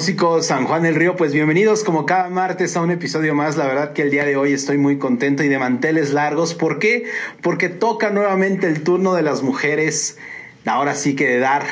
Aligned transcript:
Músicos 0.00 0.46
San 0.46 0.64
Juan 0.64 0.82
del 0.82 0.94
Río, 0.94 1.14
pues 1.14 1.34
bienvenidos 1.34 1.84
como 1.84 2.06
cada 2.06 2.30
martes 2.30 2.74
a 2.74 2.80
un 2.80 2.90
episodio 2.90 3.34
más. 3.34 3.58
La 3.58 3.66
verdad 3.66 3.92
que 3.92 4.00
el 4.00 4.10
día 4.10 4.24
de 4.24 4.34
hoy 4.34 4.54
estoy 4.54 4.78
muy 4.78 4.96
contento 4.96 5.42
y 5.42 5.48
de 5.48 5.58
manteles 5.58 6.14
largos. 6.14 6.54
¿Por 6.54 6.78
qué? 6.78 7.04
Porque 7.42 7.68
toca 7.68 8.08
nuevamente 8.08 8.66
el 8.66 8.82
turno 8.82 9.12
de 9.12 9.20
las 9.20 9.42
mujeres. 9.42 10.16
Ahora 10.64 10.94
sí 10.94 11.14
que 11.14 11.28
de 11.28 11.38
dar 11.38 11.64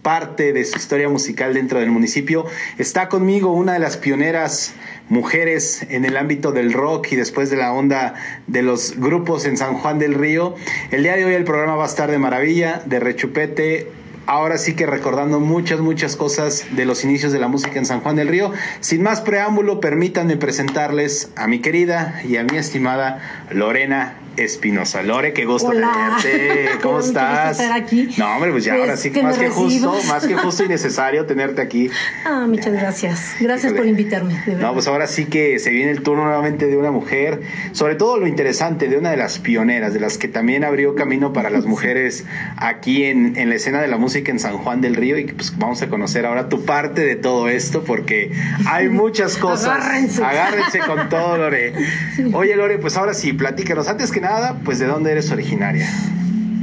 parte 0.00 0.54
de 0.54 0.64
su 0.64 0.78
historia 0.78 1.10
musical 1.10 1.52
dentro 1.52 1.78
del 1.78 1.90
municipio. 1.90 2.46
Está 2.78 3.10
conmigo 3.10 3.52
una 3.52 3.74
de 3.74 3.80
las 3.80 3.98
pioneras 3.98 4.72
mujeres 5.10 5.84
en 5.90 6.06
el 6.06 6.16
ámbito 6.16 6.52
del 6.52 6.72
rock 6.72 7.08
y 7.12 7.16
después 7.16 7.50
de 7.50 7.58
la 7.58 7.74
onda 7.74 8.14
de 8.46 8.62
los 8.62 8.96
grupos 8.96 9.44
en 9.44 9.58
San 9.58 9.74
Juan 9.74 9.98
del 9.98 10.14
Río. 10.14 10.54
El 10.90 11.02
día 11.02 11.16
de 11.16 11.26
hoy 11.26 11.34
el 11.34 11.44
programa 11.44 11.76
va 11.76 11.84
a 11.84 11.88
estar 11.88 12.10
de 12.10 12.16
maravilla, 12.16 12.82
de 12.86 12.98
rechupete, 12.98 13.88
ahora 14.26 14.58
sí 14.58 14.74
que 14.74 14.86
recordando 14.86 15.40
muchas, 15.40 15.80
muchas 15.80 16.16
cosas 16.16 16.66
de 16.70 16.84
los 16.84 17.04
inicios 17.04 17.32
de 17.32 17.38
la 17.38 17.48
música 17.48 17.78
en 17.78 17.86
San 17.86 18.00
Juan 18.00 18.16
del 18.16 18.28
Río. 18.28 18.52
Sin 18.80 19.02
más 19.02 19.20
preámbulo, 19.20 19.80
permítanme 19.80 20.36
presentarles 20.36 21.30
a 21.36 21.46
mi 21.46 21.60
querida 21.60 22.20
y 22.26 22.36
a 22.36 22.44
mi 22.44 22.56
estimada 22.56 23.46
Lorena 23.50 24.16
Espinosa. 24.36 25.02
Lore, 25.02 25.32
qué 25.32 25.44
gusto 25.44 25.70
tenerte. 25.70 26.70
¿Cómo 26.82 27.00
estás? 27.00 27.60
Estar 27.60 27.72
aquí. 27.72 28.08
No, 28.16 28.34
hombre, 28.34 28.50
pues 28.50 28.64
ya 28.64 28.74
ahora 28.74 28.96
sí 28.96 29.10
que 29.10 29.22
más 29.22 29.38
que 29.38 29.48
justo, 29.48 29.94
más 30.08 30.26
que 30.26 30.34
justo 30.34 30.64
y 30.64 30.68
necesario 30.68 31.26
tenerte 31.26 31.62
aquí. 31.62 31.90
Ah, 32.24 32.46
muchas 32.48 32.72
gracias. 32.72 33.36
Gracias 33.40 33.72
por 33.72 33.86
invitarme. 33.86 34.42
no, 34.58 34.72
pues 34.72 34.86
ahora 34.86 35.06
sí 35.06 35.26
que 35.26 35.58
se 35.58 35.70
viene 35.70 35.90
el 35.90 36.02
turno 36.02 36.24
nuevamente 36.24 36.66
de 36.66 36.76
una 36.76 36.90
mujer, 36.90 37.40
sobre 37.72 37.94
todo 37.94 38.18
lo 38.18 38.26
interesante 38.26 38.88
de 38.88 38.96
una 38.96 39.10
de 39.10 39.16
las 39.16 39.38
pioneras, 39.38 39.94
de 39.94 40.00
las 40.00 40.18
que 40.18 40.28
también 40.28 40.64
abrió 40.64 40.94
camino 40.94 41.32
para 41.32 41.50
las 41.50 41.66
mujeres 41.66 42.24
aquí 42.56 43.04
en, 43.04 43.36
en 43.36 43.48
la 43.48 43.56
escena 43.56 43.80
de 43.80 43.88
la 43.88 43.98
música 43.98 44.30
en 44.30 44.38
San 44.38 44.58
Juan 44.58 44.80
del 44.80 44.94
Río 44.96 45.18
y 45.18 45.24
pues 45.24 45.56
vamos 45.58 45.82
a 45.82 45.88
conocer 45.88 46.26
ahora 46.26 46.48
tu 46.48 46.64
parte 46.64 47.04
de 47.04 47.16
todo 47.16 47.48
esto 47.48 47.84
porque 47.84 48.32
hay 48.66 48.88
muchas 48.88 49.36
cosas. 49.36 49.68
Agárrense. 49.68 50.24
Agárrense 50.24 50.78
con 50.80 51.08
todo, 51.08 51.36
Lore. 51.36 51.74
Oye, 52.32 52.56
Lore, 52.56 52.78
pues 52.78 52.96
ahora 52.96 53.14
sí, 53.14 53.32
platícanos. 53.32 53.88
Antes 53.88 54.10
que 54.10 54.20
nada, 54.24 54.60
pues 54.64 54.78
de 54.78 54.86
dónde 54.86 55.12
eres 55.12 55.30
originaria. 55.30 55.88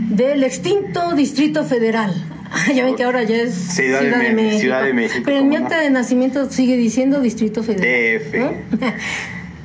Del 0.10 0.44
extinto 0.44 1.14
Distrito 1.16 1.64
Federal. 1.64 2.14
Ya 2.76 2.84
ven 2.84 2.96
que 2.96 3.04
ahora 3.04 3.24
ya 3.24 3.38
es 3.38 3.54
Ciudad, 3.54 4.02
de, 4.02 4.34
México. 4.34 4.60
Ciudad 4.60 4.84
de 4.84 4.94
México, 4.94 5.22
Pero 5.24 5.38
en 5.38 5.48
mi 5.48 5.56
¿cómo 5.56 5.68
acta 5.68 5.80
de 5.80 5.90
nacimiento 5.90 6.52
sigue 6.52 6.76
diciendo 6.76 7.22
Distrito 7.22 7.64
Federal. 7.64 8.20
DF. 8.20 8.36
¿no? 8.36 8.88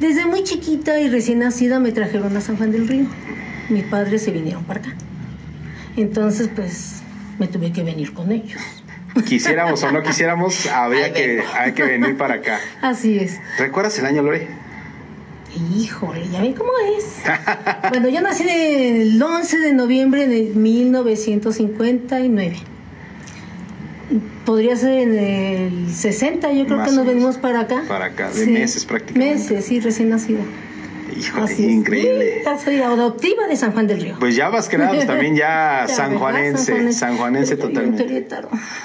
Desde 0.01 0.25
muy 0.27 0.45
chiquita 0.45 1.01
y 1.01 1.09
recién 1.09 1.41
nacida 1.41 1.81
me 1.81 1.91
trajeron 1.91 2.37
a 2.37 2.41
San 2.41 2.57
Juan 2.57 2.71
del 2.71 2.87
Río. 2.87 3.07
Mis 3.71 3.83
padres 3.85 4.23
se 4.23 4.31
vinieron 4.31 4.63
para 4.65 4.81
acá. 4.81 4.95
Entonces, 5.97 6.49
pues, 6.55 7.03
me 7.41 7.49
tuve 7.49 7.73
que 7.73 7.83
venir 7.83 8.13
con 8.13 8.31
ellos. 8.31 8.61
Quisiéramos 9.25 9.83
o 9.83 9.91
no 9.91 10.03
quisiéramos, 10.03 10.67
habría 10.73 11.13
que, 11.13 11.43
hay 11.59 11.73
que 11.73 11.83
venir 11.83 12.17
para 12.17 12.35
acá. 12.35 12.61
Así 12.83 13.19
es. 13.19 13.41
¿Recuerdas 13.59 13.99
el 13.99 14.07
año, 14.07 14.23
Lore? 14.23 14.47
Híjole, 15.75 16.29
ya 16.29 16.43
ven 16.43 16.53
cómo 16.53 16.71
es. 16.99 17.23
bueno, 17.91 18.09
yo 18.09 18.21
nací 18.21 18.45
el 18.49 19.23
11 19.23 19.59
de 19.59 19.73
noviembre 19.73 20.27
de 20.27 20.53
1959. 20.55 22.57
Podría 24.45 24.77
ser 24.77 24.99
en 24.99 25.19
el 25.19 25.93
60, 25.93 26.53
yo 26.53 26.67
creo 26.67 26.77
Más 26.79 26.91
que 26.91 26.95
nos 26.95 27.07
venimos 27.07 27.39
para 27.39 27.61
acá. 27.61 27.83
Para 27.89 28.05
acá, 28.07 28.31
de 28.31 28.47
meses 28.47 28.85
prácticamente. 28.85 29.35
Meses, 29.35 29.65
sí, 29.65 29.81
recién 29.81 30.11
nacida. 30.11 30.43
Híjole, 31.19 31.45
Así 31.45 31.65
es. 31.65 31.71
increíble. 31.73 32.43
Soy 32.63 32.81
adoptiva 32.81 33.47
de 33.47 33.57
San 33.57 33.73
Juan 33.73 33.87
del 33.87 34.01
Río. 34.03 34.17
Pues 34.19 34.37
ya 34.37 34.51
nada, 34.51 34.91
pues 34.93 35.07
también 35.07 35.35
ya 35.37 35.87
sanjuanense, 35.89 36.93
sanjuanense 36.93 37.57
totalmente. 37.57 38.27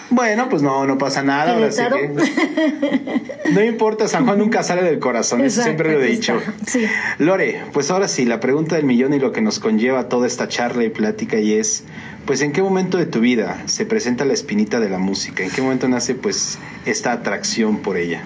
Bueno, 0.09 0.47
pues 0.49 0.61
no, 0.61 0.85
no 0.85 0.97
pasa 0.97 1.23
nada. 1.23 1.53
ahora 1.53 1.71
sí 1.71 1.81
que- 1.91 3.51
No 3.51 3.63
importa, 3.63 4.07
San 4.07 4.25
Juan 4.25 4.37
nunca 4.39 4.63
sale 4.63 4.83
del 4.83 4.99
corazón, 4.99 5.41
eso 5.41 5.61
siempre 5.63 5.91
lo 5.93 6.01
he 6.01 6.07
dicho. 6.07 6.39
Sí. 6.65 6.85
Lore, 7.17 7.61
pues 7.73 7.91
ahora 7.91 8.07
sí, 8.07 8.25
la 8.25 8.39
pregunta 8.39 8.75
del 8.75 8.85
millón 8.85 9.13
y 9.13 9.19
lo 9.19 9.31
que 9.31 9.41
nos 9.41 9.59
conlleva 9.59 10.07
toda 10.09 10.27
esta 10.27 10.47
charla 10.47 10.83
y 10.83 10.89
plática 10.89 11.37
y 11.37 11.53
es, 11.53 11.83
pues 12.25 12.41
¿en 12.41 12.51
qué 12.53 12.61
momento 12.61 12.97
de 12.97 13.05
tu 13.05 13.19
vida 13.19 13.61
se 13.65 13.85
presenta 13.85 14.25
la 14.25 14.33
espinita 14.33 14.79
de 14.79 14.89
la 14.89 14.99
música? 14.99 15.43
¿En 15.43 15.49
qué 15.51 15.61
momento 15.61 15.87
nace 15.89 16.15
pues 16.15 16.59
esta 16.85 17.11
atracción 17.11 17.77
por 17.77 17.97
ella? 17.97 18.21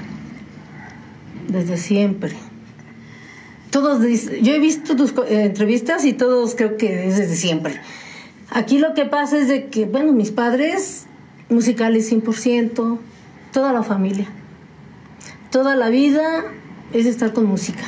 Desde 1.47 1.77
siempre. 1.77 2.35
Todos, 3.75 4.01
yo 4.41 4.53
he 4.53 4.59
visto 4.59 4.95
tus 4.95 5.11
eh, 5.27 5.43
entrevistas 5.47 6.05
y 6.05 6.13
todos 6.13 6.55
creo 6.55 6.77
que 6.77 7.09
es 7.09 7.17
desde 7.17 7.35
siempre. 7.35 7.81
Aquí 8.49 8.77
lo 8.77 8.93
que 8.93 9.03
pasa 9.03 9.37
es 9.37 9.49
de 9.49 9.65
que, 9.65 9.83
bueno, 9.83 10.13
mis 10.13 10.31
padres, 10.31 11.07
musicales 11.49 12.09
100%, 12.09 12.97
toda 13.51 13.73
la 13.73 13.83
familia, 13.83 14.29
toda 15.51 15.75
la 15.75 15.89
vida 15.89 16.45
es 16.93 17.05
estar 17.05 17.33
con 17.33 17.47
música, 17.47 17.83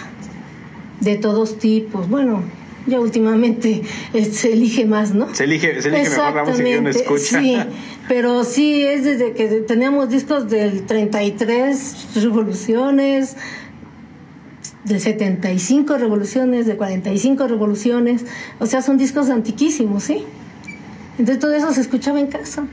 de 1.00 1.16
todos 1.16 1.58
tipos. 1.58 2.10
Bueno, 2.10 2.44
ya 2.86 3.00
últimamente 3.00 3.82
eh, 4.14 4.26
se 4.26 4.52
elige 4.52 4.86
más, 4.86 5.14
¿no? 5.14 5.34
Se 5.34 5.46
elige, 5.46 5.82
se 5.82 5.88
elige 5.88 6.10
mejor 6.10 6.36
la 6.36 6.44
música 6.44 6.64
que 6.66 6.80
uno 6.80 6.90
escucha. 6.90 7.40
Sí, 7.40 7.58
pero 8.10 8.44
sí 8.44 8.84
es 8.84 9.06
desde 9.06 9.32
que 9.32 9.48
teníamos 9.62 10.10
discos 10.10 10.50
del 10.50 10.86
33 10.86 12.24
revoluciones, 12.24 13.38
de 14.88 15.00
75 15.00 15.98
revoluciones, 15.98 16.66
de 16.66 16.78
45 16.78 17.48
revoluciones, 17.48 18.26
o 18.60 18.66
sea, 18.66 18.82
son 18.82 18.98
discos 18.98 19.30
antiquísimos, 19.30 20.04
¿sí? 20.04 20.24
Entonces 21.20 21.40
todo 21.40 21.54
eso 21.54 21.74
se 21.74 21.82
escuchaba 21.82 22.20
en 22.20 22.28
casa, 22.28 22.66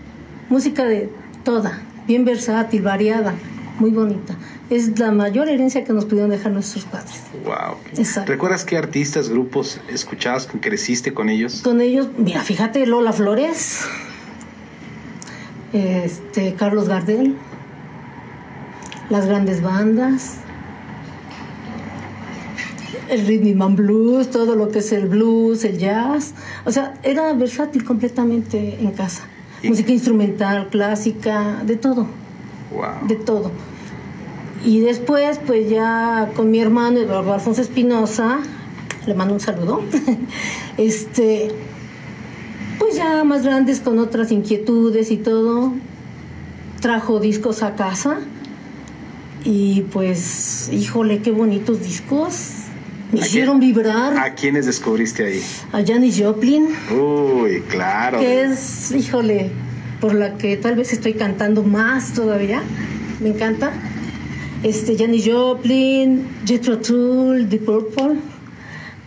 música 0.51 0.85
de 0.85 1.11
toda, 1.45 1.81
bien 2.07 2.25
versátil, 2.25 2.83
variada, 2.83 3.35
muy 3.79 3.91
bonita. 3.91 4.37
Es 4.71 4.99
la 4.99 5.11
mayor 5.11 5.49
herencia 5.49 5.85
que 5.85 5.93
nos 5.93 6.05
pudieron 6.05 6.31
dejar 6.31 6.53
nuestros 6.53 6.85
padres. 6.85 7.21
Wow. 7.45 7.77
Exacto. 7.99 8.31
¿Recuerdas 8.33 8.65
qué 8.65 8.77
artistas, 8.79 9.29
grupos 9.29 9.81
escuchabas, 9.89 10.47
con- 10.47 10.61
creciste 10.61 11.13
con 11.13 11.29
ellos? 11.29 11.63
Con 11.63 11.81
ellos, 11.81 12.09
mira, 12.17 12.41
fíjate, 12.43 12.87
Lola 12.87 13.13
Flores, 13.13 13.81
este, 15.73 16.55
Carlos 16.55 16.89
Gardel, 16.89 17.35
las 19.11 19.27
grandes 19.27 19.61
bandas, 19.63 20.37
el 23.11 23.27
rhythm 23.27 23.63
and 23.63 23.77
blues, 23.77 24.31
todo 24.31 24.55
lo 24.57 24.69
que 24.71 24.79
es 24.81 24.93
el 24.93 25.07
blues, 25.07 25.65
el 25.65 25.79
jazz. 25.79 26.35
O 26.65 26.71
sea, 26.73 26.95
era 27.03 27.33
versátil 27.35 27.85
completamente 27.85 28.79
en 28.81 28.91
casa. 28.93 29.25
Y- 29.63 29.69
Música 29.69 29.93
instrumental, 29.93 30.69
clásica, 30.69 31.63
de 31.65 31.77
todo, 31.77 32.07
Wow. 32.73 33.07
de 33.09 33.17
todo. 33.17 33.51
Y 34.65 34.81
después, 34.81 35.39
pues 35.47 35.69
ya 35.71 36.31
con 36.35 36.51
mi 36.51 36.61
hermano 36.61 36.99
Eduardo 37.01 37.33
Alfonso 37.35 37.61
Espinosa, 37.63 38.39
le 39.07 39.15
mando 39.15 39.35
un 39.35 39.41
saludo, 39.41 39.83
este, 40.79 41.49
pues 42.79 42.97
ya 42.97 43.23
más 43.25 43.43
grandes 43.45 43.81
con 43.81 43.99
otras 43.99 44.33
inquietudes 44.33 45.11
y 45.11 45.19
todo, 45.19 45.73
trajo 46.81 47.21
discos 47.21 47.63
a 47.63 47.75
casa 47.75 48.19
y 49.45 49.83
pues, 49.93 50.71
híjole, 50.73 51.21
qué 51.21 51.31
bonitos 51.31 51.83
discos. 51.83 52.64
Me 53.13 53.21
¿A 53.21 53.25
hicieron 53.27 53.59
quién- 53.61 53.75
vibrar 53.75 54.17
¿A 54.19 54.35
quiénes 54.35 54.67
descubriste 54.67 55.25
ahí? 55.25 55.43
a 55.73 55.85
Janis 55.85 56.21
Joplin, 56.21 56.69
Uy, 56.91 57.63
claro. 57.69 58.19
que 58.19 58.43
es, 58.45 58.91
híjole, 58.93 59.51
por 60.01 60.15
la 60.15 60.37
que 60.37 60.57
tal 60.57 60.75
vez 60.77 60.93
estoy 60.93 61.15
cantando 61.15 61.63
más 61.63 62.13
todavía. 62.13 62.63
Me 63.21 63.29
encanta. 63.31 63.73
Este, 64.63 64.97
Janis 64.97 65.25
Joplin, 65.31 66.27
Jethro 66.47 66.79
Tull, 66.79 67.49
The 67.49 67.59
Purple. 67.59 68.17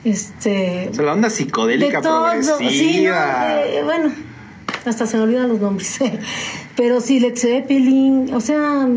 Este, 0.04 0.88
O 0.92 0.94
sea, 0.94 1.04
la 1.06 1.14
onda 1.14 1.30
psicodélica 1.30 1.98
de 1.98 2.04
todo, 2.04 2.30
progresiva. 2.30 2.70
sí, 2.70 3.04
no, 3.06 3.72
de- 3.76 3.84
bueno, 3.84 4.12
hasta 4.86 5.06
se 5.06 5.18
me 5.18 5.24
olvidan 5.24 5.50
los 5.50 5.60
nombres. 5.60 5.98
Pero 6.78 7.02
sí, 7.02 7.20
Led 7.20 7.36
Zeppelin, 7.36 8.34
o 8.34 8.40
sea, 8.40 8.88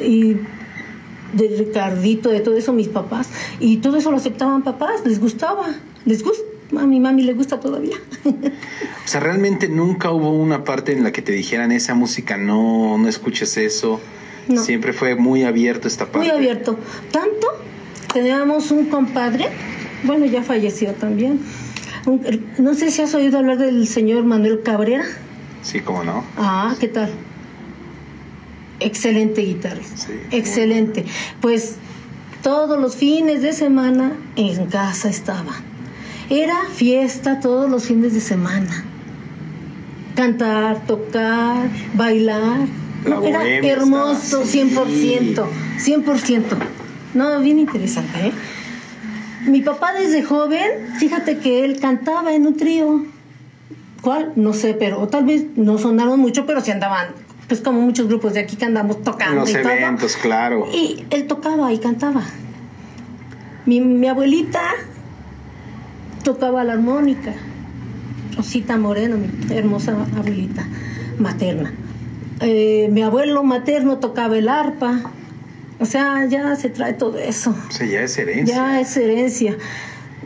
y 0.00 0.36
de 1.32 1.48
Ricardito, 1.58 2.30
de 2.30 2.40
todo 2.40 2.56
eso, 2.56 2.72
mis 2.72 2.88
papás. 2.88 3.28
Y 3.60 3.78
todo 3.78 3.96
eso 3.96 4.10
lo 4.10 4.16
aceptaban 4.16 4.62
papás, 4.62 5.02
les 5.04 5.20
gustaba, 5.20 5.66
les 6.04 6.22
gusta. 6.22 6.42
A 6.78 6.84
mi 6.86 7.00
mami 7.00 7.22
le 7.22 7.32
gusta 7.32 7.60
todavía. 7.60 7.96
O 9.04 9.10
sea, 9.10 9.20
realmente 9.20 9.68
nunca 9.70 10.10
hubo 10.10 10.30
una 10.30 10.64
parte 10.64 10.92
en 10.92 11.02
la 11.02 11.12
que 11.12 11.22
te 11.22 11.32
dijeran 11.32 11.72
esa 11.72 11.94
música, 11.94 12.36
no, 12.36 12.98
no 12.98 13.08
escuches 13.08 13.56
eso. 13.56 14.00
No. 14.48 14.62
Siempre 14.62 14.92
fue 14.92 15.14
muy 15.14 15.44
abierto 15.44 15.88
esta 15.88 16.04
parte. 16.04 16.18
Muy 16.18 16.28
abierto. 16.30 16.78
Tanto, 17.10 17.46
teníamos 18.12 18.70
un 18.70 18.84
compadre, 18.90 19.46
bueno, 20.04 20.26
ya 20.26 20.42
falleció 20.42 20.92
también. 20.92 21.40
Un- 22.04 22.20
no 22.58 22.74
sé 22.74 22.90
si 22.90 23.00
has 23.00 23.14
oído 23.14 23.38
hablar 23.38 23.56
del 23.56 23.88
señor 23.88 24.24
Manuel 24.24 24.60
Cabrera. 24.62 25.04
Sí, 25.62 25.80
cómo 25.80 26.04
no. 26.04 26.22
Ah, 26.36 26.74
¿qué 26.78 26.88
tal? 26.88 27.10
Excelente 28.80 29.42
guitarrista. 29.42 29.96
Sí. 29.96 30.12
Excelente. 30.30 31.04
Pues 31.40 31.76
todos 32.42 32.80
los 32.80 32.96
fines 32.96 33.42
de 33.42 33.52
semana 33.52 34.12
en 34.36 34.66
casa 34.66 35.08
estaba. 35.08 35.52
Era 36.30 36.56
fiesta 36.72 37.40
todos 37.40 37.70
los 37.70 37.84
fines 37.84 38.14
de 38.14 38.20
semana. 38.20 38.84
Cantar, 40.14 40.86
tocar, 40.86 41.68
bailar. 41.94 42.60
No, 43.06 43.24
era 43.24 43.46
hermoso, 43.46 44.44
estaba, 44.44 44.86
sí. 44.86 45.18
100%, 45.78 46.04
100%. 46.04 46.42
No, 47.14 47.40
bien 47.40 47.58
interesante, 47.58 48.26
¿eh? 48.26 48.32
Mi 49.46 49.62
papá 49.62 49.92
desde 49.94 50.22
joven, 50.22 50.70
fíjate 50.98 51.38
que 51.38 51.64
él 51.64 51.80
cantaba 51.80 52.34
en 52.34 52.46
un 52.46 52.56
trío. 52.56 53.04
¿Cuál? 54.02 54.32
No 54.36 54.52
sé, 54.52 54.74
pero 54.74 55.06
tal 55.08 55.24
vez 55.24 55.46
no 55.56 55.78
sonaron 55.78 56.20
mucho, 56.20 56.44
pero 56.44 56.60
sí 56.60 56.70
andaban, 56.70 57.08
pues 57.48 57.60
como 57.60 57.80
muchos 57.80 58.06
grupos 58.08 58.34
de 58.34 58.40
aquí 58.40 58.56
que 58.56 58.64
andamos 58.66 59.02
tocando 59.02 59.40
los 59.40 59.50
y 59.50 59.54
todo. 59.54 59.70
eventos, 59.70 60.16
claro. 60.16 60.68
Y 60.72 61.04
él 61.10 61.26
tocaba 61.26 61.72
y 61.72 61.78
cantaba. 61.78 62.22
Mi, 63.66 63.80
mi 63.80 64.06
abuelita 64.06 64.60
tocaba 66.24 66.64
la 66.64 66.74
armónica. 66.74 67.32
Rosita 68.36 68.76
Moreno, 68.76 69.16
mi 69.16 69.56
hermosa 69.56 69.96
abuelita 70.16 70.64
materna. 71.18 71.72
Eh, 72.40 72.88
mi 72.92 73.02
abuelo 73.02 73.42
materno 73.42 73.98
tocaba 73.98 74.36
el 74.38 74.48
arpa. 74.48 75.00
O 75.80 75.86
sea, 75.86 76.24
ya 76.26 76.54
se 76.56 76.68
trae 76.70 76.92
todo 76.92 77.18
eso. 77.18 77.54
O 77.68 77.72
sea, 77.72 77.86
ya 77.86 78.02
es 78.02 78.16
herencia. 78.18 78.54
Ya 78.54 78.80
es 78.80 78.96
herencia. 78.96 79.56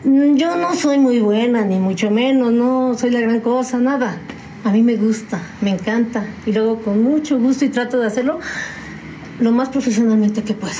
Mm, 0.03 0.35
Yo 0.35 0.55
no 0.57 0.73
soy 0.75 0.97
muy 0.99 1.19
buena, 1.19 1.63
ni 1.63 1.77
mucho 1.79 2.11
menos, 2.11 2.51
no 2.51 2.95
soy 2.97 3.11
la 3.11 3.21
gran 3.21 3.39
cosa, 3.39 3.77
nada. 3.77 4.17
A 4.63 4.71
mí 4.71 4.81
me 4.81 4.95
gusta, 4.95 5.41
me 5.61 5.71
encanta. 5.71 6.25
Y 6.45 6.53
luego 6.53 6.81
con 6.81 7.03
mucho 7.03 7.37
gusto 7.37 7.65
y 7.65 7.69
trato 7.69 7.99
de 7.99 8.07
hacerlo 8.07 8.39
lo 9.39 9.51
más 9.51 9.69
profesionalmente 9.69 10.43
que 10.43 10.53
puedo. 10.53 10.73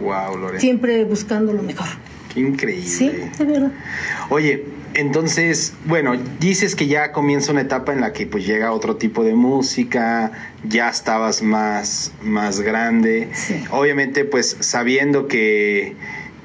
Wow, 0.00 0.36
Lore. 0.36 0.60
Siempre 0.60 1.04
buscando 1.04 1.52
lo 1.52 1.62
mejor. 1.62 1.86
Qué 2.32 2.40
increíble. 2.40 2.88
Sí, 2.88 3.10
de 3.38 3.44
verdad. 3.44 3.72
Oye, 4.30 4.64
entonces, 4.94 5.74
bueno, 5.84 6.14
dices 6.40 6.74
que 6.74 6.86
ya 6.86 7.12
comienza 7.12 7.52
una 7.52 7.60
etapa 7.60 7.92
en 7.92 8.00
la 8.00 8.12
que 8.12 8.26
pues 8.26 8.46
llega 8.46 8.72
otro 8.72 8.96
tipo 8.96 9.22
de 9.22 9.34
música, 9.34 10.32
ya 10.64 10.88
estabas 10.88 11.42
más, 11.42 12.12
más 12.22 12.60
grande. 12.60 13.28
Sí. 13.32 13.62
Obviamente, 13.70 14.24
pues 14.24 14.56
sabiendo 14.60 15.28
que 15.28 15.94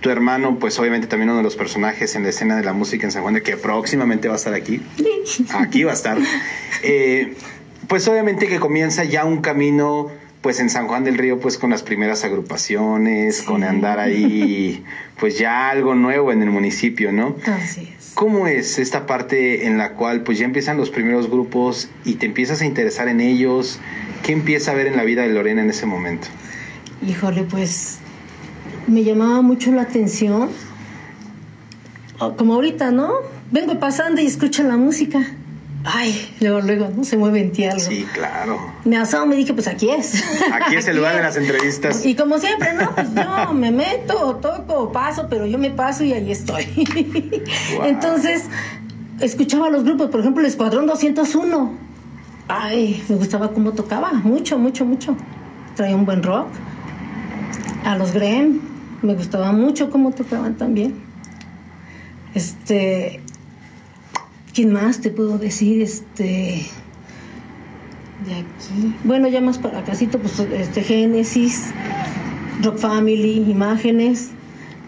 tu 0.06 0.12
hermano, 0.12 0.60
pues 0.60 0.78
obviamente 0.78 1.08
también 1.08 1.32
uno 1.32 1.40
de 1.40 1.44
los 1.44 1.56
personajes 1.56 2.16
en 2.16 2.22
la 2.22 2.30
escena 2.30 2.56
de 2.56 2.64
la 2.64 2.74
música 2.74 3.08
en 3.08 3.12
San 3.12 3.24
Juan 3.24 3.34
de 3.34 3.42
que 3.42 3.58
próximamente 3.58 4.28
va 4.28 4.36
a 4.36 4.38
estar 4.38 4.54
aquí. 4.54 4.80
Aquí 5.56 5.84
va 5.84 5.94
a 5.94 5.94
estar. 5.96 6.20
Eh, 6.84 7.34
pues 7.88 8.08
obviamente 8.08 8.46
que 8.46 8.60
comienza 8.60 9.04
ya 9.04 9.26
un 9.26 9.42
camino 9.42 10.12
pues 10.42 10.60
en 10.60 10.70
San 10.70 10.88
Juan 10.88 11.06
del 11.06 11.18
Río 11.18 11.40
pues 11.40 11.58
con 11.58 11.72
las 11.72 11.82
primeras 11.82 12.24
agrupaciones, 12.24 13.42
con 13.42 13.64
andar 13.64 13.98
ahí 13.98 14.86
pues 15.20 15.40
ya 15.40 15.72
algo 15.72 15.96
nuevo 15.96 16.32
en 16.32 16.44
el 16.44 16.52
municipio, 16.52 17.12
¿no? 17.12 17.36
Así 17.48 17.92
es. 17.98 18.12
¿Cómo 18.14 18.46
es 18.46 18.78
esta 18.78 19.08
parte 19.08 19.66
en 19.66 19.80
la 19.80 19.94
cual 19.94 20.22
pues 20.22 20.38
ya 20.38 20.46
empiezan 20.46 20.78
los 20.78 20.92
primeros 20.92 21.32
grupos 21.32 21.90
y 22.04 22.14
te 22.14 22.28
empiezas 22.28 22.62
a 22.62 22.66
interesar 22.66 23.08
en 23.08 23.22
ellos? 23.22 23.80
¿Qué 24.22 24.34
empieza 24.34 24.70
a 24.70 24.76
ver 24.76 24.86
en 24.86 24.98
la 24.98 25.04
vida 25.04 25.24
de 25.24 25.30
Lorena 25.30 25.64
en 25.64 25.72
ese 25.72 25.88
momento? 25.88 26.28
Híjole, 27.02 27.42
pues 27.42 28.02
me 28.88 29.04
llamaba 29.04 29.42
mucho 29.42 29.72
la 29.72 29.84
atención. 29.84 30.50
Ah, 32.20 32.32
Como 32.38 32.54
ahorita, 32.54 32.92
¿no? 32.92 33.12
Vengo 33.52 33.80
pasando 33.80 34.22
y 34.22 34.26
escucho 34.26 34.64
la 34.64 34.78
música. 34.78 35.22
Ay, 35.88 36.34
luego, 36.40 36.62
luego, 36.62 36.90
¿no? 36.96 37.04
Se 37.04 37.16
mueve 37.16 37.42
en 37.42 37.52
ti 37.52 37.66
algo. 37.66 37.80
Sí, 37.80 38.08
claro. 38.12 38.58
Me 38.86 38.98
asomo 38.98 39.34
y 39.34 39.38
dije, 39.38 39.54
pues 39.54 39.68
aquí 39.68 39.90
es. 39.92 40.24
Aquí 40.52 40.76
es 40.76 40.88
el 40.88 40.98
lugar 40.98 41.16
de 41.16 41.22
las 41.22 41.38
entrevistas. 41.38 42.04
Y 42.06 42.16
como 42.16 42.40
siempre, 42.40 42.74
¿no? 42.74 42.90
Pues 42.96 43.08
yo 43.14 43.54
me 43.54 43.72
meto, 43.72 44.36
toco, 44.38 44.92
paso, 44.92 45.28
pero 45.30 45.46
yo 45.46 45.60
me 45.60 45.70
paso 45.70 46.04
y 46.04 46.14
ahí 46.14 46.32
estoy. 46.32 46.66
Wow. 47.78 47.86
Entonces, 47.86 48.46
escuchaba 49.20 49.70
los 49.70 49.84
grupos, 49.84 50.10
por 50.10 50.22
ejemplo, 50.22 50.42
el 50.42 50.48
Escuadrón 50.48 50.88
201. 50.88 51.72
Ay, 52.48 53.04
me 53.08 53.16
gustaba 53.16 53.52
cómo 53.52 53.74
tocaba, 53.74 54.12
mucho, 54.14 54.58
mucho, 54.58 54.86
mucho. 54.86 55.16
Traía 55.76 55.96
un 55.96 56.06
buen 56.06 56.24
rock. 56.24 56.48
A 57.84 57.96
los 57.96 58.12
Graham, 58.12 58.60
me 59.06 59.16
gustaba 59.16 59.52
mucho 59.52 59.90
cómo 59.90 60.12
tocaban 60.12 60.56
también. 60.56 60.96
Este, 62.34 63.22
¿quién 64.54 64.74
más 64.74 65.00
te 65.00 65.10
puedo 65.10 65.38
decir? 65.38 65.82
Este, 65.82 66.66
de 68.26 68.34
aquí. 68.34 68.96
Bueno, 69.04 69.28
ya 69.28 69.42
más 69.42 69.58
para 69.58 69.84
casito, 69.84 70.20
pues 70.20 70.40
este 70.40 70.82
Génesis, 70.82 71.72
Rock 72.62 72.78
Family, 72.78 73.50
Imágenes. 73.50 74.32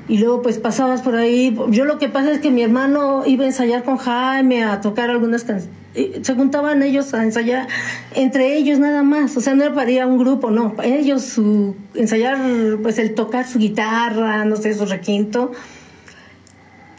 Y 0.09 0.19
luego 0.19 0.41
pues 0.41 0.57
pasabas 0.57 1.01
por 1.01 1.15
ahí. 1.15 1.57
Yo 1.69 1.85
lo 1.85 1.97
que 1.97 2.07
pasa 2.07 2.31
es 2.31 2.39
que 2.39 2.49
mi 2.49 2.61
hermano 2.61 3.23
iba 3.25 3.43
a 3.43 3.47
ensayar 3.47 3.83
con 3.83 3.97
Jaime, 3.97 4.63
a 4.63 4.79
tocar 4.79 5.09
algunas 5.09 5.43
canciones. 5.43 5.75
Se 6.21 6.35
juntaban 6.35 6.83
ellos 6.83 7.13
a 7.13 7.23
ensayar 7.23 7.67
entre 8.15 8.55
ellos 8.55 8.79
nada 8.79 9.03
más. 9.03 9.35
O 9.35 9.41
sea, 9.41 9.55
no 9.55 9.63
era 9.63 9.73
para 9.73 9.91
ir 9.91 10.01
a 10.01 10.07
un 10.07 10.17
grupo, 10.17 10.49
no. 10.49 10.75
Ellos 10.83 11.23
su 11.23 11.75
ensayar, 11.95 12.37
pues 12.81 12.99
el 12.99 13.15
tocar 13.15 13.47
su 13.47 13.59
guitarra, 13.59 14.45
no 14.45 14.55
sé, 14.55 14.73
su 14.73 14.85
requinto. 14.85 15.51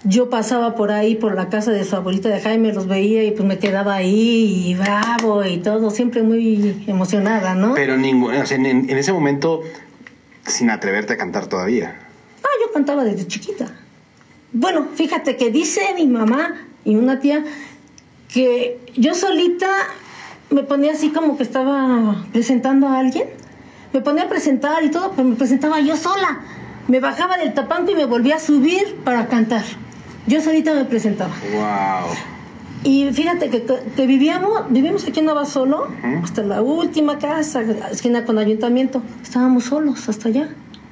Yo 0.04 0.31
pasaba 0.31 0.75
por 0.75 0.90
ahí, 0.90 1.16
por 1.16 1.34
la 1.34 1.49
casa 1.49 1.70
de 1.70 1.84
su 1.84 1.96
abuelita 1.96 2.28
de 2.28 2.40
Jaime, 2.40 2.72
los 2.72 2.87
veía 2.87 3.25
y 3.25 3.31
pues 3.31 3.44
me 3.44 3.58
quedaba 3.58 3.94
ahí 3.94 4.69
y 4.69 4.75
bravo 4.75 5.44
y 5.44 5.58
todo, 5.58 5.90
siempre 5.90 6.22
muy 6.22 6.84
emocionada, 6.87 7.54
¿no? 7.54 7.75
Pero 7.75 7.96
ningún, 7.96 8.34
o 8.34 8.46
sea, 8.46 8.56
en, 8.56 8.66
en 8.66 8.96
ese 8.96 9.12
momento 9.12 9.62
sin 10.46 10.70
atreverte 10.70 11.14
a 11.14 11.16
cantar 11.16 11.46
todavía. 11.46 12.07
Ah, 12.43 12.49
yo 12.64 12.73
cantaba 12.73 13.05
desde 13.05 13.26
chiquita. 13.26 13.73
Bueno, 14.52 14.88
fíjate 14.94 15.37
que 15.37 15.50
dice 15.50 15.81
mi 15.94 16.06
mamá 16.06 16.55
y 16.85 16.96
una 16.96 17.20
tía 17.20 17.44
que 18.32 18.79
yo 18.96 19.14
solita 19.14 19.69
me 20.50 20.62
ponía 20.62 20.93
así 20.93 21.11
como 21.11 21.37
que 21.37 21.43
estaba 21.43 22.25
presentando 22.32 22.88
a 22.88 22.99
alguien. 22.99 23.29
Me 23.93 24.00
ponía 24.00 24.25
a 24.25 24.29
presentar 24.29 24.82
y 24.85 24.90
todo, 24.90 25.12
pero 25.12 25.29
me 25.29 25.37
presentaba 25.37 25.81
yo 25.81 25.96
sola. 25.96 26.40
Me 26.88 27.00
bajaba 27.00 27.37
del 27.37 27.52
tapanco 27.55 27.90
y 27.90 27.94
me 27.94 28.06
volvía 28.06 28.37
a 28.37 28.40
subir 28.40 28.96
para 29.05 29.29
cantar. 29.29 29.64
Yo 30.26 30.40
solita 30.40 30.75
me 30.75 30.85
presentaba. 30.85 31.35
Wow. 31.52 32.14
Y 32.85 33.11
fíjate 33.12 33.50
que, 33.50 33.64
que 33.64 34.06
vivíamos, 34.06 34.70
vivimos 34.70 35.06
aquí 35.06 35.19
en 35.19 35.26
Nueva 35.26 35.44
Solo, 35.44 35.88
hasta 36.23 36.43
la 36.43 36.62
última 36.62 37.19
casa, 37.19 37.62
esquina 37.90 38.25
con 38.25 38.38
ayuntamiento. 38.38 39.02
Estábamos 39.23 39.64
solos 39.64 40.09
hasta 40.09 40.28
allá. 40.28 40.49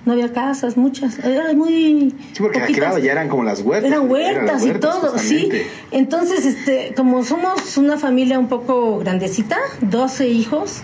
No 0.07 0.13
había 0.13 0.33
casas, 0.33 0.77
muchas. 0.77 1.19
Era 1.19 1.53
muy. 1.53 2.15
Sí, 2.33 2.39
porque 2.41 2.61
poquitas. 2.61 3.03
ya 3.03 3.11
eran 3.11 3.29
como 3.29 3.43
las 3.43 3.61
huertas. 3.61 3.91
Eran 3.91 4.09
huertas 4.09 4.65
y 4.65 4.71
todo, 4.75 5.19
sí. 5.19 5.51
Entonces, 5.91 6.47
este, 6.47 6.95
como 6.97 7.25
somos 7.25 7.77
una 7.77 7.99
familia 7.99 8.39
un 8.39 8.47
poco 8.47 9.01
grandecita, 9.01 9.59
12 9.81 10.29
hijos, 10.29 10.83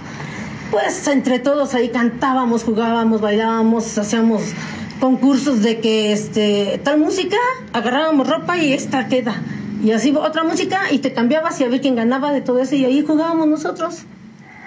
pues 0.73 1.07
entre 1.07 1.39
todos 1.39 1.75
ahí 1.75 1.91
cantábamos, 1.91 2.65
jugábamos, 2.65 3.21
bailábamos, 3.21 3.97
hacíamos 3.97 4.43
concursos 4.99 5.63
de 5.63 5.79
que 5.79 6.13
este 6.13 6.81
tal 6.83 6.99
música, 6.99 7.37
agarrábamos 7.73 8.29
ropa 8.29 8.59
y 8.59 8.73
esta 8.73 9.07
queda. 9.07 9.41
Y 9.85 9.93
así 9.93 10.13
otra 10.17 10.43
música 10.43 10.91
y 10.91 10.99
te 10.99 11.13
cambiabas 11.13 11.61
y 11.61 11.65
a 11.65 11.69
ver 11.69 11.81
quién 11.81 11.95
ganaba 11.95 12.33
de 12.33 12.41
todo 12.41 12.59
eso 12.59 12.75
y 12.75 12.85
ahí 12.85 13.05
jugábamos 13.07 13.47
nosotros. 13.47 14.03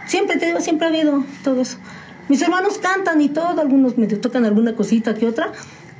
Siempre 0.08 0.38
te 0.38 0.46
digo, 0.46 0.62
siempre 0.62 0.88
ha 0.88 0.90
habido 0.92 1.26
todo 1.44 1.62
eso. 1.62 1.78
Mis 2.28 2.42
hermanos 2.42 2.78
cantan 2.80 3.22
y 3.22 3.30
todo, 3.30 3.62
algunos 3.62 3.98
me 3.98 4.08
tocan 4.08 4.46
alguna 4.46 4.76
cosita 4.76 5.14
que 5.14 5.28
otra, 5.28 5.52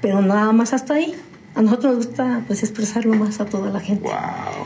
pero 0.02 0.22
nada 0.22 0.52
más 0.52 0.74
hasta 0.74 0.96
ahí. 0.96 1.14
A 1.54 1.62
nosotros 1.62 1.96
nos 1.96 2.08
gusta 2.08 2.44
pues 2.48 2.64
expresarlo 2.64 3.14
más 3.16 3.40
a 3.40 3.46
toda 3.46 3.70
la 3.70 3.80
gente. 3.80 4.04
Wow. 4.04 4.66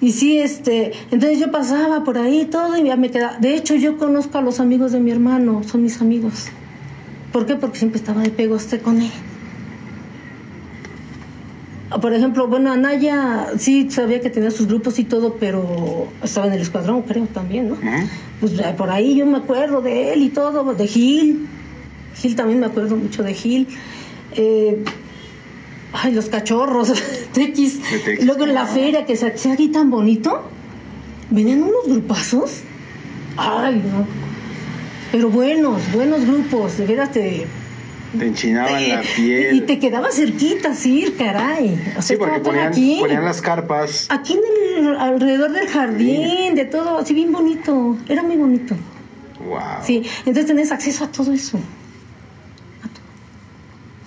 Y 0.00 0.12
sí, 0.12 0.38
este, 0.38 0.92
entonces 1.10 1.40
yo 1.40 1.50
pasaba 1.50 2.04
por 2.04 2.18
ahí 2.18 2.44
todo 2.44 2.76
y 2.76 2.84
ya 2.84 2.96
me 2.96 3.10
quedaba. 3.10 3.38
De 3.38 3.56
hecho, 3.56 3.74
yo 3.74 3.98
conozco 3.98 4.38
a 4.38 4.42
los 4.42 4.60
amigos 4.60 4.92
de 4.92 5.00
mi 5.00 5.10
hermano, 5.10 5.62
son 5.64 5.82
mis 5.82 6.00
amigos. 6.00 6.46
¿Por 7.32 7.46
qué? 7.46 7.56
Porque 7.56 7.78
siempre 7.78 7.98
estaba 7.98 8.22
de 8.22 8.30
pegoste 8.30 8.78
con 8.78 9.02
él. 9.02 9.10
Por 11.90 12.12
ejemplo, 12.12 12.48
bueno, 12.48 12.70
Anaya 12.70 13.52
sí 13.58 13.90
sabía 13.90 14.20
que 14.20 14.28
tenía 14.28 14.50
sus 14.50 14.66
grupos 14.66 14.98
y 14.98 15.04
todo, 15.04 15.36
pero 15.40 16.08
estaba 16.22 16.46
en 16.46 16.52
el 16.52 16.60
escuadrón, 16.60 17.02
creo 17.02 17.26
también, 17.26 17.70
¿no? 17.70 17.78
Pues 18.40 18.52
eh, 18.58 18.74
por 18.76 18.90
ahí 18.90 19.16
yo 19.16 19.24
me 19.24 19.38
acuerdo 19.38 19.80
de 19.80 20.12
él 20.12 20.22
y 20.22 20.28
todo, 20.28 20.74
de 20.74 20.86
Gil. 20.86 21.48
Gil 22.14 22.36
también 22.36 22.60
me 22.60 22.66
acuerdo 22.66 22.96
mucho 22.96 23.22
de 23.22 23.32
Gil. 23.32 23.68
Eh, 24.32 24.84
ay, 25.94 26.12
los 26.12 26.26
cachorros, 26.26 26.92
Tequis. 27.32 27.80
Luego 28.22 28.44
en 28.44 28.52
la 28.52 28.66
feria 28.66 29.06
que 29.06 29.16
se 29.16 29.28
hacía 29.28 29.54
aquí 29.54 29.68
tan 29.68 29.90
bonito, 29.90 30.42
venían 31.30 31.62
unos 31.62 31.86
grupazos. 31.86 32.60
Ay, 33.38 33.76
no. 33.76 34.06
Pero 35.10 35.30
buenos, 35.30 35.80
buenos 35.92 36.26
grupos, 36.26 36.76
de 36.76 36.86
veras 36.86 37.12
te. 37.12 37.46
Te 38.16 38.26
enchinaban 38.26 38.88
la 38.88 39.02
y 39.02 39.06
piel. 39.16 39.66
te 39.66 39.78
quedaba 39.78 40.10
cerquita, 40.10 40.74
sí, 40.74 41.14
caray. 41.18 41.74
O 41.90 41.92
sea, 41.92 42.02
Sí, 42.02 42.16
porque 42.16 42.40
ponían, 42.40 42.68
aquí. 42.68 42.96
ponían 43.00 43.24
las 43.24 43.42
carpas. 43.42 44.06
Aquí 44.10 44.34
en 44.34 44.86
el, 44.86 44.96
alrededor 44.96 45.52
del 45.52 45.68
jardín, 45.68 46.54
de 46.54 46.64
todo, 46.64 46.98
así 46.98 47.12
bien 47.12 47.32
bonito. 47.32 47.98
Era 48.08 48.22
muy 48.22 48.36
bonito. 48.36 48.74
Wow. 49.46 49.58
Sí, 49.84 50.02
entonces 50.20 50.46
tenés 50.46 50.72
acceso 50.72 51.04
a 51.04 51.12
todo 51.12 51.32
eso. 51.32 51.58
A 51.58 52.88
todo. 52.88 53.02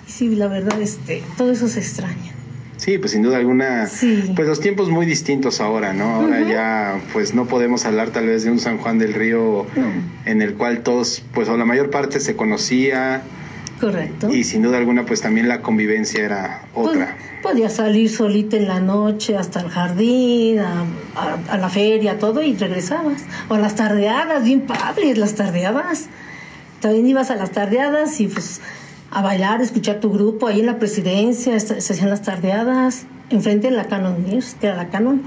Y 0.08 0.12
sí, 0.12 0.36
la 0.36 0.48
verdad, 0.48 0.82
este, 0.82 1.24
todo 1.38 1.52
eso 1.52 1.68
se 1.68 1.80
extraña. 1.80 2.32
Sí, 2.78 2.98
pues 2.98 3.12
sin 3.12 3.22
duda 3.22 3.38
alguna, 3.38 3.86
Sí. 3.86 4.34
pues 4.36 4.48
los 4.48 4.60
tiempos 4.60 4.90
muy 4.90 5.06
distintos 5.06 5.62
ahora, 5.62 5.94
¿no? 5.94 6.16
Ahora 6.16 6.42
ya, 6.42 7.00
pues 7.14 7.36
no 7.36 7.46
podemos 7.46 7.86
hablar 7.86 8.10
tal 8.10 8.26
vez 8.26 8.44
de 8.44 8.50
un 8.50 8.58
San 8.60 8.80
Juan 8.80 8.98
del 8.98 9.14
Río 9.14 9.68
en 10.26 10.42
el 10.42 10.56
cual 10.56 10.82
todos, 10.82 11.22
pues 11.36 11.48
o 11.48 11.56
la 11.58 11.66
mayor 11.66 11.92
parte 11.92 12.20
se 12.20 12.36
conocía 12.36 13.22
Correcto. 13.82 14.30
y 14.34 14.44
sin 14.46 14.62
duda 14.62 14.78
alguna, 14.78 15.06
pues 15.06 15.20
también 15.22 15.48
la 15.50 15.62
convivencia 15.62 16.24
era 16.24 16.62
Pues, 16.74 16.88
otra. 16.90 17.18
podía 17.42 17.70
salir 17.70 18.10
solita 18.10 18.56
en 18.56 18.68
la 18.68 18.80
noche 18.80 19.36
hasta 19.36 19.60
el 19.62 19.70
jardín, 19.70 20.60
a, 20.60 20.84
a- 21.16 21.54
a 21.54 21.58
la 21.58 21.68
feria, 21.70 22.20
todo, 22.20 22.42
y 22.44 22.56
regresabas. 22.56 23.24
O 23.50 23.56
a 23.56 23.60
las 23.60 23.76
tardeadas, 23.76 24.44
bien 24.46 24.62
padres 24.62 25.18
las 25.18 25.34
tardeadas. 25.36 26.06
También 26.80 27.08
ibas 27.08 27.32
a 27.32 27.36
las 27.36 27.52
tardeadas 27.52 28.22
y 28.22 28.28
pues 28.28 28.62
a 29.10 29.22
bailar, 29.22 29.62
escuchar 29.62 30.00
tu 30.00 30.12
grupo. 30.14 30.48
Ahí 30.48 30.60
en 30.62 30.68
la 30.68 30.78
presidencia 30.80 31.60
se 31.60 31.76
hacían 31.76 32.10
las 32.10 32.22
tardeadas, 32.22 33.06
enfrente 33.30 33.70
de 33.70 33.76
la 33.76 33.86
Canon 33.86 34.24
News, 34.28 34.56
que 34.62 34.68
era 34.68 34.78
la 34.78 34.88
Canon. 34.90 35.22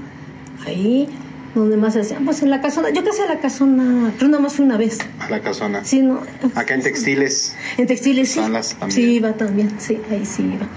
Ahí, 0.65 1.07
donde 1.55 1.77
más 1.77 1.95
hacían, 1.95 2.25
pues 2.25 2.41
en 2.41 2.49
la 2.49 2.61
casona. 2.61 2.89
Yo 2.91 3.03
casi 3.03 3.21
a 3.21 3.27
la 3.27 3.39
casona, 3.39 4.11
creo 4.17 4.29
nada 4.29 4.43
más 4.43 4.53
fui 4.53 4.65
una 4.65 4.77
vez. 4.77 4.99
A 5.19 5.29
la 5.29 5.39
casona. 5.41 5.83
Sí, 5.85 6.01
no. 6.01 6.21
Acá 6.53 6.73
en 6.75 6.81
textiles. 6.83 7.55
En 7.77 7.87
textiles 7.87 8.29
sí. 8.29 8.39
Salas 8.39 8.75
también. 8.77 8.91
Sí, 8.91 9.01
iba 9.15 9.33
también, 9.33 9.71
sí, 9.79 9.97
ahí 10.11 10.25
sí 10.25 10.43
iba. 10.43 10.67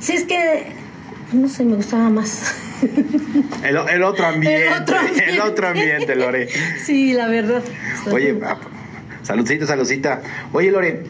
Sí, 0.00 0.14
es 0.14 0.24
que, 0.24 0.66
no 1.32 1.48
sé, 1.48 1.64
me 1.64 1.76
gustaba 1.76 2.10
más. 2.10 2.52
El, 3.62 3.76
el 3.76 4.02
otro 4.02 4.26
ambiente, 4.26 4.66
El 4.66 4.72
otro 4.82 4.98
ambiente. 4.98 5.30
el 5.30 5.40
otro 5.40 5.68
ambiente, 5.68 6.16
Lore. 6.16 6.48
sí, 6.84 7.12
la 7.12 7.28
verdad. 7.28 7.62
Oye, 8.10 8.36
ah, 8.44 8.58
saludcita, 9.22 9.66
saludcita. 9.68 10.20
Oye, 10.52 10.72
Lore, 10.72 11.04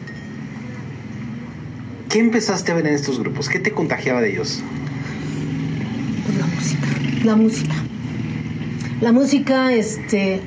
¿qué 2.09 2.19
empezaste 2.19 2.71
a 2.71 2.75
ver 2.75 2.85
en 2.85 2.93
estos 2.93 3.19
grupos? 3.19 3.49
¿Qué 3.49 3.57
te 3.57 3.71
contagiaba 3.71 4.21
de 4.21 4.33
ellos? 4.33 4.61
Pues 6.27 6.37
la 6.37 6.45
música, 6.45 6.87
la 7.25 7.35
música. 7.35 7.73
La 9.01 9.11
música, 9.11 9.73
este, 9.73 10.41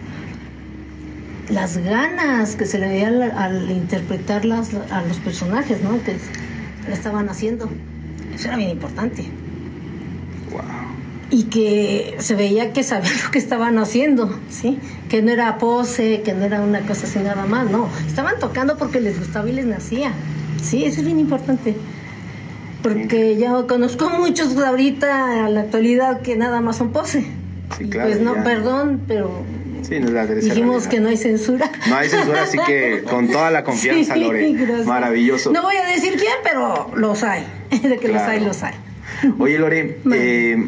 las 1.48 1.78
ganas 1.78 2.56
que 2.56 2.66
se 2.66 2.78
le 2.78 2.88
veía 2.88 3.08
al, 3.08 3.22
al 3.22 3.70
interpretarlas 3.70 4.70
a 4.90 5.02
los 5.02 5.18
personajes, 5.18 5.82
¿no? 5.82 6.02
Que 6.02 6.16
estaban 6.90 7.28
haciendo. 7.28 7.68
Eso 8.34 8.48
era 8.48 8.56
bien 8.56 8.70
importante. 8.70 9.24
Wow. 10.50 10.62
y 11.30 11.44
que 11.44 12.16
se 12.18 12.34
veía 12.34 12.72
que 12.72 12.82
sabían 12.82 13.14
lo 13.24 13.30
que 13.30 13.38
estaban 13.38 13.78
haciendo, 13.78 14.38
¿sí? 14.48 14.78
Que 15.08 15.22
no 15.22 15.30
era 15.30 15.58
pose, 15.58 16.22
que 16.22 16.34
no 16.34 16.44
era 16.44 16.60
una 16.60 16.80
cosa 16.80 17.06
así 17.06 17.18
nada 17.18 17.46
más, 17.46 17.70
no. 17.70 17.88
Estaban 18.06 18.38
tocando 18.38 18.76
porque 18.76 19.00
les 19.00 19.18
gustaba 19.18 19.48
y 19.48 19.52
les 19.52 19.66
nacía, 19.66 20.12
¿sí? 20.62 20.84
Eso 20.84 21.00
es 21.00 21.06
bien 21.06 21.18
importante. 21.18 21.76
Porque 22.82 23.36
ya 23.36 23.50
conozco 23.66 24.08
muchos 24.10 24.56
ahorita, 24.56 25.46
a 25.46 25.48
la 25.48 25.62
actualidad, 25.62 26.20
que 26.20 26.36
nada 26.36 26.60
más 26.60 26.76
son 26.76 26.92
pose. 26.92 27.26
Sí, 27.76 27.84
Y 27.84 27.88
claro, 27.88 28.08
Pues 28.10 28.20
no, 28.20 28.34
ya. 28.36 28.44
perdón, 28.44 29.00
pero 29.06 29.42
Sí, 29.82 30.00
no 30.00 30.10
la 30.10 30.26
dijimos 30.26 30.88
que 30.88 30.98
no 31.00 31.08
hay 31.08 31.16
censura. 31.16 31.70
No 31.88 31.96
hay 31.96 32.08
censura, 32.08 32.42
así 32.42 32.58
que 32.66 33.02
con 33.08 33.28
toda 33.28 33.50
la 33.50 33.62
confianza, 33.62 34.14
Sí, 34.14 34.20
Lore. 34.20 34.52
gracias. 34.52 34.86
Maravilloso. 34.86 35.52
No 35.52 35.62
voy 35.62 35.76
a 35.76 35.86
decir 35.86 36.14
quién, 36.16 36.32
pero 36.42 36.90
los 36.96 37.22
hay. 37.22 37.46
De 37.82 37.96
que 37.98 38.08
los 38.08 38.22
hay, 38.22 38.40
los 38.40 38.62
hay. 38.62 38.74
Oye, 39.38 39.58
Lore, 39.58 39.98
eh, 40.12 40.66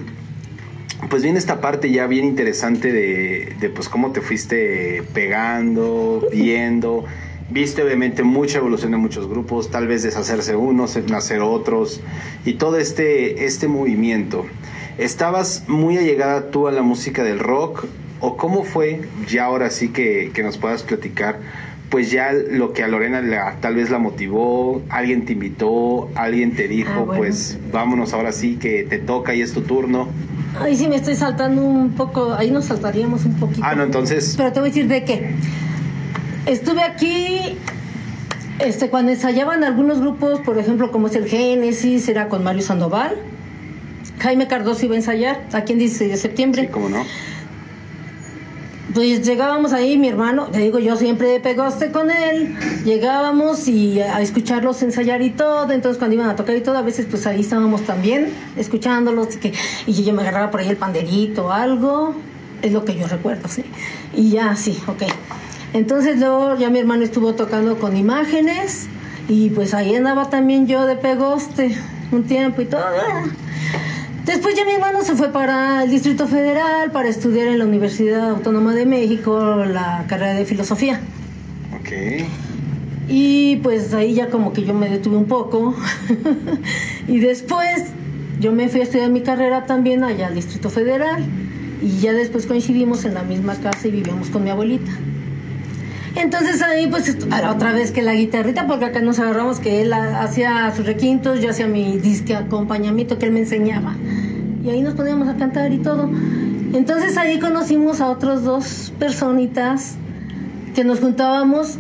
pues 1.11 1.23
viene 1.23 1.39
esta 1.39 1.61
parte 1.61 1.91
ya 1.91 2.07
bien 2.07 2.25
interesante 2.25 2.93
de, 2.93 3.55
de, 3.61 3.71
pues 3.71 3.89
cómo 3.89 4.13
te 4.13 4.21
fuiste 4.21 5.03
pegando, 5.15 6.29
viendo. 6.33 7.05
Viste 7.51 7.83
obviamente 7.83 8.25
mucha 8.25 8.59
evolución 8.59 8.91
de 8.93 8.99
muchos 8.99 9.27
grupos, 9.29 9.71
tal 9.71 9.87
vez 9.89 10.03
deshacerse 10.03 10.55
unos, 10.55 10.99
nacer 11.09 11.41
otros, 11.41 12.03
y 12.45 12.55
todo 12.55 12.77
este, 12.79 13.47
este 13.47 13.69
movimiento. 13.69 14.45
¿Estabas 14.99 15.65
muy 15.69 15.97
allegada 15.97 16.51
tú 16.51 16.67
a 16.69 16.73
la 16.73 16.83
música 16.83 17.23
del 17.23 17.39
rock? 17.39 17.85
¿O 18.21 18.37
cómo 18.37 18.65
fue, 18.65 19.03
ya 19.29 19.45
ahora 19.45 19.71
sí 19.71 19.89
que, 19.91 20.33
que 20.35 20.43
nos 20.43 20.59
puedas 20.59 20.83
platicar, 20.83 21.39
pues 21.89 22.11
ya 22.11 22.33
lo 22.33 22.73
que 22.73 22.83
a 22.83 22.89
Lorena 22.89 23.21
la- 23.23 23.57
tal 23.61 23.77
vez 23.77 23.91
la 23.91 23.99
motivó, 23.99 24.83
alguien 24.89 25.25
te 25.25 25.35
invitó, 25.35 26.11
alguien 26.17 26.57
te 26.57 26.67
dijo, 26.67 26.91
Ah, 26.93 26.99
bueno. 27.03 27.13
pues 27.23 27.59
vámonos 27.73 28.13
ahora 28.13 28.33
sí 28.33 28.57
que 28.57 28.83
te 28.83 28.99
toca 28.99 29.35
y 29.37 29.41
es 29.43 29.53
tu 29.53 29.61
turno. 29.61 30.09
Ahí 30.61 30.75
sí 30.77 30.89
me 30.89 30.97
estoy 30.97 31.15
saltando 31.15 31.63
un 31.63 31.93
poco, 31.93 32.35
ahí 32.35 32.51
nos 32.51 32.65
saltaríamos 32.65 33.25
un 33.25 33.35
poquito. 33.35 33.61
Ah, 33.65 33.77
no, 33.77 33.85
entonces, 33.85 34.35
Pero 34.37 34.53
te 34.53 34.59
voy 34.59 34.71
a 34.71 34.73
decir 34.73 34.89
de 34.89 35.05
qué. 35.05 35.35
Estuve 36.47 36.83
aquí 36.83 37.57
este, 38.59 38.91
cuando 38.91 39.13
ensayaban 39.13 39.63
algunos 39.63 40.01
grupos, 40.01 40.41
por 40.41 40.59
ejemplo, 40.59 40.91
como 40.91 41.07
es 41.07 41.15
el 41.15 41.27
Génesis, 41.29 42.09
era 42.09 42.29
con 42.29 42.43
Mario 42.43 42.63
Sandoval. 42.63 43.17
Jaime 44.19 44.47
Cardoso 44.47 44.85
iba 44.85 44.95
a 44.95 44.99
ensayar 44.99 45.47
aquí 45.53 45.73
en 45.73 45.79
16 45.79 46.11
de 46.11 46.17
septiembre. 46.17 46.63
sí, 46.63 46.69
cómo 46.71 46.89
no. 46.89 47.05
Pues 48.95 49.25
llegábamos 49.25 49.75
ahí, 49.75 49.99
mi 49.99 50.09
hermano, 50.09 50.47
te 50.47 50.61
digo, 50.61 50.79
yo 50.79 50.97
siempre 50.97 51.39
pegaste 51.41 51.93
con 51.93 52.11
él, 52.11 52.57
llegábamos 52.87 53.69
y 53.69 54.01
a 54.01 54.23
escucharlos 54.23 54.83
ensayar 54.83 55.21
y 55.21 55.31
todo, 55.31 55.71
entonces 55.71 55.99
cuando 55.99 56.15
iban 56.15 56.31
a 56.31 56.37
tocar 56.37 56.57
y 56.57 56.63
todo, 56.63 56.79
a 56.79 56.83
veces 56.83 57.07
pues 57.09 57.27
ahí 57.27 57.43
estábamos 57.43 57.83
también 57.83 58.33
escuchándolos 58.57 59.37
y, 59.37 59.39
que, 59.39 59.53
y 59.87 59.93
yo 60.05 60.15
me 60.15 60.23
agarraba 60.23 60.51
por 60.51 60.61
ahí 60.61 60.69
el 60.69 60.79
panderito 60.79 61.47
o 61.47 61.53
algo, 61.53 62.15
es 62.63 62.73
lo 62.73 62.87
que 62.87 62.97
yo 62.97 63.07
recuerdo, 63.07 63.47
sí. 63.49 63.63
Y 64.15 64.31
ya, 64.31 64.57
sí, 64.57 64.79
ok. 64.87 65.03
Entonces 65.75 66.19
luego 66.19 66.57
ya 66.57 66.71
mi 66.71 66.79
hermano 66.79 67.05
estuvo 67.05 67.35
tocando 67.35 67.79
con 67.79 67.95
imágenes 67.95 68.87
y 69.29 69.51
pues 69.51 69.75
ahí 69.75 69.95
andaba 69.95 70.31
también 70.31 70.67
yo 70.67 70.87
de 70.87 70.97
pegoste 70.97 71.77
un 72.11 72.25
tiempo 72.25 72.63
y 72.63 72.65
todo. 72.65 72.83
Después 74.29 74.55
ya 74.55 74.67
mi 74.67 74.73
hermano 74.73 75.03
se 75.03 75.15
fue 75.15 75.33
para 75.33 75.83
el 75.85 75.91
Distrito 75.91 76.27
Federal 76.29 76.91
para 76.93 77.09
estudiar 77.09 77.47
en 77.49 77.59
la 77.59 77.65
Universidad 77.65 78.29
Autónoma 78.29 78.75
de 78.75 78.85
México 78.85 79.65
la 79.65 80.05
carrera 80.07 80.35
de 80.35 80.45
filosofía. 80.45 81.01
Ok. 81.81 82.27
Y 83.09 83.57
pues 83.63 83.95
ahí 83.95 84.13
ya 84.13 84.29
como 84.29 84.53
que 84.53 84.65
yo 84.65 84.75
me 84.75 84.91
detuve 84.91 85.17
un 85.17 85.25
poco. 85.25 85.75
y 87.09 87.21
después 87.21 87.85
yo 88.39 88.53
me 88.53 88.69
fui 88.69 88.81
a 88.81 88.83
estudiar 88.85 89.11
mi 89.11 89.23
carrera 89.23 89.65
también 89.65 90.05
allá 90.05 90.27
al 90.27 90.35
Distrito 90.35 90.69
Federal. 90.69 91.25
Y 91.81 92.01
ya 92.01 92.13
después 92.13 92.45
coincidimos 92.45 93.07
en 93.07 93.15
la 93.15 93.23
misma 93.23 93.55
casa 93.55 93.89
y 93.89 93.93
vivíamos 93.93 94.29
con 94.29 94.45
mi 94.45 94.51
abuelita. 94.51 94.91
Entonces 96.17 96.61
ahí 96.63 96.87
pues 96.89 97.17
otra 97.49 97.73
vez 97.73 97.93
que 97.93 98.03
la 98.03 98.13
guitarrita, 98.15 98.67
porque 98.67 98.87
acá 98.87 99.01
nos 99.01 99.21
agarramos 99.21 99.61
que 99.61 99.83
él 99.83 99.93
ha- 99.93 100.23
hacía 100.23 100.73
sus 100.75 100.85
requintos, 100.85 101.41
yo 101.41 101.51
hacía 101.51 101.69
mi 101.69 101.97
disque 101.99 102.35
acompañamiento 102.35 103.19
que 103.19 103.27
él 103.27 103.33
me 103.33 103.41
enseñaba. 103.41 103.95
Y 104.69 104.71
ahí 104.71 104.83
nos 104.83 104.93
poníamos 104.93 105.29
a 105.29 105.37
cantar 105.37 105.73
y 105.73 105.79
todo. 105.79 106.11
Entonces 106.75 107.17
ahí 107.17 107.39
conocimos 107.39 108.03
a 108.03 108.11
otros 108.11 108.45
dos 108.45 108.93
personitas 108.99 109.95
que 110.75 110.85
nos 110.85 111.01
juntábamos 111.01 111.79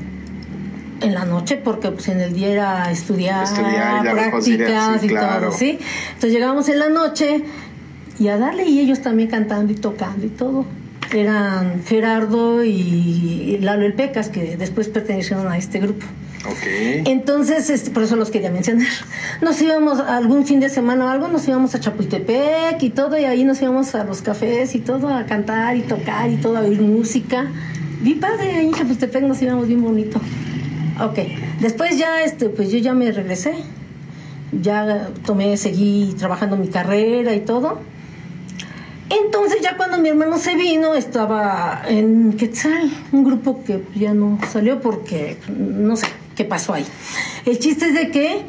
en 1.03 1.13
la 1.13 1.27
noche 1.27 1.59
porque 1.63 1.91
pues 1.91 2.09
en 2.09 2.19
el 2.23 2.33
día 2.33 2.49
era 2.49 2.91
estudiar, 2.91 3.45
Estudiar 3.45 4.01
prácticas 4.11 5.01
sí, 5.03 5.07
y 5.07 5.09
claro. 5.11 5.49
todo, 5.49 5.53
¿sí? 5.53 5.79
Entonces 6.09 6.33
llegábamos 6.33 6.71
en 6.71 6.79
la 6.79 6.89
noche 6.89 7.45
y 8.19 8.29
a 8.29 8.39
darle 8.39 8.65
y 8.65 8.81
ellos 8.81 9.03
también 9.03 9.29
cantando 9.29 9.71
y 9.71 9.77
tocando 9.77 10.25
y 10.25 10.31
todo. 10.31 10.65
Eran 11.13 11.83
Gerardo 11.85 12.65
y 12.65 13.59
Lalo 13.61 13.85
El 13.85 13.93
Pecas 13.93 14.31
que 14.31 14.57
después 14.57 14.89
pertenecieron 14.89 15.47
a 15.47 15.59
este 15.59 15.79
grupo. 15.79 16.07
Ok. 16.47 17.05
Entonces, 17.07 17.69
este, 17.69 17.91
por 17.91 18.05
eso 18.05 18.17
los 18.17 18.31
quería 18.31 18.51
mencionar. 18.51 18.87
Nos 19.43 19.61
íbamos 19.61 19.99
algún 20.01 20.47
fin 20.47 20.61
de 20.61 20.69
semana 20.69 21.07
o 21.07 21.09
algo, 21.09 21.29
nos 21.29 21.47
íbamos 21.49 21.75
a 21.75 21.81
Chapultepec 21.81 22.83
y 22.83 22.91
todo, 22.91 23.19
y 23.19 23.25
ahí 23.25 23.45
nos 23.45 23.61
íbamos 23.61 23.95
a 23.95 24.05
los 24.05 24.23
cafés 24.23 24.75
y 24.75 24.81
todo, 24.81 25.09
a 25.09 25.27
cantar 25.27 25.77
y 25.77 25.83
tocar 25.83 26.31
y 26.31 26.37
todo, 26.37 26.57
a 26.57 26.61
oír 26.61 26.81
música. 26.81 27.47
Bien 28.01 28.21
padre, 28.21 28.53
ahí 28.53 28.67
en 28.67 28.75
Chapultepec 28.75 29.25
nos 29.25 29.43
íbamos 29.43 29.67
bien 29.67 29.83
bonito. 29.83 30.21
Ok, 31.01 31.19
después 31.61 31.99
ya, 31.99 32.23
este, 32.23 32.49
pues 32.49 32.71
yo 32.71 32.79
ya 32.79 32.95
me 32.95 33.11
regresé. 33.11 33.55
Ya 34.51 35.11
tomé, 35.27 35.57
seguí 35.57 36.15
trabajando 36.19 36.57
mi 36.57 36.69
carrera 36.69 37.35
y 37.35 37.41
todo. 37.41 37.81
Entonces 39.11 39.61
ya 39.63 39.77
cuando 39.77 39.99
mi 39.99 40.09
hermano 40.09 40.39
se 40.39 40.55
vino, 40.55 40.95
estaba 40.95 41.83
en 41.89 42.35
Quetzal, 42.35 42.91
un 43.13 43.25
grupo 43.25 43.63
que 43.65 43.83
ya 43.95 44.15
no 44.15 44.39
salió 44.51 44.81
porque 44.81 45.39
no 45.49 45.97
sé 45.97 46.07
qué 46.39 46.45
pasó 46.45 46.73
ahí. 46.73 46.85
El 47.47 47.59
chiste 47.59 47.87
es 47.89 47.95
de 47.95 48.11
que 48.13 48.43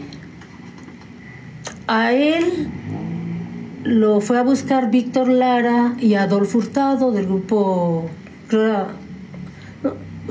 a 1.87 2.13
él 2.13 2.67
lo 3.83 4.21
fue 4.21 4.37
a 4.37 4.43
buscar 4.43 4.91
Víctor 4.91 5.27
Lara 5.27 5.95
y 5.99 6.13
Adolfo 6.13 6.59
Hurtado 6.59 7.11
del 7.11 7.25
grupo, 7.25 8.07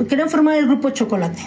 querían 0.08 0.30
formar 0.30 0.56
el 0.56 0.66
grupo 0.66 0.90
Chocolate. 0.90 1.42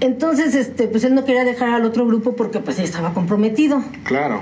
Entonces, 0.00 0.56
este, 0.56 0.88
pues 0.88 1.04
él 1.04 1.14
no 1.14 1.24
quería 1.24 1.44
dejar 1.44 1.68
al 1.70 1.84
otro 1.84 2.06
grupo 2.06 2.34
porque 2.34 2.58
pues 2.58 2.78
estaba 2.80 3.12
comprometido 3.14 3.84
Claro. 4.02 4.40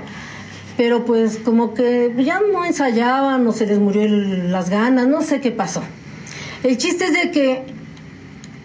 pero 0.77 1.05
pues 1.05 1.37
como 1.37 1.73
que 1.75 2.11
ya 2.17 2.39
no 2.51 2.65
ensayaban 2.65 3.45
o 3.45 3.51
se 3.51 3.67
les 3.67 3.77
murió 3.77 4.01
el- 4.01 4.51
las 4.51 4.69
ganas, 4.71 5.07
no 5.07 5.21
sé 5.21 5.39
qué 5.39 5.51
pasó. 5.51 5.83
El 6.63 6.77
chiste 6.77 7.05
es 7.05 7.13
de 7.13 7.29
que 7.31 7.63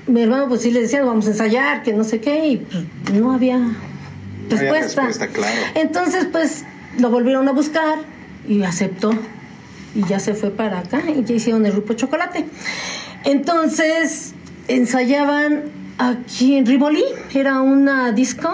mi 0.07 0.23
hermano 0.23 0.49
pues 0.49 0.63
sí 0.63 0.71
le 0.71 0.83
decía, 0.83 1.03
vamos 1.03 1.27
a 1.27 1.31
ensayar, 1.31 1.83
que 1.83 1.93
no 1.93 2.05
sé 2.05 2.21
qué, 2.21 2.47
y 2.47 2.57
pues 2.59 2.85
no 3.13 3.33
había 3.33 3.57
había 3.57 4.73
respuesta. 4.73 5.07
respuesta, 5.07 5.29
claro. 5.29 5.61
Entonces 5.75 6.27
pues 6.31 6.65
lo 6.99 7.11
volvieron 7.11 7.49
a 7.49 7.53
buscar 7.53 7.99
y 8.47 8.63
aceptó. 8.63 9.13
Y 9.95 10.05
ya 10.07 10.19
se 10.19 10.35
fue 10.35 10.51
para 10.51 10.81
acá 10.81 11.03
y 11.09 11.23
ya 11.25 11.35
hicieron 11.35 11.65
el 11.67 11.73
grupo 11.73 11.95
Chocolate. 11.95 12.47
Entonces 13.25 14.35
ensayaban 14.69 15.65
aquí 15.99 16.57
en 16.57 16.67
Rivoli, 16.67 17.05
era 17.33 17.61
una 17.61 18.13
disco. 18.13 18.51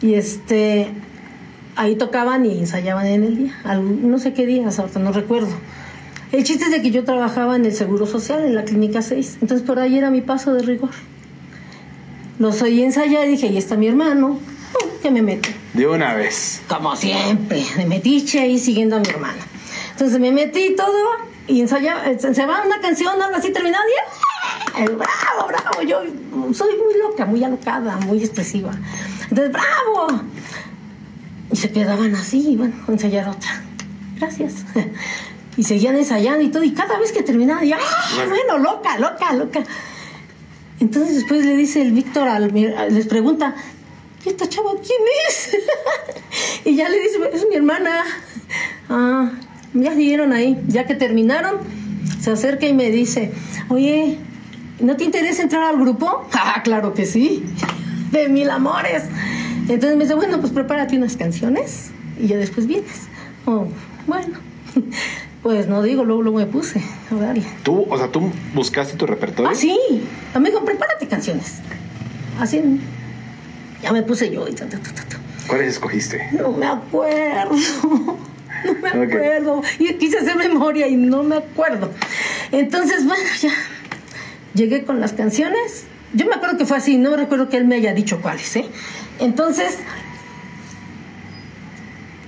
Y 0.00 0.14
este 0.14 0.88
ahí 1.76 1.96
tocaban 1.96 2.44
y 2.44 2.58
ensayaban 2.58 3.06
en 3.06 3.24
el 3.24 3.36
día. 3.36 3.54
no 3.80 4.18
sé 4.18 4.34
qué 4.34 4.46
días, 4.46 4.78
ahorita 4.78 4.98
no 5.00 5.12
recuerdo. 5.12 5.48
El 6.32 6.44
chiste 6.44 6.64
es 6.64 6.70
de 6.70 6.82
que 6.82 6.90
yo 6.90 7.04
trabajaba 7.04 7.56
en 7.56 7.64
el 7.64 7.74
Seguro 7.74 8.06
Social, 8.06 8.44
en 8.44 8.54
la 8.54 8.64
Clínica 8.64 9.02
6. 9.02 9.38
Entonces 9.40 9.66
por 9.66 9.78
ahí 9.78 9.96
era 9.96 10.10
mi 10.10 10.20
paso 10.20 10.52
de 10.52 10.62
rigor. 10.62 10.90
Los 12.38 12.62
oí 12.62 12.82
ensayar 12.82 13.26
y 13.26 13.30
dije, 13.32 13.48
ahí 13.48 13.56
está 13.56 13.76
mi 13.76 13.88
hermano. 13.88 14.38
que 15.02 15.10
me 15.10 15.22
meto. 15.22 15.48
De 15.74 15.86
una 15.86 16.14
vez. 16.14 16.62
Como 16.68 16.94
siempre, 16.96 17.64
me 17.76 17.86
metiche 17.86 18.40
ahí 18.40 18.58
siguiendo 18.58 18.96
a 18.96 19.00
mi 19.00 19.08
hermana. 19.08 19.38
Entonces 19.92 20.20
me 20.20 20.30
metí 20.30 20.74
todo 20.76 21.28
y 21.46 21.60
ensayaba, 21.60 22.02
se 22.18 22.46
va 22.46 22.62
una 22.64 22.80
canción, 22.80 23.20
algo 23.20 23.36
así 23.36 23.50
terminado 23.52 23.84
y 23.88 24.18
bravo, 24.84 25.48
bravo. 25.48 25.82
Yo 25.82 26.02
soy 26.54 26.76
muy 26.76 26.98
loca, 27.00 27.24
muy 27.24 27.42
alocada, 27.42 27.96
muy 27.98 28.18
expresiva. 28.18 28.70
Entonces, 29.30 29.52
bravo. 29.52 30.22
Y 31.50 31.56
se 31.56 31.72
quedaban 31.72 32.14
así, 32.14 32.50
y 32.50 32.56
bueno, 32.56 32.74
ensayar 32.86 33.28
otra. 33.28 33.62
Gracias. 34.18 34.64
Y 35.58 35.64
seguían 35.64 35.96
ensayando 35.96 36.40
y 36.42 36.48
todo, 36.48 36.62
y 36.62 36.72
cada 36.72 36.98
vez 36.98 37.12
que 37.12 37.22
terminaba, 37.22 37.62
ya, 37.64 37.78
bueno, 38.28 38.58
loca, 38.58 38.96
loca, 38.98 39.32
loca. 39.34 39.64
Entonces 40.80 41.16
después 41.16 41.44
le 41.44 41.56
dice 41.56 41.82
el 41.82 41.92
Víctor, 41.92 42.28
al, 42.28 42.52
les 42.54 43.06
pregunta, 43.06 43.54
¿y 44.24 44.28
esta 44.28 44.48
chava 44.48 44.70
quién 44.74 45.00
es? 45.28 45.56
y 46.64 46.76
ya 46.76 46.88
le 46.88 47.00
dice, 47.00 47.18
es 47.32 47.46
mi 47.48 47.56
hermana. 47.56 48.04
Ah, 48.88 49.32
ya 49.74 49.94
siguieron 49.94 50.32
ahí. 50.32 50.58
Ya 50.68 50.86
que 50.86 50.94
terminaron, 50.94 51.56
se 52.20 52.30
acerca 52.30 52.66
y 52.66 52.72
me 52.72 52.90
dice, 52.90 53.32
oye, 53.68 54.18
¿no 54.80 54.96
te 54.96 55.04
interesa 55.04 55.42
entrar 55.42 55.64
al 55.64 55.80
grupo? 55.80 56.26
Ah, 56.50 56.62
claro 56.62 56.94
que 56.94 57.04
sí. 57.04 57.44
De 58.10 58.28
mil 58.28 58.48
amores. 58.48 59.02
Entonces 59.68 59.96
me 59.96 60.04
dice, 60.04 60.14
bueno, 60.14 60.40
pues 60.40 60.52
prepárate 60.52 60.96
unas 60.96 61.16
canciones 61.16 61.90
y 62.18 62.28
ya 62.28 62.36
después 62.36 62.66
vienes. 62.66 63.02
Oh, 63.44 63.66
bueno. 64.06 64.38
Pues 65.42 65.68
no 65.68 65.82
digo, 65.82 66.04
luego, 66.04 66.22
luego 66.22 66.38
me 66.38 66.46
puse 66.46 66.82
a 67.10 67.14
darle. 67.14 67.44
¿Tú, 67.62 67.86
o 67.88 67.96
sea, 67.96 68.08
tú 68.08 68.30
buscaste 68.54 68.96
tu 68.96 69.06
repertorio? 69.06 69.50
Ah, 69.50 69.54
sí. 69.54 69.78
Amigo, 70.34 70.64
prepárate 70.64 71.06
canciones. 71.06 71.58
Así, 72.40 72.60
ya 73.82 73.92
me 73.92 74.02
puse 74.02 74.30
yo 74.30 74.46
y 74.48 74.54
¿Cuáles 75.46 75.68
escogiste? 75.68 76.28
No 76.32 76.52
me 76.52 76.66
acuerdo. 76.66 77.54
No 78.64 78.74
me 78.96 79.04
acuerdo. 79.04 79.62
Y 79.78 79.94
quise 79.94 80.18
hacer 80.18 80.34
memoria 80.34 80.88
y 80.88 80.96
no 80.96 81.22
me 81.22 81.36
acuerdo. 81.36 81.92
Entonces, 82.50 83.06
bueno, 83.06 83.22
ya 83.40 83.52
llegué 84.52 84.84
con 84.84 84.98
las 84.98 85.12
canciones. 85.12 85.84
Yo 86.12 86.26
me 86.26 86.34
acuerdo 86.34 86.58
que 86.58 86.66
fue 86.66 86.76
así, 86.76 86.98
no 86.98 87.16
recuerdo 87.16 87.48
que 87.48 87.56
él 87.56 87.66
me 87.66 87.76
haya 87.76 87.94
dicho 87.94 88.20
cuáles, 88.20 88.56
¿eh? 88.56 88.66
Entonces, 89.20 89.78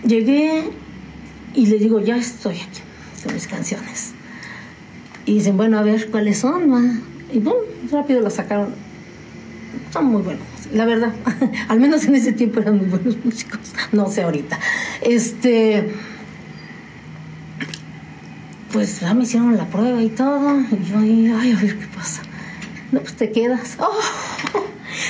llegué 0.04 0.70
y 1.52 1.66
le 1.66 1.78
digo, 1.78 1.98
ya 1.98 2.16
estoy 2.16 2.60
aquí 2.60 2.80
con 3.22 3.34
mis 3.34 3.46
canciones. 3.46 4.12
Y 5.26 5.34
dicen, 5.34 5.56
bueno, 5.56 5.78
a 5.78 5.82
ver 5.82 6.10
cuáles 6.10 6.38
son, 6.38 7.02
Y 7.32 7.38
boom, 7.38 7.56
rápido 7.90 8.20
las 8.20 8.34
sacaron. 8.34 8.74
Son 9.92 10.04
muy 10.06 10.22
buenos, 10.22 10.46
la 10.72 10.84
verdad. 10.84 11.12
Al 11.68 11.80
menos 11.80 12.04
en 12.04 12.14
ese 12.14 12.32
tiempo 12.32 12.60
eran 12.60 12.78
muy 12.78 12.86
buenos 12.86 13.16
músicos. 13.24 13.60
No 13.92 14.10
sé 14.10 14.22
ahorita. 14.22 14.58
Este. 15.02 15.92
Pues 18.72 19.00
ya 19.00 19.14
me 19.14 19.24
hicieron 19.24 19.56
la 19.56 19.66
prueba 19.66 20.00
y 20.00 20.08
todo. 20.10 20.60
Y 20.60 20.84
yo, 20.84 20.98
ay, 20.98 21.52
a 21.52 21.60
ver 21.60 21.78
qué 21.78 21.86
pasa. 21.88 22.22
No, 22.92 23.00
pues 23.00 23.14
te 23.14 23.30
quedas. 23.30 23.76
¡Oh! 23.78 24.00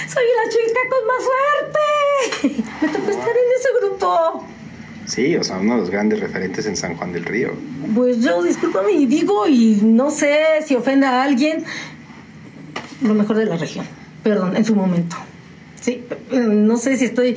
¡Soy 0.09 0.25
la 0.37 0.51
chica 0.51 0.81
con 0.91 1.07
más 1.07 1.23
suerte! 1.29 2.65
Me 2.81 2.89
tocó 2.89 3.11
estar 3.11 3.29
en 3.29 3.51
ese 3.59 3.69
grupo. 3.81 4.47
Sí, 5.11 5.37
o 5.37 5.43
sea, 5.43 5.59
uno 5.59 5.75
de 5.75 5.81
los 5.81 5.91
grandes 5.91 6.21
referentes 6.21 6.67
en 6.67 6.77
San 6.77 6.97
Juan 6.97 7.13
del 7.13 7.25
Río. 7.25 7.51
Pues 7.97 8.23
yo, 8.23 8.45
discúlpame 8.45 8.93
y 8.93 9.07
digo, 9.07 9.49
y 9.49 9.81
no 9.83 10.13
sé 10.13 10.39
si 10.65 10.77
ofenda 10.77 11.11
a 11.11 11.25
alguien, 11.25 11.65
lo 13.03 13.15
mejor 13.15 13.37
de 13.37 13.47
la 13.47 13.57
región. 13.57 13.85
Perdón, 14.23 14.57
en 14.57 14.65
su 14.65 14.77
momento. 14.77 15.17
Sí, 15.81 16.05
no 16.31 16.77
sé 16.77 16.97
si 16.97 17.07
estoy. 17.07 17.37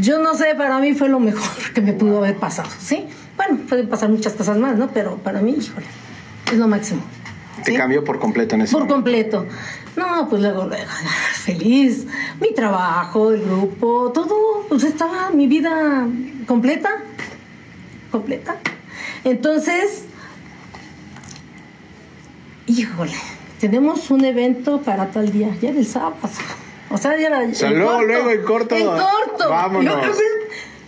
Yo 0.00 0.22
no 0.22 0.34
sé, 0.34 0.54
para 0.56 0.78
mí 0.78 0.94
fue 0.94 1.08
lo 1.08 1.18
mejor 1.18 1.72
que 1.74 1.80
me 1.80 1.94
pudo 1.94 2.18
haber 2.18 2.36
pasado, 2.36 2.68
¿sí? 2.78 3.06
Bueno, 3.36 3.58
pueden 3.68 3.88
pasar 3.88 4.08
muchas 4.08 4.34
cosas 4.34 4.56
más, 4.56 4.78
¿no? 4.78 4.88
Pero 4.92 5.16
para 5.16 5.40
mí, 5.40 5.56
híjole, 5.58 5.86
es 6.52 6.58
lo 6.58 6.68
máximo. 6.68 7.02
¿Te 7.64 7.74
cambió 7.74 8.04
por 8.04 8.20
completo 8.20 8.54
en 8.54 8.62
ese 8.62 8.72
Por 8.72 8.86
completo. 8.86 9.46
No, 9.98 10.28
pues 10.28 10.40
luego, 10.40 10.66
luego, 10.66 10.90
feliz. 11.34 12.06
Mi 12.40 12.54
trabajo, 12.54 13.32
el 13.32 13.42
grupo, 13.42 14.12
todo, 14.14 14.64
pues 14.68 14.84
estaba 14.84 15.30
mi 15.30 15.48
vida 15.48 16.06
completa. 16.46 17.02
Completa. 18.12 18.56
Entonces, 19.24 20.04
híjole, 22.66 23.16
tenemos 23.60 24.10
un 24.10 24.24
evento 24.24 24.80
para 24.82 25.10
tal 25.10 25.32
día, 25.32 25.56
ya 25.60 25.70
el 25.70 25.84
sábado. 25.84 26.16
O 26.90 26.96
sea, 26.96 27.18
ya 27.18 27.26
era. 27.26 27.40
O 27.40 27.70
luego, 27.70 28.02
luego 28.02 28.30
en 28.30 28.42
corto. 28.44 28.76
En 28.76 28.86
corto. 28.86 29.50
Vámonos. 29.50 30.16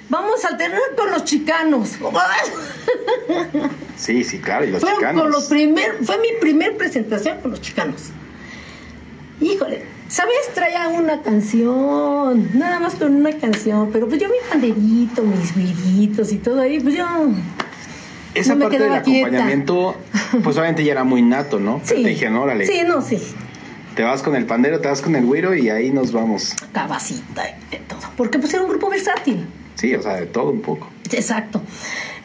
Vamos 0.08 0.44
a 0.44 0.48
alternar 0.48 0.80
con 0.96 1.10
los 1.10 1.24
chicanos. 1.24 1.96
Sí, 3.96 4.24
sí, 4.24 4.38
claro, 4.38 4.64
y 4.64 4.70
los 4.70 4.82
chicanos. 4.82 5.22
Con 5.22 5.30
los 5.30 5.44
primer, 5.44 6.04
fue 6.04 6.18
mi 6.18 6.28
primer 6.40 6.76
presentación 6.76 7.40
con 7.40 7.50
los 7.52 7.60
chicanos. 7.60 8.10
Híjole, 9.40 9.82
¿sabes? 10.08 10.52
Traía 10.54 10.88
una 10.88 11.22
canción, 11.22 12.50
nada 12.58 12.78
más 12.78 12.94
con 12.96 13.14
una 13.14 13.32
canción, 13.32 13.90
pero 13.92 14.08
pues 14.08 14.20
yo 14.20 14.28
mi 14.28 14.34
panderito, 14.48 15.22
mis 15.22 15.54
viritos 15.54 16.32
y 16.32 16.36
todo 16.36 16.60
ahí, 16.60 16.80
pues 16.80 16.94
yo. 16.94 17.06
Esa 18.34 18.56
parte 18.56 18.78
del 18.78 18.92
acompañamiento, 18.92 19.96
pues 20.44 20.56
obviamente 20.56 20.84
ya 20.84 20.92
era 20.92 21.04
muy 21.04 21.22
nato, 21.22 21.58
¿no? 21.58 21.80
Sí. 21.82 22.02
te 22.02 22.10
dije, 22.10 22.30
no, 22.30 22.42
órale. 22.42 22.66
Sí, 22.66 22.82
no, 22.86 23.02
sí. 23.02 23.18
Te 23.96 24.04
vas 24.04 24.22
con 24.22 24.36
el 24.36 24.46
pandero, 24.46 24.80
te 24.80 24.88
vas 24.88 25.02
con 25.02 25.16
el 25.16 25.24
güiro 25.24 25.54
y 25.54 25.68
ahí 25.68 25.90
nos 25.90 26.12
vamos. 26.12 26.54
Cabacita 26.72 27.48
y 27.72 27.76
todo. 27.88 27.98
Porque 28.16 28.38
pues 28.38 28.54
era 28.54 28.62
un 28.62 28.68
grupo 28.68 28.88
versátil. 28.88 29.46
Sí, 29.74 29.94
o 29.94 30.02
sea, 30.02 30.14
de 30.16 30.26
todo 30.26 30.50
un 30.50 30.60
poco. 30.60 30.88
Exacto. 31.10 31.60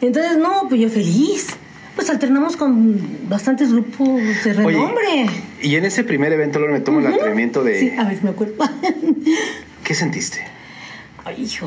Entonces, 0.00 0.36
no, 0.36 0.66
pues 0.68 0.80
yo 0.80 0.88
feliz. 0.88 1.48
Pues 1.96 2.10
alternamos 2.10 2.58
con 2.58 3.00
bastantes 3.28 3.72
grupos 3.72 4.20
de 4.44 4.52
renombre. 4.52 5.26
y 5.62 5.76
en 5.76 5.86
ese 5.86 6.04
primer 6.04 6.30
evento, 6.32 6.58
luego 6.58 6.74
me 6.74 6.80
tomo 6.80 7.00
el 7.00 7.06
atrevimiento 7.06 7.64
de. 7.64 7.80
Sí, 7.80 7.92
a 7.98 8.04
ver, 8.04 8.22
me 8.22 8.30
acuerdo. 8.30 8.54
¿Qué 9.82 9.94
sentiste? 9.94 10.46
Ay, 11.24 11.42
hijo. 11.42 11.66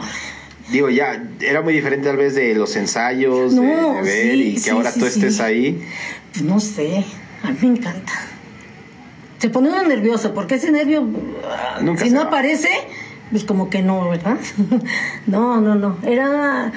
Digo, 0.71 0.89
ya, 0.89 1.23
era 1.41 1.63
muy 1.63 1.73
diferente 1.73 2.07
tal 2.07 2.17
vez 2.17 2.35
de 2.35 2.53
los 2.53 2.75
ensayos, 2.75 3.55
de, 3.55 3.61
ver 4.03 4.35
y 4.35 4.61
que 4.61 4.69
ahora 4.69 4.93
tú 4.93 5.07
estés 5.07 5.39
ahí. 5.39 5.83
Pues 6.31 6.45
no 6.45 6.59
sé, 6.59 7.03
a 7.41 7.49
mí 7.49 7.57
me 7.63 7.77
encanta. 7.79 8.13
Se 9.39 9.49
pone 9.49 9.69
uno 9.69 9.83
nervioso, 9.83 10.33
porque 10.35 10.55
ese 10.55 10.71
nervio, 10.71 11.07
Nunca 11.81 12.03
si 12.03 12.11
no 12.11 12.21
aparece, 12.21 12.69
pues 13.31 13.45
como 13.45 13.69
que 13.71 13.81
no, 13.81 14.09
¿verdad? 14.09 14.37
no, 15.25 15.59
no, 15.59 15.73
no. 15.73 15.97
Era 16.03 16.71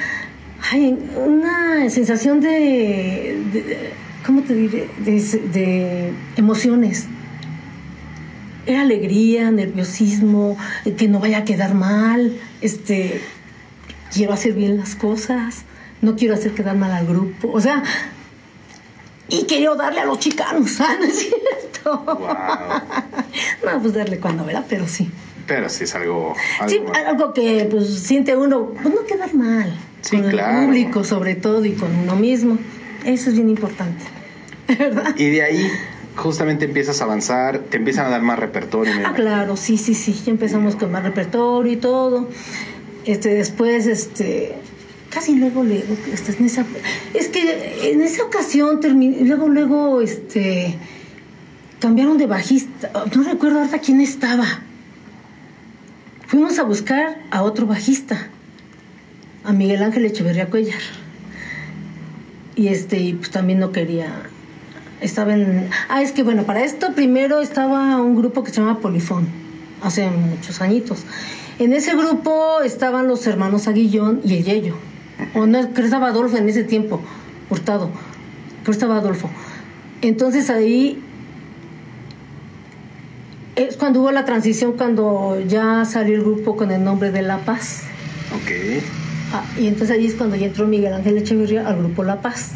una 1.17 1.91
sensación 1.91 2.41
de, 2.41 3.93
¿cómo 4.25 4.43
te 4.43 4.55
diré? 4.55 4.89
De, 4.99 6.13
emociones. 6.37 7.07
Era 8.65 8.83
alegría, 8.83 9.51
nerviosismo, 9.51 10.57
que 10.97 11.09
no 11.09 11.19
vaya 11.19 11.39
a 11.39 11.45
quedar 11.45 11.75
mal, 11.75 12.39
este, 12.61 13.21
quiero 14.13 14.33
hacer 14.33 14.53
bien 14.53 14.77
las 14.77 14.95
cosas, 14.95 15.65
no 16.01 16.15
quiero 16.15 16.35
hacer 16.35 16.53
quedar 16.53 16.77
mal 16.77 16.93
al 16.93 17.07
grupo, 17.07 17.51
o 17.51 17.61
sea, 17.61 17.83
y 19.29 19.45
quiero 19.47 19.75
darle 19.75 20.01
a 20.01 20.05
los 20.05 20.21
chicanos, 20.21 20.81
¿ah? 20.81 20.95
¿no 20.97 21.05
es 21.07 21.19
cierto? 21.19 22.05
no, 23.65 23.83
pues 23.83 23.95
darle 23.95 24.21
cuando, 24.21 24.45
¿verdad? 24.45 24.65
Pero 24.69 24.87
sí. 24.87 25.11
Pero 25.45 25.69
sí 25.69 25.83
es 25.83 25.95
algo... 25.97 26.35
Algo, 26.61 26.71
sí, 26.71 26.81
algo 27.05 27.33
que 27.33 27.67
pues 27.69 27.99
siente 27.99 28.37
uno, 28.37 28.69
pues 28.81 28.95
no 28.95 29.05
quedar 29.05 29.35
mal. 29.35 29.77
Sí, 30.03 30.19
con 30.19 30.31
claro. 30.31 30.61
el 30.61 30.67
público 30.67 31.05
sobre 31.05 31.35
todo 31.35 31.65
y 31.65 31.73
con 31.73 31.95
uno 31.97 32.17
mismo. 32.17 32.59
Eso 33.05 33.31
es 33.31 33.37
bien 33.37 33.49
importante. 33.49 34.05
¿Verdad? 34.79 35.15
Y 35.17 35.31
de 35.31 35.43
ahí 35.43 35.67
justamente 36.17 36.67
empiezas 36.67 37.01
a 37.01 37.05
avanzar, 37.05 37.59
te 37.59 37.79
empiezan 37.79 38.07
a 38.07 38.11
dar 38.11 38.23
más 38.23 38.39
repertorio. 38.39 38.93
Ah, 39.05 39.15
claro, 39.15 39.57
sí, 39.57 39.79
sí, 39.79 39.95
sí. 39.95 40.15
Ya 40.25 40.33
empezamos 40.33 40.77
con 40.77 40.93
más 40.93 41.03
repertorio 41.03 41.73
y 41.73 41.77
todo. 41.77 42.29
Este, 43.05 43.35
después, 43.35 43.87
este, 43.87 44.55
casi 45.11 45.37
luego, 45.37 45.65
luego, 45.65 45.97
este, 46.13 46.37
en 46.37 46.45
esa, 46.45 46.65
es 47.15 47.29
que 47.29 47.91
en 47.91 48.03
esa 48.03 48.25
ocasión 48.25 48.81
terminé, 48.81 49.23
luego, 49.23 49.49
luego, 49.49 50.01
este, 50.01 50.77
cambiaron 51.81 52.19
de 52.19 52.27
bajista. 52.27 52.91
No 53.17 53.23
recuerdo 53.25 53.59
ahorita 53.59 53.79
quién 53.79 54.01
estaba 54.01 54.47
fuimos 56.33 56.59
a 56.59 56.63
buscar 56.63 57.19
a 57.31 57.43
otro 57.43 57.67
bajista. 57.67 58.31
A 59.45 59.53
Miguel 59.53 59.83
Ángel 59.83 60.05
Echeverría 60.05 60.47
Cuellar. 60.47 60.81
Y 62.55 62.69
este, 62.69 63.15
pues 63.17 63.31
también 63.31 63.59
no 63.59 63.73
quería. 63.73 64.23
Estaba 65.01 65.35
en. 65.35 65.69
Ah, 65.89 66.03
es 66.03 66.13
que 66.13 66.23
bueno, 66.23 66.45
para 66.45 66.65
esto 66.65 66.95
primero 66.95 67.41
estaba 67.41 68.01
un 68.01 68.15
grupo 68.17 68.45
que 68.45 68.51
se 68.51 68.61
llama 68.61 68.79
Polifón, 68.79 69.27
hace 69.83 70.09
muchos 70.11 70.61
añitos. 70.61 71.05
En 71.59 71.73
ese 71.73 71.97
grupo 71.97 72.61
estaban 72.65 73.09
los 73.09 73.27
hermanos 73.27 73.69
Aguillón 73.69 74.21
y 74.25 74.37
el 74.37 74.45
Yello. 74.45 74.77
O 75.35 75.47
no, 75.47 75.61
creo 75.61 75.75
que 75.75 75.83
estaba 75.83 76.09
Adolfo 76.09 76.37
en 76.37 76.49
ese 76.49 76.65
tiempo, 76.65 77.01
Hurtado. 77.51 77.91
Creo 78.63 78.65
que 78.65 78.71
estaba 78.71 78.99
Adolfo. 78.99 79.31
Entonces 80.03 80.51
ahí 80.51 81.03
es 83.57 83.77
cuando 83.77 84.01
hubo 84.01 84.11
la 84.11 84.25
transición, 84.25 84.73
cuando 84.73 85.41
ya 85.47 85.85
salió 85.85 86.17
el 86.17 86.23
grupo 86.23 86.57
con 86.57 86.71
el 86.71 86.83
nombre 86.83 87.11
de 87.11 87.23
La 87.23 87.39
Paz. 87.39 87.83
Ok. 88.35 89.02
Ah, 89.33 89.45
y 89.59 89.67
entonces 89.67 89.97
ahí 89.97 90.07
es 90.07 90.15
cuando 90.15 90.37
ya 90.37 90.47
entró 90.47 90.67
Miguel 90.67 90.93
Ángel 90.93 91.17
Echeverría 91.17 91.67
al 91.67 91.79
grupo 91.79 92.05
La 92.05 92.21
Paz. 92.21 92.53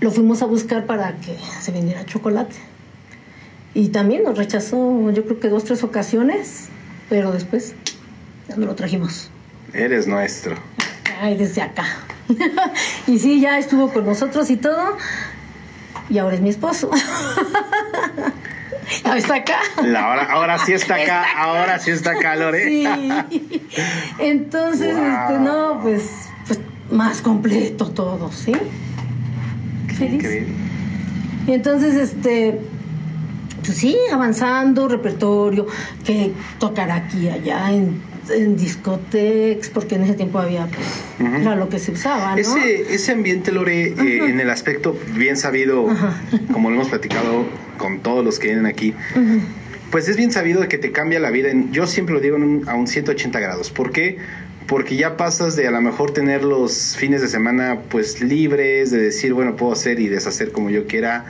Lo 0.00 0.10
fuimos 0.10 0.42
a 0.42 0.46
buscar 0.46 0.84
para 0.84 1.16
que 1.18 1.36
se 1.60 1.70
vendiera 1.70 2.04
chocolate. 2.04 2.56
Y 3.74 3.88
también 3.88 4.24
nos 4.24 4.36
rechazó, 4.36 5.10
yo 5.12 5.24
creo 5.24 5.38
que 5.38 5.48
dos, 5.48 5.64
tres 5.64 5.84
ocasiones, 5.84 6.68
pero 7.08 7.30
después 7.30 7.74
ya 8.48 8.56
no 8.56 8.66
lo 8.66 8.74
trajimos. 8.74 9.30
Eres 9.72 10.08
nuestro. 10.08 10.56
Ay, 11.20 11.36
desde 11.36 11.62
acá. 11.62 11.86
y 13.06 13.18
sí, 13.20 13.40
ya 13.40 13.58
estuvo 13.58 13.92
con 13.92 14.04
nosotros 14.04 14.50
y 14.50 14.56
todo. 14.56 14.98
Y 16.10 16.18
ahora 16.18 16.34
es 16.34 16.42
mi 16.42 16.50
esposo. 16.50 16.90
ahora 19.04 19.18
está 19.18 19.34
acá. 19.36 19.58
La 19.84 20.08
hora- 20.08 20.24
ahora 20.32 20.58
sí 20.58 20.72
está 20.72 20.96
acá, 20.96 21.24
ahora 21.38 21.78
sí 21.78 21.90
está 21.90 22.12
acá, 22.12 22.36
Lore. 22.36 22.64
Sí. 22.64 22.84
Entonces, 24.18 24.94
Wow. 24.96 25.04
este, 25.06 25.38
no, 25.40 25.78
pues, 25.82 26.10
pues 26.46 26.60
más 26.90 27.22
completo 27.22 27.90
todo, 27.90 28.30
¿sí? 28.32 28.52
Feliz. 29.96 30.14
Increíble. 30.14 30.52
Y 31.46 31.52
entonces, 31.52 31.94
este, 31.94 32.60
pues 33.64 33.76
sí, 33.78 33.96
avanzando, 34.12 34.88
repertorio, 34.88 35.66
que 36.04 36.32
tocar 36.58 36.90
aquí, 36.90 37.28
allá, 37.28 37.70
en, 37.70 38.00
en 38.30 38.56
discotecas, 38.56 39.68
porque 39.70 39.96
en 39.96 40.04
ese 40.04 40.14
tiempo 40.14 40.38
había, 40.38 40.66
pues, 40.66 40.86
era 41.40 41.56
lo 41.56 41.68
que 41.68 41.78
se 41.78 41.92
usaba, 41.92 42.32
¿no? 42.32 42.38
Ese, 42.38 42.94
ese 42.94 43.12
ambiente, 43.12 43.50
Lore, 43.52 43.88
eh, 43.88 43.94
en 44.28 44.38
el 44.40 44.50
aspecto 44.50 44.96
bien 45.14 45.36
sabido, 45.36 45.86
como 46.52 46.70
lo 46.70 46.76
hemos 46.76 46.88
platicado 46.88 47.44
con 47.78 48.00
todos 48.00 48.24
los 48.24 48.38
que 48.38 48.48
vienen 48.48 48.66
aquí, 48.66 48.94
pues 49.90 50.08
es 50.08 50.16
bien 50.16 50.30
sabido 50.32 50.60
de 50.60 50.68
que 50.68 50.78
te 50.78 50.92
cambia 50.92 51.18
la 51.20 51.30
vida. 51.30 51.50
En, 51.50 51.72
yo 51.72 51.86
siempre 51.86 52.14
lo 52.14 52.20
digo 52.20 52.36
en 52.36 52.42
un- 52.44 52.68
a 52.68 52.74
un 52.74 52.86
180 52.86 53.40
grados. 53.40 53.70
¿Por 53.70 53.90
qué? 53.92 54.18
Porque 54.66 54.96
ya 54.96 55.16
pasas 55.16 55.56
de 55.56 55.66
a 55.66 55.70
lo 55.70 55.80
mejor 55.82 56.12
tener 56.12 56.44
los 56.44 56.96
fines 56.96 57.20
de 57.20 57.28
semana 57.28 57.80
pues 57.90 58.22
libres, 58.22 58.90
de 58.90 58.98
decir, 58.98 59.34
bueno, 59.34 59.56
puedo 59.56 59.72
hacer 59.72 60.00
y 60.00 60.08
deshacer 60.08 60.52
como 60.52 60.70
yo 60.70 60.86
quiera. 60.86 61.24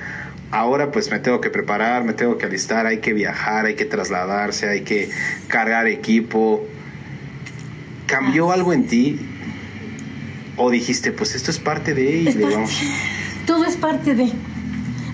Ahora 0.52 0.92
pues 0.92 1.10
me 1.10 1.18
tengo 1.18 1.40
que 1.40 1.48
preparar, 1.48 2.04
me 2.04 2.12
tengo 2.12 2.36
que 2.38 2.44
alistar, 2.46 2.86
hay 2.86 2.98
que 2.98 3.14
viajar, 3.14 3.64
hay 3.64 3.74
que 3.74 3.86
trasladarse, 3.86 4.68
hay 4.68 4.82
que 4.82 5.08
cargar 5.48 5.86
equipo. 5.88 6.64
¿Cambió 8.06 8.52
algo 8.52 8.72
en 8.72 8.86
ti? 8.86 9.18
¿O 10.56 10.70
dijiste, 10.70 11.12
pues 11.12 11.34
esto 11.34 11.50
es 11.50 11.58
parte 11.58 11.94
de 11.94 12.16
y 12.18 12.24
le 12.32 12.44
vamos? 12.44 12.70
Todo 13.46 13.64
es 13.64 13.76
parte 13.76 14.14
de. 14.14 14.30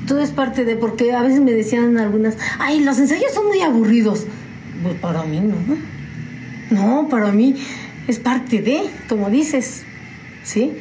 Todo 0.07 0.21
es 0.21 0.31
parte 0.31 0.65
de, 0.65 0.77
porque 0.77 1.13
a 1.13 1.23
veces 1.23 1.41
me 1.41 1.53
decían 1.53 1.99
algunas, 1.99 2.37
ay, 2.59 2.81
los 2.81 2.99
ensayos 2.99 3.33
son 3.35 3.47
muy 3.47 3.61
aburridos. 3.61 4.27
Pues 4.83 4.95
para 4.97 5.23
mí 5.25 5.41
no. 5.41 5.55
No, 6.71 7.09
para 7.09 7.31
mí 7.31 7.57
es 8.07 8.19
parte 8.19 8.61
de, 8.63 8.83
como 9.09 9.31
dices. 9.31 9.83
¿Sí? 10.45 10.73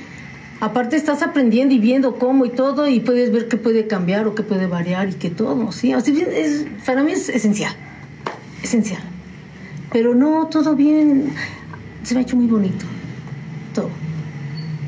Aparte 0.60 0.96
estás 0.96 1.22
aprendiendo 1.22 1.74
y 1.76 1.80
viendo 1.80 2.16
cómo 2.16 2.46
y 2.46 2.50
todo 2.50 2.88
y 2.88 3.00
puedes 3.02 3.32
ver 3.32 3.48
qué 3.48 3.58
puede 3.58 3.86
cambiar 3.86 4.28
o 4.28 4.34
qué 4.34 4.44
puede 4.44 4.66
variar 4.66 5.10
y 5.10 5.14
que 5.14 5.30
todo, 5.30 5.72
¿sí? 5.72 5.94
O 5.94 6.02
sea, 6.02 6.14
es- 6.16 6.66
para 6.86 7.04
mí 7.04 7.12
es 7.12 7.30
esencial. 7.30 7.74
Esencial. 8.64 9.02
Pero 9.92 10.16
no, 10.16 10.48
todo 10.48 10.76
bien. 10.76 11.32
Se 12.08 12.14
me 12.14 12.22
ha 12.22 12.24
hecho 12.24 12.38
muy 12.38 12.48
bonito. 12.48 12.86
Todo 13.74 13.90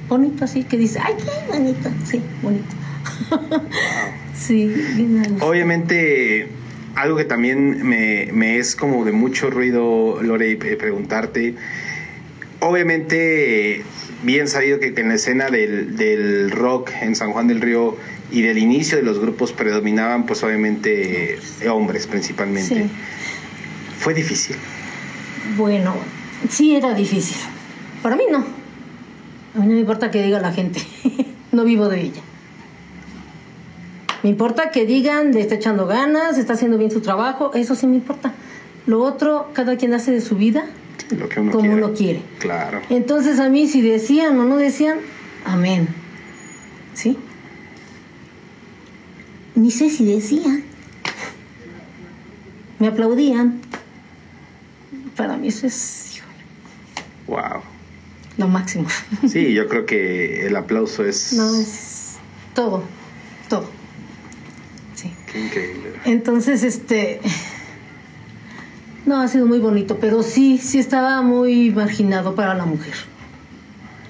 bonito 0.07 0.45
así 0.45 0.63
que 0.63 0.77
dice, 0.77 0.99
ay, 1.03 1.15
qué 1.17 1.51
bonito, 1.51 1.89
sí, 2.05 2.21
bonito. 2.41 2.75
sí, 4.33 4.73
bien. 4.95 5.35
Obviamente, 5.41 6.47
algo 6.95 7.17
que 7.17 7.25
también 7.25 7.85
me, 7.85 8.29
me 8.31 8.57
es 8.57 8.73
como 8.73 9.03
de 9.03 9.11
mucho 9.11 9.49
ruido, 9.49 10.23
Lore, 10.23 10.53
eh, 10.53 10.75
preguntarte. 10.77 11.55
Obviamente, 12.61 13.83
bien 14.23 14.47
sabido 14.47 14.79
que, 14.79 14.93
que 14.93 15.01
en 15.01 15.09
la 15.09 15.15
escena 15.15 15.49
del, 15.49 15.97
del 15.97 16.51
rock 16.51 16.91
en 17.01 17.17
San 17.17 17.33
Juan 17.33 17.49
del 17.49 17.59
Río 17.59 17.97
y 18.31 18.43
del 18.43 18.59
inicio 18.59 18.97
de 18.97 19.03
los 19.03 19.19
grupos 19.19 19.51
predominaban, 19.51 20.25
pues 20.25 20.41
obviamente, 20.41 21.37
eh, 21.59 21.67
hombres 21.67 22.07
principalmente. 22.07 22.75
Sí. 22.75 22.89
Fue 23.99 24.13
difícil. 24.13 24.55
Bueno, 25.57 25.97
sí 26.47 26.75
era 26.75 26.93
difícil. 26.93 27.37
Para 28.01 28.15
mí 28.15 28.23
no. 28.31 28.37
A 28.37 29.59
mí 29.59 29.67
no 29.67 29.73
me 29.73 29.79
importa 29.79 30.11
que 30.11 30.23
diga 30.23 30.39
la 30.39 30.51
gente. 30.51 30.81
no 31.51 31.63
vivo 31.63 31.89
de 31.89 32.01
ella. 32.01 32.21
Me 34.23 34.29
importa 34.29 34.71
que 34.71 34.85
digan, 34.85 35.31
le 35.31 35.41
está 35.41 35.55
echando 35.55 35.85
ganas, 35.85 36.37
está 36.37 36.53
haciendo 36.53 36.77
bien 36.77 36.91
su 36.91 37.01
trabajo, 37.01 37.51
eso 37.53 37.75
sí 37.75 37.87
me 37.87 37.95
importa. 37.95 38.33
Lo 38.85 39.01
otro, 39.01 39.49
cada 39.53 39.77
quien 39.77 39.93
hace 39.93 40.11
de 40.11 40.21
su 40.21 40.35
vida 40.35 40.65
Lo 41.11 41.29
que 41.29 41.39
uno 41.39 41.51
como 41.51 41.63
quiere. 41.63 41.83
uno 41.83 41.93
quiere. 41.93 42.21
Claro. 42.39 42.81
Entonces 42.89 43.39
a 43.39 43.49
mí 43.49 43.67
si 43.67 43.81
decían 43.81 44.37
o 44.39 44.45
no 44.45 44.57
decían, 44.57 44.97
amén. 45.45 45.87
¿Sí? 46.93 47.17
Ni 49.55 49.71
sé 49.71 49.89
si 49.89 50.05
decían. 50.05 50.63
Me 52.79 52.87
aplaudían. 52.87 53.61
Para 55.15 55.37
mí 55.37 55.49
eso 55.49 55.67
es 55.67 56.08
Wow. 57.29 57.61
lo 58.37 58.47
máximo. 58.47 58.87
Sí, 59.27 59.53
yo 59.53 59.67
creo 59.67 59.85
que 59.85 60.47
el 60.47 60.55
aplauso 60.55 61.03
es. 61.05 61.33
No, 61.33 61.53
es 61.55 62.17
todo, 62.55 62.83
todo. 63.49 63.69
Sí. 64.95 65.11
Qué 65.31 65.45
increíble. 65.45 65.89
Entonces, 66.05 66.63
este... 66.63 67.19
No, 69.05 69.21
ha 69.21 69.27
sido 69.27 69.45
muy 69.47 69.59
bonito, 69.59 69.97
pero 69.99 70.23
sí, 70.23 70.57
sí 70.57 70.77
estaba 70.77 71.21
muy 71.21 71.71
marginado 71.71 72.35
para 72.35 72.53
la 72.53 72.65
mujer. 72.65 72.93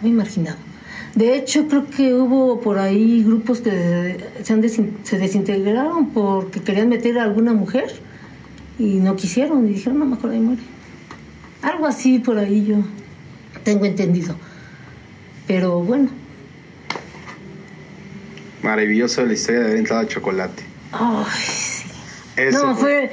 Muy 0.01 0.11
marginado. 0.11 0.57
De 1.15 1.35
hecho, 1.35 1.67
creo 1.67 1.87
que 1.89 2.13
hubo 2.13 2.59
por 2.61 2.79
ahí 2.79 3.23
grupos 3.23 3.59
que 3.61 4.17
se, 4.43 4.53
han 4.53 4.61
desin- 4.61 4.91
se 5.03 5.17
desintegraron 5.17 6.09
porque 6.09 6.61
querían 6.61 6.89
meter 6.89 7.17
a 7.19 7.23
alguna 7.23 7.53
mujer 7.53 7.93
y 8.77 8.95
no 8.95 9.15
quisieron 9.15 9.65
y 9.67 9.73
dijeron, 9.73 9.99
no, 9.99 10.05
mejor 10.05 10.31
ahí 10.31 10.39
muere. 10.39 10.61
Algo 11.61 11.85
así 11.87 12.19
por 12.19 12.37
ahí 12.37 12.65
yo 12.65 12.77
tengo 13.69 13.85
entendido. 13.85 14.35
Pero 15.47 15.79
bueno, 15.81 16.09
Maravilloso 18.63 19.25
la 19.25 19.33
historia 19.33 19.61
de 19.61 19.65
haber 19.67 19.77
entrado 19.77 20.01
a 20.01 20.07
chocolate. 20.07 20.63
ay, 20.91 21.25
sí. 21.41 21.83
Eso 22.35 22.67
no, 22.67 22.75
fue- 22.75 23.09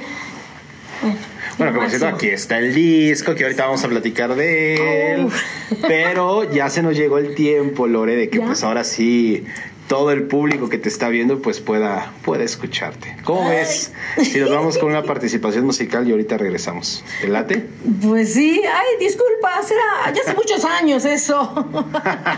fue... 1.00 1.12
Bueno, 1.58 1.74
como 1.74 1.88
cierto, 1.88 2.08
aquí 2.08 2.28
está 2.28 2.58
el 2.58 2.74
disco, 2.74 3.34
que 3.34 3.44
ahorita 3.44 3.64
vamos 3.64 3.82
a 3.84 3.88
platicar 3.88 4.34
de 4.34 5.14
él. 5.14 5.26
Oh. 5.26 5.76
Pero 5.86 6.50
ya 6.52 6.68
se 6.68 6.82
nos 6.82 6.96
llegó 6.96 7.18
el 7.18 7.34
tiempo, 7.34 7.86
Lore, 7.86 8.14
de 8.16 8.28
que 8.28 8.38
¿Ya? 8.38 8.44
pues 8.46 8.62
ahora 8.64 8.82
sí 8.84 9.44
todo 9.88 10.10
el 10.10 10.24
público 10.24 10.68
que 10.68 10.78
te 10.78 10.88
está 10.88 11.08
viendo 11.08 11.40
pues 11.40 11.60
pueda, 11.60 12.12
pueda 12.24 12.44
escucharte. 12.44 13.16
¿Cómo 13.24 13.48
Ay. 13.48 13.58
ves? 13.58 13.92
Si 14.22 14.38
nos 14.38 14.50
vamos 14.50 14.78
con 14.78 14.90
una 14.90 15.02
participación 15.02 15.64
musical 15.64 16.08
y 16.08 16.12
ahorita 16.12 16.38
regresamos. 16.38 17.04
¿Te 17.20 17.28
late? 17.28 17.66
Pues 18.02 18.34
sí, 18.34 18.62
ay, 18.64 18.98
disculpa, 18.98 19.62
será, 19.62 20.12
ya 20.14 20.22
hace 20.22 20.34
muchos 20.34 20.64
años 20.64 21.04
eso. 21.04 21.68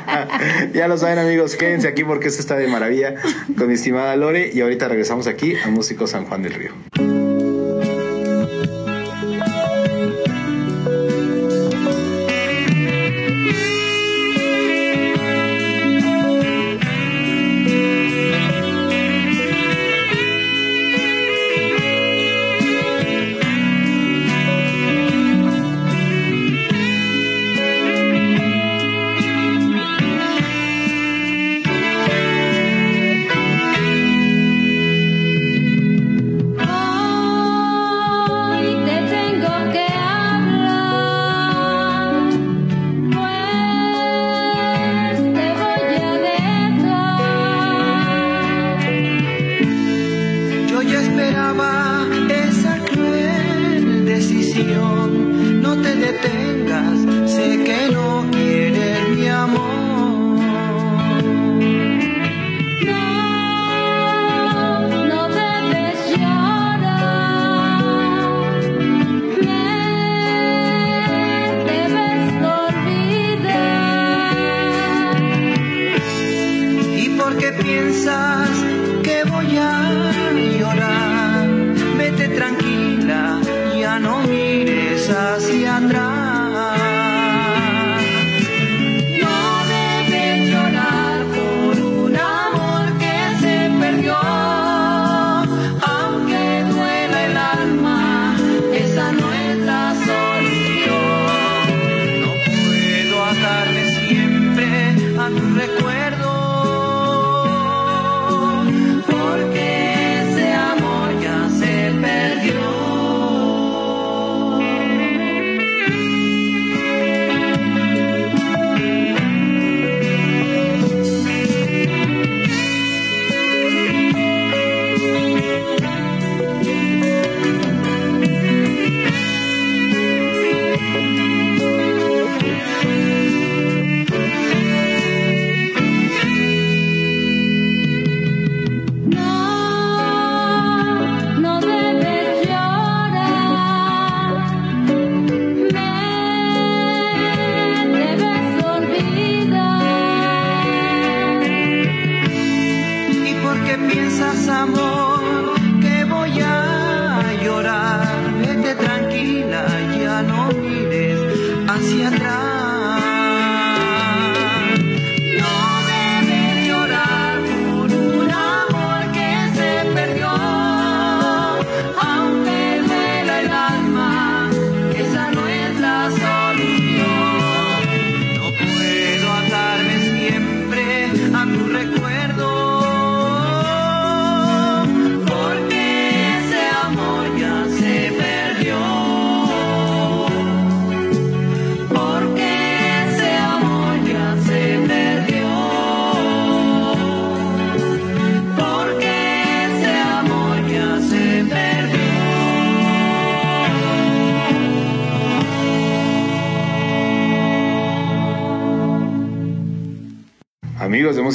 ya 0.75 0.89
lo 0.89 0.99
saben 0.99 1.19
amigos, 1.19 1.57
quédense 1.57 1.89
aquí 1.89 2.05
porque 2.05 2.29
esto 2.29 2.41
está 2.41 2.57
de 2.57 2.69
maravilla 2.69 3.15
con 3.57 3.69
mi 3.69 3.75
estimada 3.75 4.15
Lore 4.17 4.51
y 4.53 4.61
ahorita 4.61 4.89
regresamos 4.89 5.27
aquí 5.27 5.55
a 5.57 5.69
Músico 5.69 6.07
San 6.07 6.27
Juan 6.27 6.43
del 6.43 6.55
Río. 6.55 6.73
thing 56.23 56.58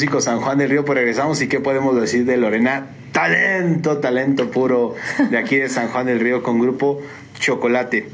músicos 0.04 0.26
San 0.26 0.42
Juan 0.42 0.58
del 0.58 0.70
Río, 0.70 0.84
pues 0.84 0.98
regresamos 0.98 1.42
y 1.42 1.48
qué 1.48 1.62
podemos 1.62 1.96
decir 1.96 2.26
de 2.26 2.36
Lorena. 2.36 2.88
Talento, 3.14 4.00
talento 4.00 4.52
puro 4.52 4.96
de 5.30 5.38
aquí 5.38 5.56
de 5.56 5.70
San 5.70 5.88
Juan 5.88 6.08
del 6.08 6.20
Río 6.20 6.44
con 6.44 6.60
grupo 6.60 7.02
Chocolate. 7.40 8.10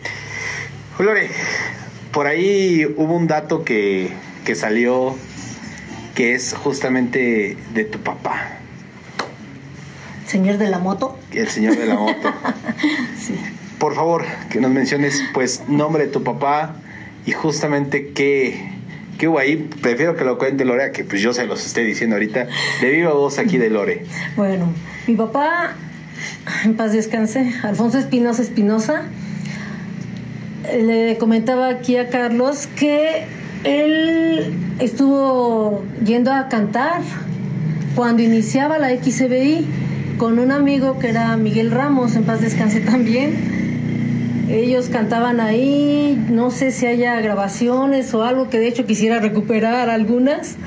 Lore, 1.00 1.32
por 2.12 2.28
ahí 2.28 2.86
hubo 2.96 3.16
un 3.16 3.26
dato 3.26 3.64
que, 3.64 4.12
que 4.46 4.54
salió 4.54 5.16
que 6.14 6.36
es 6.36 6.54
justamente 6.54 7.58
de 7.74 7.86
tu 7.86 7.98
papá. 7.98 8.60
¿Señor 10.28 10.60
de 10.60 10.70
la 10.70 10.78
moto? 10.78 11.18
El 11.32 11.48
señor 11.48 11.76
de 11.76 11.88
la 11.88 11.96
moto. 11.96 12.32
sí. 13.18 13.34
Por 13.80 13.96
favor, 13.96 14.26
que 14.52 14.62
nos 14.62 14.70
menciones 14.70 15.24
pues 15.34 15.64
nombre 15.68 16.06
de 16.06 16.12
tu 16.12 16.24
papá 16.24 16.76
y 17.26 17.32
justamente 17.32 18.12
qué, 18.14 18.79
¿Qué 19.20 19.28
hubo 19.28 19.38
ahí? 19.38 19.70
Prefiero 19.82 20.16
que 20.16 20.24
lo 20.24 20.38
cuente 20.38 20.64
Lore 20.64 20.94
que 20.94 21.04
pues 21.04 21.22
yo 21.22 21.34
se 21.34 21.46
los 21.46 21.66
esté 21.66 21.84
diciendo 21.84 22.16
ahorita 22.16 22.48
de 22.80 22.90
viva 22.90 23.12
voz 23.12 23.38
aquí 23.38 23.58
de 23.58 23.70
Lore. 23.70 24.06
Bueno, 24.38 24.72
mi 25.08 25.16
papá, 25.16 25.74
en 26.64 26.76
paz 26.76 26.94
descanse, 26.94 27.54
Alfonso 27.62 28.00
Espinosa 28.00 28.42
Espinosa, 28.42 29.04
le 30.74 31.18
comentaba 31.18 31.68
aquí 31.68 31.98
a 31.98 32.08
Carlos 32.08 32.68
que 32.78 33.26
él 33.66 34.54
estuvo 34.80 35.84
yendo 36.06 36.32
a 36.32 36.48
cantar 36.48 37.02
cuando 37.96 38.24
iniciaba 38.24 38.80
la 38.80 38.88
XCBI 38.90 39.68
con 40.18 40.40
un 40.40 40.54
amigo 40.54 40.98
que 40.98 41.10
era 41.10 41.36
Miguel 41.36 41.72
Ramos, 41.72 42.16
en 42.16 42.24
paz 42.24 42.40
descanse 42.40 42.80
también 42.80 43.69
ellos 44.50 44.90
cantaban 44.90 45.40
ahí, 45.40 46.18
no 46.30 46.52
sé 46.52 46.72
si 46.72 46.88
haya 46.88 47.20
grabaciones 47.22 48.14
o 48.14 48.24
algo 48.24 48.50
que 48.50 48.60
de 48.60 48.68
hecho 48.68 48.86
quisiera 48.86 49.20
recuperar 49.20 49.90
algunas. 49.90 50.58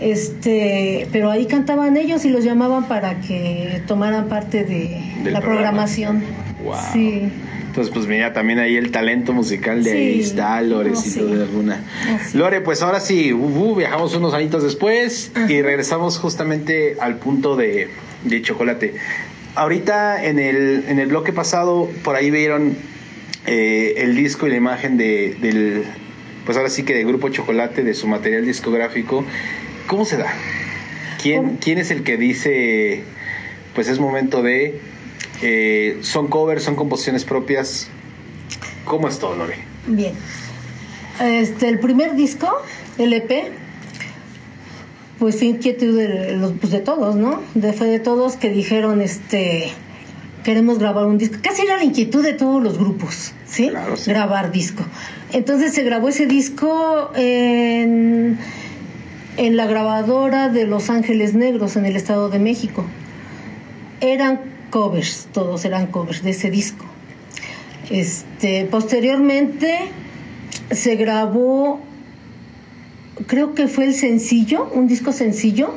Este, 0.00 1.06
pero 1.12 1.30
ahí 1.30 1.46
cantaban 1.46 1.96
ellos 1.96 2.24
y 2.24 2.30
los 2.30 2.42
llamaban 2.42 2.88
para 2.88 3.20
que 3.20 3.82
tomaran 3.86 4.28
parte 4.28 4.64
de 4.64 5.30
la 5.30 5.40
programación. 5.40 6.24
Sí. 6.92 7.30
Entonces, 7.68 7.94
pues 7.94 8.06
mira, 8.06 8.32
también 8.32 8.58
ahí 8.58 8.76
el 8.76 8.90
talento 8.90 9.32
musical 9.32 9.82
de 9.82 9.92
ahí 9.92 10.20
está, 10.20 10.60
Lorecito 10.60 11.26
de 11.26 11.42
alguna. 11.44 11.80
Lore, 12.34 12.60
pues 12.60 12.82
ahora 12.82 13.00
sí, 13.00 13.32
viajamos 13.76 14.14
unos 14.14 14.34
añitos 14.34 14.62
después 14.62 15.32
y 15.48 15.62
regresamos 15.62 16.18
justamente 16.18 16.96
al 17.00 17.16
punto 17.16 17.56
de, 17.56 17.88
de 18.24 18.42
chocolate. 18.42 18.94
Ahorita 19.54 20.24
en 20.24 20.38
el, 20.38 20.84
en 20.88 20.98
el 20.98 21.08
bloque 21.08 21.32
pasado, 21.32 21.88
por 22.02 22.16
ahí 22.16 22.30
vieron 22.30 22.76
eh, 23.46 23.94
el 23.98 24.14
disco 24.14 24.46
y 24.46 24.50
la 24.50 24.56
imagen 24.56 24.96
de, 24.96 25.36
del, 25.40 25.84
pues 26.44 26.56
ahora 26.56 26.70
sí 26.70 26.84
que 26.84 26.94
de 26.94 27.04
Grupo 27.04 27.28
Chocolate, 27.28 27.82
de 27.82 27.94
su 27.94 28.06
material 28.06 28.44
discográfico, 28.44 29.24
¿cómo 29.86 30.04
se 30.04 30.16
da? 30.16 30.32
¿Quién, 31.20 31.56
¿quién 31.58 31.78
es 31.78 31.90
el 31.90 32.02
que 32.02 32.16
dice, 32.16 33.04
pues 33.74 33.88
es 33.88 33.98
momento 33.98 34.42
de, 34.42 34.80
eh, 35.42 35.98
son 36.02 36.28
covers, 36.28 36.64
son 36.64 36.76
composiciones 36.76 37.24
propias? 37.24 37.88
¿Cómo 38.84 39.08
es 39.08 39.18
todo, 39.18 39.36
Lore? 39.36 39.56
Bien. 39.86 40.14
Este, 41.20 41.68
el 41.68 41.78
primer 41.78 42.16
disco, 42.16 42.50
LP, 42.98 43.50
pues 45.18 45.36
fue 45.36 45.46
inquietud 45.48 45.96
de, 45.96 46.36
los, 46.36 46.52
pues 46.52 46.72
de 46.72 46.80
todos, 46.80 47.14
¿no? 47.14 47.42
De, 47.54 47.72
fue 47.72 47.86
de 47.88 48.00
todos 48.00 48.36
que 48.36 48.50
dijeron, 48.50 49.00
este, 49.00 49.70
queremos 50.44 50.78
grabar 50.78 51.06
un 51.06 51.18
disco. 51.18 51.36
Casi 51.42 51.62
era 51.62 51.76
la 51.76 51.84
inquietud 51.84 52.22
de 52.22 52.32
todos 52.32 52.62
los 52.62 52.78
grupos, 52.78 53.32
¿sí? 53.46 53.70
Grabar 54.06 54.52
disco. 54.52 54.84
Entonces 55.32 55.72
se 55.72 55.82
grabó 55.82 56.08
ese 56.08 56.26
disco 56.26 57.10
en, 57.14 58.38
en 59.36 59.56
la 59.56 59.66
grabadora 59.66 60.48
de 60.48 60.66
Los 60.66 60.90
Ángeles 60.90 61.34
Negros, 61.34 61.76
en 61.76 61.86
el 61.86 61.96
Estado 61.96 62.28
de 62.28 62.38
México. 62.38 62.84
Eran 64.00 64.40
covers, 64.70 65.28
todos 65.32 65.64
eran 65.64 65.86
covers 65.86 66.22
de 66.22 66.30
ese 66.30 66.50
disco. 66.50 66.84
Este, 67.90 68.64
posteriormente 68.64 69.78
se 70.70 70.96
grabó, 70.96 71.80
creo 73.26 73.54
que 73.54 73.68
fue 73.68 73.84
el 73.84 73.94
sencillo, 73.94 74.70
un 74.72 74.86
disco 74.86 75.12
sencillo, 75.12 75.74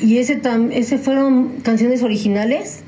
y 0.00 0.18
ese, 0.18 0.40
ese 0.72 0.98
fueron 0.98 1.60
canciones 1.62 2.02
originales 2.02 2.80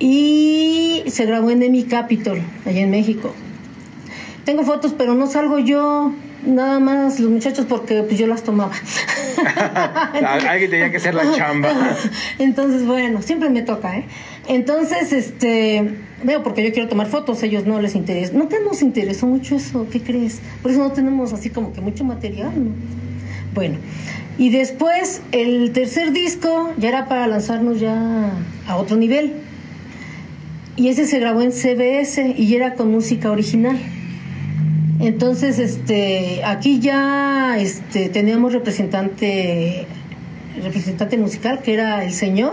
Y 0.00 1.04
se 1.08 1.26
grabó 1.26 1.50
en 1.50 1.62
Emi 1.62 1.84
Capitol, 1.84 2.40
allá 2.64 2.80
en 2.80 2.90
México. 2.90 3.32
Tengo 4.44 4.64
fotos, 4.64 4.94
pero 4.96 5.14
no 5.14 5.26
salgo 5.26 5.58
yo, 5.58 6.12
nada 6.44 6.80
más 6.80 7.20
los 7.20 7.30
muchachos 7.30 7.66
porque 7.68 8.02
pues 8.02 8.18
yo 8.18 8.26
las 8.26 8.42
tomaba. 8.42 8.72
Alguien 10.48 10.70
tenía 10.70 10.90
que 10.90 10.96
hacer 10.96 11.14
la 11.14 11.30
chamba. 11.32 11.68
Entonces, 12.38 12.86
bueno, 12.86 13.20
siempre 13.22 13.50
me 13.50 13.62
toca, 13.62 13.98
¿eh? 13.98 14.06
Entonces, 14.48 15.12
este, 15.12 15.98
veo 16.24 16.42
porque 16.42 16.64
yo 16.64 16.72
quiero 16.72 16.88
tomar 16.88 17.06
fotos, 17.06 17.42
ellos 17.42 17.66
no 17.66 17.80
les 17.80 17.94
interesa. 17.94 18.32
No 18.32 18.48
te 18.48 18.58
nos 18.60 18.82
interesó 18.82 19.26
mucho 19.26 19.56
eso, 19.56 19.86
¿qué 19.90 20.00
crees? 20.00 20.40
Por 20.62 20.70
eso 20.70 20.80
no 20.80 20.92
tenemos 20.92 21.32
así 21.32 21.50
como 21.50 21.72
que 21.72 21.80
mucho 21.80 22.04
material, 22.04 22.52
¿no? 22.56 22.70
Bueno, 23.54 23.76
y 24.38 24.50
después 24.50 25.22
el 25.32 25.72
tercer 25.72 26.12
disco 26.12 26.72
ya 26.78 26.88
era 26.88 27.08
para 27.08 27.26
lanzarnos 27.26 27.80
ya 27.80 28.30
a 28.66 28.76
otro 28.76 28.96
nivel. 28.96 29.34
Y 30.76 30.88
ese 30.88 31.06
se 31.06 31.18
grabó 31.18 31.42
en 31.42 31.52
CBS 31.52 32.34
y 32.36 32.54
era 32.54 32.74
con 32.74 32.90
música 32.90 33.30
original. 33.30 33.78
Entonces, 35.00 35.58
este, 35.58 36.44
aquí 36.44 36.78
ya 36.78 37.56
este, 37.58 38.10
teníamos 38.10 38.52
representante, 38.52 39.86
representante 40.62 41.16
musical, 41.16 41.60
que 41.62 41.72
era 41.72 42.04
el 42.04 42.12
señor 42.12 42.52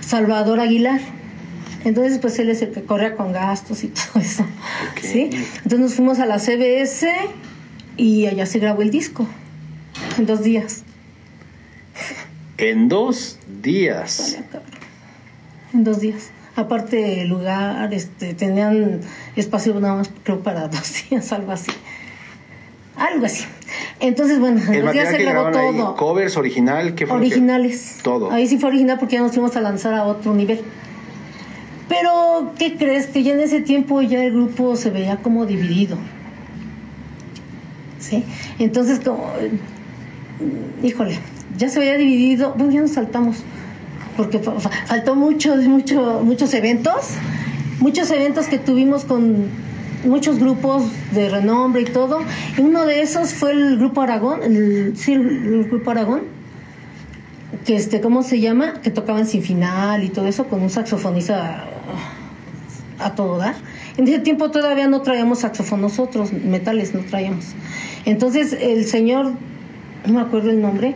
Salvador 0.00 0.58
Aguilar. 0.60 1.00
Entonces, 1.84 2.18
pues 2.18 2.38
él 2.40 2.50
es 2.50 2.62
el 2.62 2.72
que 2.72 2.82
corre 2.82 3.14
con 3.14 3.32
gastos 3.32 3.84
y 3.84 3.88
todo 4.12 4.20
eso. 4.20 4.44
¿sí? 5.00 5.30
Entonces 5.32 5.78
nos 5.78 5.94
fuimos 5.94 6.18
a 6.18 6.26
la 6.26 6.38
CBS 6.38 7.08
y 7.96 8.26
allá 8.26 8.46
se 8.46 8.58
grabó 8.58 8.82
el 8.82 8.90
disco. 8.90 9.28
En 10.18 10.26
dos 10.26 10.42
días. 10.42 10.82
En 12.56 12.88
dos 12.88 13.38
días. 13.62 14.38
En 15.72 15.84
dos 15.84 16.00
días. 16.00 16.30
Aparte, 16.58 17.24
lugar, 17.24 17.94
este, 17.94 18.34
tenían 18.34 19.00
espacio 19.36 19.78
nada 19.78 19.94
más, 19.96 20.10
creo, 20.24 20.40
para 20.40 20.66
dos 20.68 20.92
días, 21.08 21.30
algo 21.32 21.52
así. 21.52 21.70
Algo 22.96 23.26
así. 23.26 23.44
Entonces, 24.00 24.40
bueno, 24.40 24.60
El 24.72 24.82
material 24.82 25.06
se 25.12 25.18
que 25.18 25.24
grabó 25.24 25.46
ahí, 25.56 25.76
todo. 25.76 25.94
covers 25.94 26.36
original, 26.36 26.96
¿qué 26.96 27.06
fue 27.06 27.16
lo 27.16 27.22
que- 27.22 27.28
Originales. 27.28 27.98
Todo. 28.02 28.32
Ahí 28.32 28.48
sí 28.48 28.58
fue 28.58 28.70
original 28.70 28.98
porque 28.98 29.14
ya 29.14 29.22
nos 29.22 29.30
fuimos 29.32 29.54
a 29.56 29.60
lanzar 29.60 29.94
a 29.94 30.02
otro 30.04 30.34
nivel. 30.34 30.60
Pero, 31.88 32.52
¿qué 32.58 32.76
crees? 32.76 33.06
Que 33.06 33.22
ya 33.22 33.34
en 33.34 33.40
ese 33.40 33.60
tiempo 33.60 34.02
ya 34.02 34.24
el 34.24 34.32
grupo 34.32 34.74
se 34.74 34.90
veía 34.90 35.18
como 35.18 35.46
dividido. 35.46 35.96
¿Sí? 38.00 38.24
Entonces, 38.58 38.98
como, 39.00 39.30
híjole, 40.82 41.18
ya 41.56 41.68
se 41.68 41.78
veía 41.78 41.96
dividido. 41.96 42.52
Bueno, 42.56 42.72
ya 42.72 42.80
nos 42.80 42.92
saltamos. 42.92 43.38
Porque 44.18 44.38
fa- 44.40 44.58
fa- 44.60 44.70
faltó 44.86 45.14
muchos, 45.14 45.64
mucho, 45.64 46.20
muchos 46.24 46.52
eventos. 46.52 47.12
Muchos 47.80 48.10
eventos 48.10 48.46
que 48.48 48.58
tuvimos 48.58 49.04
con 49.04 49.46
muchos 50.04 50.40
grupos 50.40 50.82
de 51.12 51.28
renombre 51.30 51.82
y 51.82 51.84
todo. 51.84 52.20
Y 52.58 52.60
uno 52.60 52.84
de 52.84 53.00
esos 53.02 53.32
fue 53.32 53.52
el 53.52 53.78
Grupo 53.78 54.02
Aragón. 54.02 54.42
El, 54.42 54.94
sí, 54.96 55.12
el, 55.12 55.64
Grupo 55.70 55.92
Aragón 55.92 56.22
que 57.64 57.76
este, 57.76 58.00
¿cómo 58.00 58.22
se 58.22 58.40
llama? 58.40 58.74
Que 58.82 58.90
tocaban 58.90 59.26
sin 59.26 59.42
final 59.42 60.02
y 60.02 60.08
todo 60.08 60.26
eso 60.26 60.46
con 60.48 60.62
un 60.62 60.70
saxofonista 60.70 61.64
a 62.98 63.14
todo 63.14 63.38
dar. 63.38 63.54
En 63.96 64.08
ese 64.08 64.18
tiempo 64.18 64.50
todavía 64.50 64.88
no 64.88 65.02
traíamos 65.02 65.40
saxofón 65.40 65.80
nosotros, 65.80 66.32
metales 66.32 66.94
no 66.94 67.00
traíamos. 67.00 67.44
Entonces 68.04 68.56
el 68.60 68.84
señor, 68.86 69.32
no 70.06 70.12
me 70.14 70.20
acuerdo 70.20 70.50
el 70.50 70.60
nombre, 70.60 70.94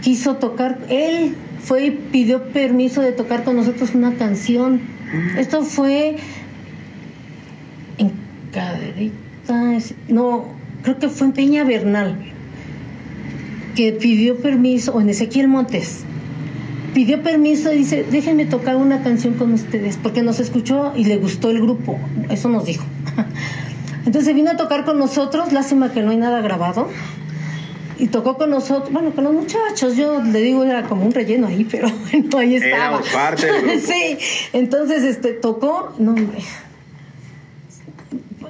quiso 0.00 0.36
tocar, 0.36 0.78
él 0.88 1.34
fue 1.62 1.86
y 1.86 1.90
pidió 1.90 2.48
permiso 2.48 3.00
de 3.00 3.12
tocar 3.12 3.44
con 3.44 3.56
nosotros 3.56 3.94
una 3.94 4.14
canción. 4.14 4.80
Esto 5.38 5.62
fue 5.62 6.16
en 7.98 8.12
Caderita, 8.52 9.78
no, 10.08 10.46
creo 10.82 10.98
que 10.98 11.08
fue 11.08 11.28
en 11.28 11.32
Peña 11.32 11.64
Bernal 11.64 12.32
que 13.74 13.92
pidió 13.92 14.36
permiso, 14.36 14.92
o 14.92 15.00
en 15.00 15.08
Ezequiel 15.08 15.48
Montes, 15.48 16.04
pidió 16.94 17.22
permiso 17.22 17.72
y 17.72 17.78
dice, 17.78 18.04
déjenme 18.10 18.44
tocar 18.44 18.76
una 18.76 19.02
canción 19.02 19.34
con 19.34 19.52
ustedes, 19.52 19.96
porque 19.96 20.22
nos 20.22 20.40
escuchó 20.40 20.92
y 20.94 21.04
le 21.04 21.16
gustó 21.16 21.50
el 21.50 21.60
grupo, 21.60 21.98
eso 22.28 22.48
nos 22.48 22.66
dijo. 22.66 22.84
Entonces 24.06 24.34
vino 24.34 24.50
a 24.50 24.56
tocar 24.56 24.84
con 24.84 24.98
nosotros, 24.98 25.52
lástima 25.52 25.92
que 25.92 26.02
no 26.02 26.10
hay 26.10 26.16
nada 26.16 26.40
grabado, 26.40 26.88
y 28.02 28.08
tocó 28.08 28.36
con 28.36 28.50
nosotros, 28.50 28.92
bueno, 28.92 29.12
con 29.12 29.22
los 29.22 29.32
muchachos, 29.32 29.96
yo 29.96 30.20
le 30.20 30.40
digo, 30.40 30.64
era 30.64 30.82
como 30.88 31.06
un 31.06 31.12
relleno 31.12 31.46
ahí, 31.46 31.62
pero 31.70 31.88
bueno, 31.88 32.36
ahí 32.36 32.56
estaba. 32.56 32.96
Éramos 32.96 33.08
parte 33.10 33.46
del 33.46 33.62
grupo. 33.62 33.78
sí, 33.86 34.18
entonces 34.52 35.04
este, 35.04 35.34
tocó, 35.34 35.92
no 35.98 36.10
hombre, 36.10 36.38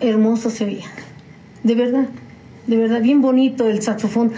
hermoso 0.01 0.49
se 0.49 0.65
oía, 0.65 0.87
de 1.65 1.75
verdad, 1.75 2.07
de 2.67 2.77
verdad, 2.79 3.03
bien 3.03 3.21
bonito 3.21 3.69
el 3.69 3.83
saxofón 3.83 4.33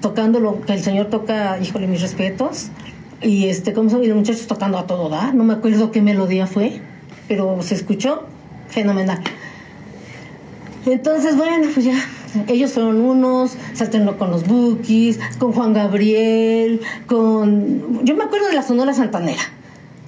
tocando 0.00 0.38
lo 0.38 0.60
que 0.60 0.72
el 0.72 0.84
señor 0.84 1.06
toca, 1.06 1.58
híjole, 1.60 1.88
mis 1.88 2.00
respetos. 2.00 2.68
Y 3.20 3.48
este, 3.48 3.72
¿cómo 3.72 3.88
se 3.88 3.96
llama? 3.96 4.04
Y 4.04 4.08
los 4.08 4.18
muchachos 4.18 4.46
tocando 4.46 4.78
a 4.78 4.86
todo 4.86 5.08
dar. 5.08 5.34
No 5.34 5.42
me 5.42 5.54
acuerdo 5.54 5.90
qué 5.90 6.00
melodía 6.00 6.46
fue, 6.46 6.80
pero 7.26 7.60
se 7.62 7.74
escuchó 7.74 8.22
fenomenal. 8.68 9.20
Entonces, 10.86 11.36
bueno, 11.36 11.66
pues 11.74 11.86
ya, 11.86 11.98
ellos 12.46 12.72
fueron 12.72 13.00
unos, 13.00 13.56
se 13.72 13.84
alternó 13.84 14.18
con 14.18 14.30
los 14.30 14.46
Bookies, 14.46 15.18
con 15.38 15.52
Juan 15.52 15.72
Gabriel, 15.72 16.80
con... 17.06 18.04
Yo 18.04 18.14
me 18.16 18.24
acuerdo 18.24 18.48
de 18.48 18.54
la 18.54 18.62
Sonora 18.62 18.94
Santanera, 18.94 19.42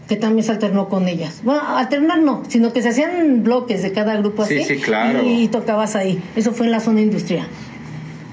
que 0.09 0.17
también 0.17 0.45
se 0.45 0.53
alternó 0.53 0.89
con 0.89 1.09
ellas. 1.09 1.41
Bueno, 1.45 1.61
alternar 1.77 2.21
no, 2.21 2.43
sino 2.49 2.73
que 2.73 2.83
se 2.83 2.91
hacían 2.91 3.43
bloques 3.43 3.83
de 3.83 3.93
cada 3.93 4.17
grupo 4.17 4.45
Sí, 4.45 4.59
así. 4.59 4.77
sí, 4.77 4.81
claro. 4.81 5.23
Y, 5.25 5.45
y 5.45 5.49
tocabas 5.49 5.97
ahí. 5.97 6.23
Eso 6.37 6.53
fue 6.53 6.67
en 6.67 6.73
la 6.73 6.81
zona 6.81 7.01
industrial 7.01 7.47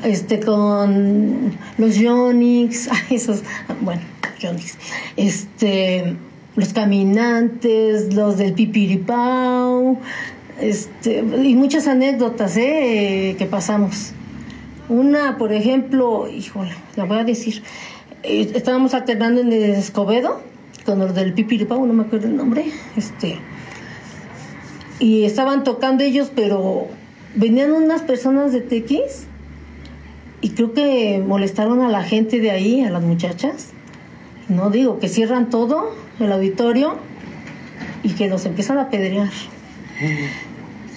este 0.04 0.40
con 0.40 1.54
los 1.78 1.96
Yonix, 1.96 2.90
esos, 3.10 3.42
bueno, 3.82 4.02
Yonix, 4.40 4.78
este, 5.16 6.16
los 6.56 6.74
caminantes, 6.74 8.14
los 8.14 8.38
del 8.38 8.54
Pipiripau, 8.54 10.00
este, 10.60 11.20
y 11.20 11.56
muchas 11.56 11.88
anécdotas 11.88 12.58
¿eh? 12.58 13.36
que 13.38 13.46
pasamos. 13.46 14.14
Una, 14.90 15.38
por 15.38 15.52
ejemplo, 15.52 16.28
híjole, 16.30 16.72
la 16.96 17.06
voy 17.06 17.18
a 17.20 17.24
decir, 17.24 17.64
eh, 18.24 18.52
estábamos 18.56 18.94
alternando 18.94 19.42
en 19.42 19.52
Escobedo 19.52 20.42
con 20.86 21.00
los 21.00 21.14
del 21.14 21.34
Pipiripau, 21.34 21.86
no 21.86 21.94
me 21.94 22.04
acuerdo 22.04 22.28
el 22.28 22.38
nombre, 22.38 22.72
este, 22.96 23.38
y 25.00 25.26
estaban 25.26 25.64
tocando 25.64 26.04
ellos, 26.04 26.32
pero 26.34 26.88
venían 27.36 27.74
unas 27.74 28.02
personas 28.02 28.54
de 28.54 28.62
Tequis 28.62 29.28
y 30.42 30.52
creo 30.52 30.74
que 30.74 31.22
molestaron 31.26 31.82
a 31.82 31.90
la 31.90 32.04
gente 32.04 32.40
de 32.40 32.52
ahí, 32.52 32.82
a 32.82 32.90
las 32.90 33.04
muchachas. 33.04 33.72
No 34.48 34.70
digo 34.70 35.00
que 35.00 35.10
cierran 35.10 35.50
todo 35.50 35.94
el 36.20 36.32
auditorio 36.32 36.96
y 38.04 38.12
que 38.12 38.30
los 38.30 38.46
empiezan 38.46 38.78
a 38.78 38.84
apedrear. 38.84 39.30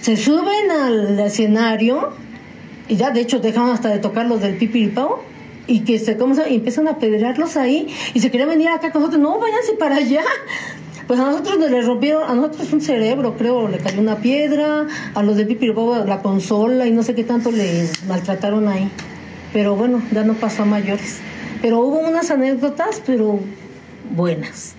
Se 0.01 0.17
suben 0.17 0.71
al 0.71 1.21
escenario 1.21 2.11
y 2.89 2.97
ya 2.97 3.11
de 3.11 3.21
hecho 3.21 3.39
dejaron 3.39 3.71
hasta 3.71 3.91
de 3.91 3.99
tocar 3.99 4.27
los 4.27 4.41
del 4.41 4.57
pipiripao 4.57 5.23
y 5.67 5.81
que 5.81 5.99
se 5.99 6.17
¿cómo 6.17 6.35
y 6.49 6.55
empiezan 6.55 6.89
a 6.89 6.93
apedrearlos 6.93 7.57
ahí 7.57 7.89
y 8.15 8.21
se 8.21 8.31
querían 8.31 8.49
venir 8.49 8.69
acá 8.69 8.93
con 8.93 9.03
nosotros. 9.03 9.23
No, 9.23 9.39
váyanse 9.39 9.75
para 9.75 9.97
allá. 9.97 10.23
Pues 11.07 11.19
a 11.19 11.25
nosotros 11.25 11.59
nos 11.59 11.73
les 11.73 11.85
rompieron, 11.85 12.23
a 12.23 12.37
nosotros 12.37 12.73
un 12.73 12.81
cerebro, 12.81 13.37
creo, 13.37 13.67
le 13.67 13.79
cayó 13.79 14.01
una 14.01 14.19
piedra, 14.19 14.87
a 15.13 15.23
los 15.25 15.37
del 15.37 15.49
pipiripao 15.49 16.05
la 16.05 16.23
consola 16.23 16.87
y 16.87 16.93
no 16.93 17.03
sé 17.03 17.17
qué 17.17 17.25
tanto 17.25 17.51
les 17.51 18.05
maltrataron 18.05 18.69
ahí. 18.69 18.89
Pero 19.53 19.75
bueno, 19.75 20.01
ya 20.13 20.23
no 20.23 20.35
pasó 20.35 20.63
a 20.63 20.67
mayores. 20.67 21.19
Pero 21.63 21.81
hubo 21.81 21.99
unas 21.99 22.31
anécdotas, 22.31 23.03
pero 23.05 23.41
buenas. 24.15 24.77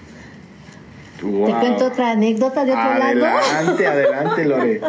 Wow. 1.21 1.45
Te 1.45 1.53
cuento 1.53 1.85
otra 1.85 2.11
anécdota 2.11 2.65
de 2.65 2.71
otro 2.71 2.83
lado. 2.83 3.25
Adelante, 3.25 3.87
adelante, 3.87 4.45
Lore. 4.45 4.81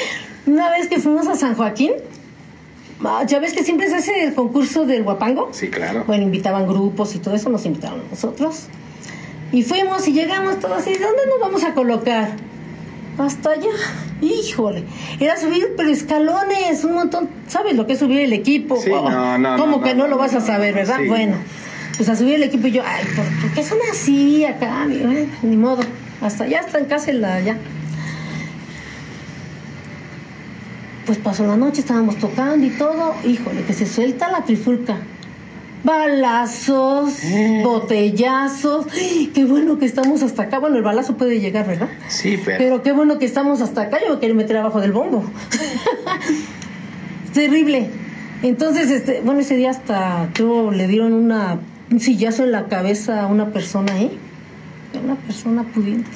Una 0.46 0.70
vez 0.70 0.88
que 0.88 0.98
fuimos 0.98 1.26
a 1.28 1.36
San 1.36 1.54
Joaquín, 1.54 1.92
ah, 3.04 3.24
ya 3.26 3.38
ves 3.38 3.52
que 3.52 3.62
siempre 3.62 3.88
se 3.88 3.96
hace 3.96 4.24
el 4.24 4.34
concurso 4.34 4.86
del 4.86 5.02
guapango. 5.02 5.48
Sí, 5.52 5.68
claro. 5.68 6.04
Bueno, 6.06 6.24
invitaban 6.24 6.66
grupos 6.66 7.14
y 7.14 7.18
todo 7.18 7.34
eso, 7.34 7.50
nos 7.50 7.66
invitaron 7.66 8.00
a 8.00 8.10
nosotros. 8.10 8.66
Y 9.52 9.62
fuimos 9.62 10.06
y 10.06 10.12
llegamos 10.12 10.60
todos 10.60 10.78
así, 10.78 10.92
¿dónde 10.92 11.26
nos 11.28 11.40
vamos 11.40 11.64
a 11.64 11.74
colocar? 11.74 12.30
Hasta 13.18 13.50
allá. 13.50 13.70
Híjole, 14.20 14.84
era 15.18 15.36
subir 15.36 15.74
pero 15.76 15.90
escalones, 15.90 16.84
un 16.84 16.94
montón. 16.94 17.28
¿Sabes 17.48 17.74
lo 17.74 17.86
que 17.86 17.94
es 17.94 17.98
subir 17.98 18.20
el 18.20 18.32
equipo? 18.32 18.80
Sí, 18.80 18.90
no, 18.90 19.38
no, 19.38 19.56
¿Cómo 19.56 19.78
no, 19.78 19.82
que 19.82 19.94
no, 19.94 20.06
lo 20.08 20.16
vas 20.16 20.34
a 20.34 20.40
saber, 20.40 20.74
verdad? 20.74 20.98
sí. 21.00 21.08
Bueno, 21.08 21.36
pues 22.00 22.08
a 22.08 22.16
subir 22.16 22.36
el 22.36 22.44
equipo 22.44 22.66
y 22.66 22.70
yo, 22.70 22.82
ay, 22.82 23.04
¿por, 23.14 23.26
por 23.42 23.50
qué 23.50 23.62
son 23.62 23.76
así 23.92 24.42
acá? 24.46 24.86
Digo, 24.88 25.10
"Ay, 25.10 25.28
ni 25.42 25.54
modo, 25.58 25.82
hasta 26.22 26.44
allá, 26.44 26.60
hasta 26.60 26.78
en 26.78 26.86
casa 26.86 27.12
la 27.12 27.34
allá. 27.34 27.58
Pues 31.04 31.18
pasó 31.18 31.46
la 31.46 31.58
noche, 31.58 31.82
estábamos 31.82 32.16
tocando 32.16 32.66
y 32.66 32.70
todo. 32.70 33.14
Híjole, 33.26 33.64
que 33.64 33.74
se 33.74 33.84
suelta 33.86 34.30
la 34.30 34.44
trifulca. 34.46 34.96
balazos, 35.84 37.22
Eh. 37.24 37.60
botellazos. 37.64 38.86
¡Ay, 38.92 39.30
Qué 39.34 39.44
bueno 39.44 39.78
que 39.78 39.84
estamos 39.84 40.22
hasta 40.22 40.44
acá. 40.44 40.58
Bueno, 40.58 40.76
el 40.78 40.82
balazo 40.82 41.18
puede 41.18 41.38
llegar, 41.38 41.66
¿verdad? 41.66 41.88
Sí, 42.08 42.38
pero. 42.42 42.56
Pero 42.58 42.82
qué 42.82 42.92
bueno 42.92 43.18
que 43.18 43.26
estamos 43.26 43.60
hasta 43.60 43.82
acá. 43.82 43.98
Yo 44.06 44.14
me 44.14 44.18
quiero 44.20 44.34
meter 44.34 44.56
abajo 44.56 44.80
del 44.80 44.92
bombo. 44.92 45.22
Terrible. 47.34 47.90
Entonces, 48.42 48.90
este, 48.90 49.20
bueno, 49.22 49.40
ese 49.40 49.56
día 49.56 49.70
hasta 49.70 50.28
creo 50.32 50.70
le 50.70 50.86
dieron 50.86 51.12
una, 51.12 51.58
un 51.90 52.00
sillazo 52.00 52.44
en 52.44 52.52
la 52.52 52.66
cabeza 52.66 53.22
a 53.22 53.26
una 53.26 53.52
persona 53.52 53.92
ahí. 53.92 54.18
Una 55.04 55.16
persona 55.16 55.62
pudiente. 55.64 56.10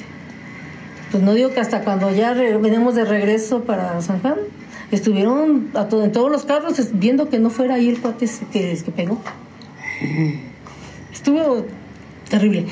Pues 1.11 1.23
no 1.23 1.33
digo 1.33 1.51
que 1.51 1.59
hasta 1.59 1.81
cuando 1.81 2.13
ya 2.13 2.33
venimos 2.33 2.95
de 2.95 3.05
regreso 3.05 3.63
para 3.63 4.01
San 4.01 4.19
Juan, 4.19 4.35
estuvieron 4.91 5.69
a 5.73 5.87
en 5.91 6.11
todos 6.11 6.31
los 6.31 6.43
carros 6.43 6.75
viendo 6.93 7.29
que 7.29 7.39
no 7.39 7.49
fuera 7.49 7.75
ahí 7.75 7.89
el 7.89 7.99
cuate 7.99 8.29
que, 8.51 8.77
que 8.83 8.91
pegó. 8.91 9.21
Estuvo 11.13 11.65
terrible. 12.29 12.65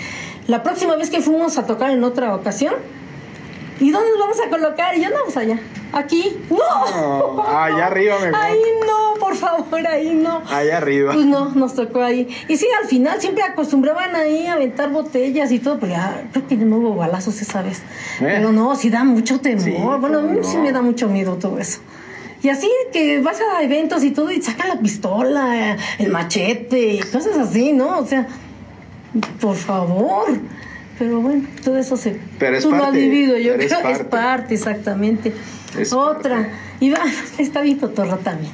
La 0.47 0.61
próxima 0.61 0.95
vez 0.95 1.09
que 1.09 1.21
fuimos 1.21 1.57
a 1.57 1.65
tocar 1.65 1.91
en 1.91 2.03
otra 2.03 2.35
ocasión, 2.35 2.73
¿y 3.83 3.91
dónde 3.91 4.09
nos 4.11 4.19
vamos 4.19 4.37
a 4.45 4.49
colocar? 4.49 4.95
Y 4.97 5.01
yo 5.01 5.09
no, 5.09 5.17
pues 5.25 5.37
allá. 5.37 5.59
Aquí. 5.91 6.37
¡No! 6.49 7.35
No, 7.35 7.43
allá 7.43 7.87
arriba 7.87 8.15
mejor. 8.19 8.35
Ahí 8.35 8.61
no, 8.87 9.19
por 9.19 9.35
favor, 9.35 9.87
ahí 9.87 10.13
no. 10.13 10.41
Allá 10.49 10.77
arriba. 10.77 11.13
Pues 11.13 11.25
no, 11.25 11.49
nos 11.49 11.75
tocó 11.75 12.01
ahí. 12.01 12.27
Y 12.47 12.57
sí, 12.57 12.67
al 12.81 12.87
final 12.87 13.21
siempre 13.21 13.43
acostumbraban 13.43 14.15
ahí 14.15 14.47
a 14.47 14.53
aventar 14.53 14.89
botellas 14.89 15.51
y 15.51 15.59
todo, 15.59 15.79
pero 15.79 15.91
ya 15.91 16.27
creo 16.31 16.47
que 16.47 16.55
no 16.55 16.77
hubo 16.77 16.95
balazos 16.95 17.41
esa 17.41 17.61
vez. 17.61 17.81
Pero 18.19 18.51
no, 18.51 18.75
sí 18.75 18.89
da 18.89 19.03
mucho 19.03 19.39
temor. 19.39 19.61
Sí, 19.61 19.75
bueno, 19.99 20.19
a 20.19 20.21
mí 20.23 20.39
sí 20.43 20.57
me 20.57 20.71
da 20.71 20.81
mucho 20.81 21.07
miedo 21.07 21.35
todo 21.35 21.59
eso. 21.59 21.79
Y 22.41 22.49
así 22.49 22.69
que 22.91 23.21
vas 23.21 23.39
a 23.39 23.63
eventos 23.63 24.03
y 24.03 24.11
todo 24.11 24.31
y 24.31 24.41
sacan 24.41 24.67
la 24.69 24.79
pistola, 24.79 25.77
el 25.97 26.11
machete 26.11 26.95
y 26.95 26.99
cosas 26.99 27.37
así, 27.37 27.71
¿no? 27.71 27.99
O 27.99 28.05
sea, 28.05 28.27
por 29.39 29.55
favor. 29.55 30.27
Pero 30.99 31.21
bueno, 31.21 31.47
todo 31.63 31.77
eso 31.77 31.97
se... 31.97 32.19
Pero 32.39 32.57
es 32.57 32.63
tú 32.63 32.69
lo 32.69 32.77
has 32.77 32.83
parte, 32.83 32.99
vivido, 32.99 33.37
yo 33.37 33.53
pero 33.53 33.63
es 33.63 33.73
creo 33.73 33.85
que 33.85 33.91
es 33.91 33.97
parte. 33.99 34.09
parte, 34.11 34.53
exactamente. 34.53 35.33
Es 35.77 35.91
Otra. 35.93 36.35
parte. 36.35 36.51
Iba, 36.79 36.99
está 37.37 37.61
bien 37.61 37.77
cotorra 37.79 38.17
también. 38.17 38.51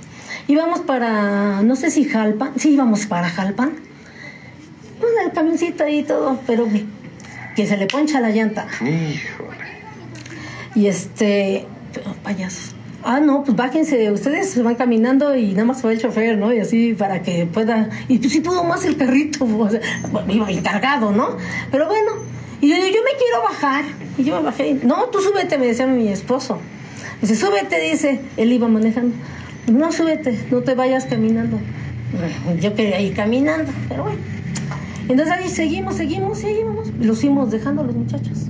Íbamos 0.48 0.80
para, 0.80 1.62
no 1.62 1.76
sé 1.76 1.92
si 1.92 2.06
Jalpan, 2.06 2.54
sí 2.58 2.72
íbamos 2.72 3.06
para 3.06 3.30
Jalpan. 3.30 3.72
Pues 5.00 5.12
el 5.26 5.32
camioncito 5.32 5.84
ahí 5.84 6.00
y 6.00 6.04
todo, 6.04 6.40
pero 6.48 6.68
que 7.56 7.68
se 7.68 7.78
le 7.78 7.88
poncha 7.88 8.20
la 8.20 8.30
llanta. 8.30 8.68
Híjole. 8.82 9.60
Y 10.76 10.88
este, 10.88 11.68
payasos. 12.24 12.76
Ah, 13.04 13.20
no, 13.22 13.44
pues 13.44 13.56
bájense, 13.56 14.12
ustedes 14.12 14.50
se 14.50 14.62
van 14.62 14.76
caminando 14.76 15.36
y 15.36 15.52
nada 15.52 15.66
más 15.66 15.82
fue 15.82 15.94
el 15.94 16.02
chofer, 16.02 16.38
¿no? 16.38 16.54
Y 16.54 16.60
así 16.60 16.94
para 16.94 17.22
que 17.22 17.46
pueda. 17.46 17.90
Y 18.10 18.18
pues 18.18 18.34
sí 18.34 18.42
pudo 18.42 18.64
más 18.64 18.84
el 18.84 18.98
carrito, 18.98 19.46
bueno, 19.46 19.80
iba 20.28 20.46
bien 20.46 20.62
cargado, 20.62 21.12
¿no? 21.12 21.38
Pero 21.72 21.88
bueno, 21.88 22.12
y 22.62 22.70
yo, 22.70 22.76
yo 22.76 22.84
me 22.84 23.18
quiero 23.18 23.44
bajar. 23.44 23.86
Y 24.18 24.24
yo 24.24 24.38
me 24.38 24.44
bajé. 24.44 24.80
No, 24.84 25.06
tú 25.06 25.20
súbete, 25.20 25.58
me 25.58 25.68
decía 25.68 25.88
mi 25.88 26.10
esposo. 26.10 26.60
Dice, 27.22 27.36
súbete, 27.36 27.80
dice. 27.80 28.22
Él 28.38 28.52
iba 28.52 28.68
manejando. 28.68 29.16
No, 29.72 29.92
súbete, 29.92 30.38
no 30.52 30.62
te 30.62 30.76
vayas 30.76 31.06
caminando. 31.06 31.58
Yo 32.60 32.74
quería 32.74 33.00
ir 33.00 33.14
caminando, 33.14 33.72
pero 33.88 34.04
bueno. 34.04 34.20
Entonces 35.08 35.34
ahí 35.34 35.50
seguimos, 35.50 35.96
seguimos, 35.96 36.44
íbamos. 36.44 36.90
Los 37.00 37.22
fuimos 37.22 37.52
dejando 37.52 37.82
a 37.82 37.86
los 37.86 37.96
muchachos. 37.96 38.48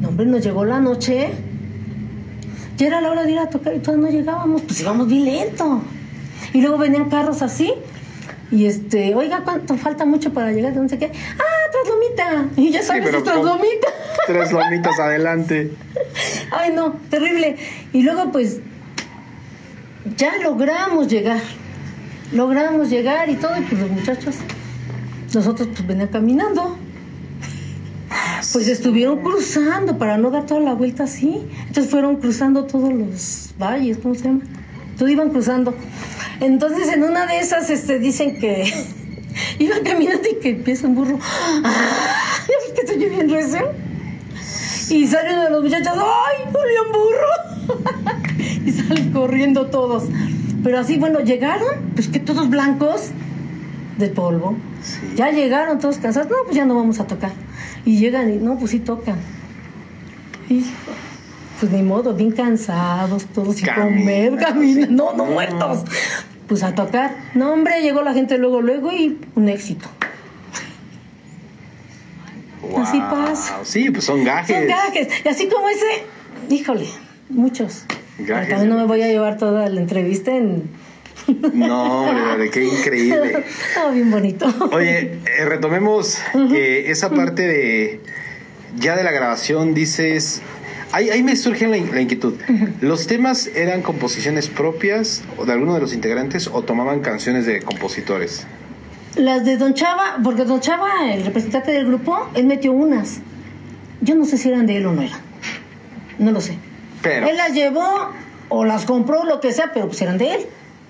No, 0.00 0.08
hombre, 0.08 0.26
nos 0.26 0.44
llegó 0.44 0.64
la 0.64 0.80
noche. 0.80 1.30
Ya 2.76 2.86
era 2.88 3.00
la 3.00 3.10
hora 3.10 3.22
de 3.24 3.32
ir 3.32 3.38
a 3.38 3.48
tocar 3.48 3.74
y 3.74 3.78
todavía 3.78 4.06
no 4.10 4.16
llegábamos. 4.16 4.62
Pues 4.62 4.80
íbamos 4.80 5.08
bien 5.08 5.24
lento. 5.24 5.82
Y 6.52 6.60
luego 6.60 6.78
venían 6.78 7.08
carros 7.08 7.42
así. 7.42 7.72
Y 8.50 8.66
este, 8.66 9.14
oiga, 9.14 9.42
¿cuánto 9.44 9.76
falta 9.76 10.04
mucho 10.04 10.32
para 10.32 10.52
llegar? 10.52 10.74
No 10.76 10.88
sé 10.88 10.98
qué. 10.98 11.10
Ah, 11.38 11.70
traslomita. 11.72 12.46
Y 12.56 12.70
ya 12.70 12.80
Sí, 12.80 12.86
sabes, 12.86 13.10
con- 13.10 13.24
traslomita. 13.24 13.88
Tres 14.26 14.52
lomitas 14.52 14.98
adelante. 14.98 15.72
Ay, 16.52 16.72
no, 16.72 16.92
terrible. 17.10 17.56
Y 17.92 18.02
luego, 18.02 18.30
pues, 18.32 18.60
ya 20.16 20.32
logramos 20.42 21.08
llegar. 21.08 21.40
Logramos 22.32 22.90
llegar 22.90 23.28
y 23.30 23.36
todo. 23.36 23.56
Y 23.58 23.62
pues 23.62 23.80
los 23.80 23.90
muchachos, 23.90 24.36
nosotros 25.34 25.68
pues 25.72 25.86
venían 25.86 26.08
caminando. 26.08 26.78
Pues 28.54 28.68
estuvieron 28.68 29.18
cruzando 29.18 29.98
para 29.98 30.16
no 30.16 30.30
dar 30.30 30.46
toda 30.46 30.60
la 30.60 30.74
vuelta 30.74 31.02
así. 31.02 31.42
Entonces 31.66 31.90
fueron 31.90 32.18
cruzando 32.18 32.66
todos 32.66 32.92
los 32.92 33.52
valles, 33.58 33.98
¿cómo 34.00 34.14
se 34.14 34.22
llama? 34.22 34.42
Todo 34.96 35.08
iban 35.08 35.30
cruzando. 35.30 35.74
Entonces 36.38 36.86
en 36.86 37.02
una 37.02 37.26
de 37.26 37.40
esas 37.40 37.68
este, 37.68 37.98
dicen 37.98 38.38
que 38.38 38.72
iban 39.58 39.82
caminando 39.82 40.28
y 40.30 40.36
que 40.36 40.50
empieza 40.50 40.86
un 40.86 40.94
burro. 40.94 41.18
¡Ah! 41.20 42.46
Que 42.76 42.82
estoy 42.82 42.96
bien 42.98 43.28
recio. 43.28 43.72
Y 44.88 45.04
salen 45.08 45.40
de 45.40 45.50
los 45.50 45.60
muchachos, 45.60 45.92
¡ay, 45.96 46.52
Burro! 46.92 47.82
y 48.64 48.70
salen 48.70 49.10
corriendo 49.12 49.66
todos. 49.66 50.04
Pero 50.62 50.78
así, 50.78 50.96
bueno, 50.96 51.18
llegaron, 51.18 51.90
pues 51.96 52.06
que 52.06 52.20
todos 52.20 52.48
blancos 52.48 53.08
de 53.98 54.10
polvo. 54.10 54.56
Sí. 54.80 55.14
Ya 55.16 55.32
llegaron 55.32 55.80
todos 55.80 55.98
cansados, 55.98 56.30
no, 56.30 56.36
pues 56.44 56.54
ya 56.54 56.64
no 56.64 56.76
vamos 56.76 57.00
a 57.00 57.06
tocar. 57.08 57.32
Y 57.84 57.98
llegan 57.98 58.32
y, 58.32 58.36
no, 58.38 58.58
pues 58.58 58.70
sí 58.70 58.80
tocan. 58.80 59.18
Hijo, 60.48 60.68
pues 61.60 61.72
ni 61.72 61.82
modo, 61.82 62.14
bien 62.14 62.32
cansados, 62.32 63.26
todos 63.26 63.56
sin 63.56 63.66
comer, 63.68 64.36
Camina, 64.36 64.46
caminan, 64.46 64.96
no, 64.96 65.12
no 65.12 65.24
No. 65.24 65.32
muertos. 65.32 65.84
Pues 66.48 66.62
a 66.62 66.74
tocar. 66.74 67.16
No, 67.34 67.52
hombre, 67.52 67.80
llegó 67.80 68.02
la 68.02 68.12
gente 68.12 68.36
luego, 68.38 68.60
luego 68.60 68.92
y 68.92 69.18
un 69.34 69.48
éxito. 69.48 69.88
Así 72.78 72.98
pasa. 72.98 73.60
Sí, 73.64 73.90
pues 73.90 74.04
son 74.04 74.24
gajes. 74.24 74.56
Son 74.56 74.66
gajes. 74.66 75.08
Y 75.24 75.28
así 75.28 75.48
como 75.48 75.68
ese, 75.68 76.04
híjole, 76.50 76.86
muchos. 77.28 77.84
Gajes. 78.18 78.48
También 78.48 78.70
no 78.70 78.76
me 78.76 78.84
voy 78.84 79.02
a 79.02 79.08
llevar 79.08 79.38
toda 79.38 79.68
la 79.68 79.80
entrevista 79.80 80.34
en. 80.36 80.64
No, 81.52 82.02
hombre, 82.02 82.50
qué 82.50 82.64
increíble. 82.64 83.44
Ah, 83.78 83.90
bien 83.90 84.10
bonito. 84.10 84.46
Oye, 84.72 85.18
eh, 85.26 85.44
retomemos 85.44 86.18
eh, 86.54 86.84
esa 86.88 87.10
parte 87.10 87.46
de 87.46 88.00
ya 88.76 88.96
de 88.96 89.04
la 89.04 89.10
grabación, 89.10 89.74
dices. 89.74 90.42
Ahí, 90.92 91.10
ahí 91.10 91.22
me 91.24 91.34
surge 91.34 91.66
la 91.66 91.76
inquietud. 91.76 92.34
¿Los 92.80 93.08
temas 93.08 93.48
eran 93.48 93.82
composiciones 93.82 94.48
propias 94.48 95.24
o 95.36 95.44
de 95.44 95.52
alguno 95.52 95.74
de 95.74 95.80
los 95.80 95.92
integrantes 95.92 96.48
o 96.52 96.62
tomaban 96.62 97.00
canciones 97.00 97.46
de 97.46 97.62
compositores? 97.62 98.46
Las 99.16 99.44
de 99.44 99.56
Don 99.56 99.74
Chava, 99.74 100.18
porque 100.22 100.44
Don 100.44 100.60
Chava, 100.60 101.12
el 101.12 101.24
representante 101.24 101.72
del 101.72 101.86
grupo, 101.86 102.28
él 102.34 102.46
metió 102.46 102.72
unas. 102.72 103.20
Yo 104.00 104.14
no 104.14 104.24
sé 104.24 104.38
si 104.38 104.48
eran 104.48 104.66
de 104.66 104.76
él 104.76 104.86
o 104.86 104.92
no 104.92 105.02
eran. 105.02 105.20
No 106.18 106.30
lo 106.30 106.40
sé. 106.40 106.58
Pero. 107.02 107.28
Él 107.28 107.36
las 107.36 107.52
llevó 107.52 108.12
o 108.48 108.64
las 108.64 108.84
compró, 108.84 109.24
lo 109.24 109.40
que 109.40 109.52
sea, 109.52 109.72
pero 109.72 109.86
pues 109.86 110.00
eran 110.02 110.18
de 110.18 110.34
él. 110.34 110.46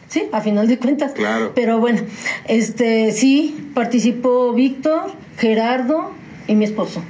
Sí, 0.09 0.29
a 0.33 0.41
final 0.41 0.69
de 0.69 0.79
cuentas. 0.79 1.13
Claro. 1.13 1.53
Pero 1.55 1.81
bueno, 1.81 2.03
este 2.47 3.13
sí, 3.13 3.71
participó 3.75 4.53
Víctor, 4.53 5.13
Gerardo 5.39 6.13
y 6.47 6.55
mi 6.55 6.65
esposo. 6.65 7.03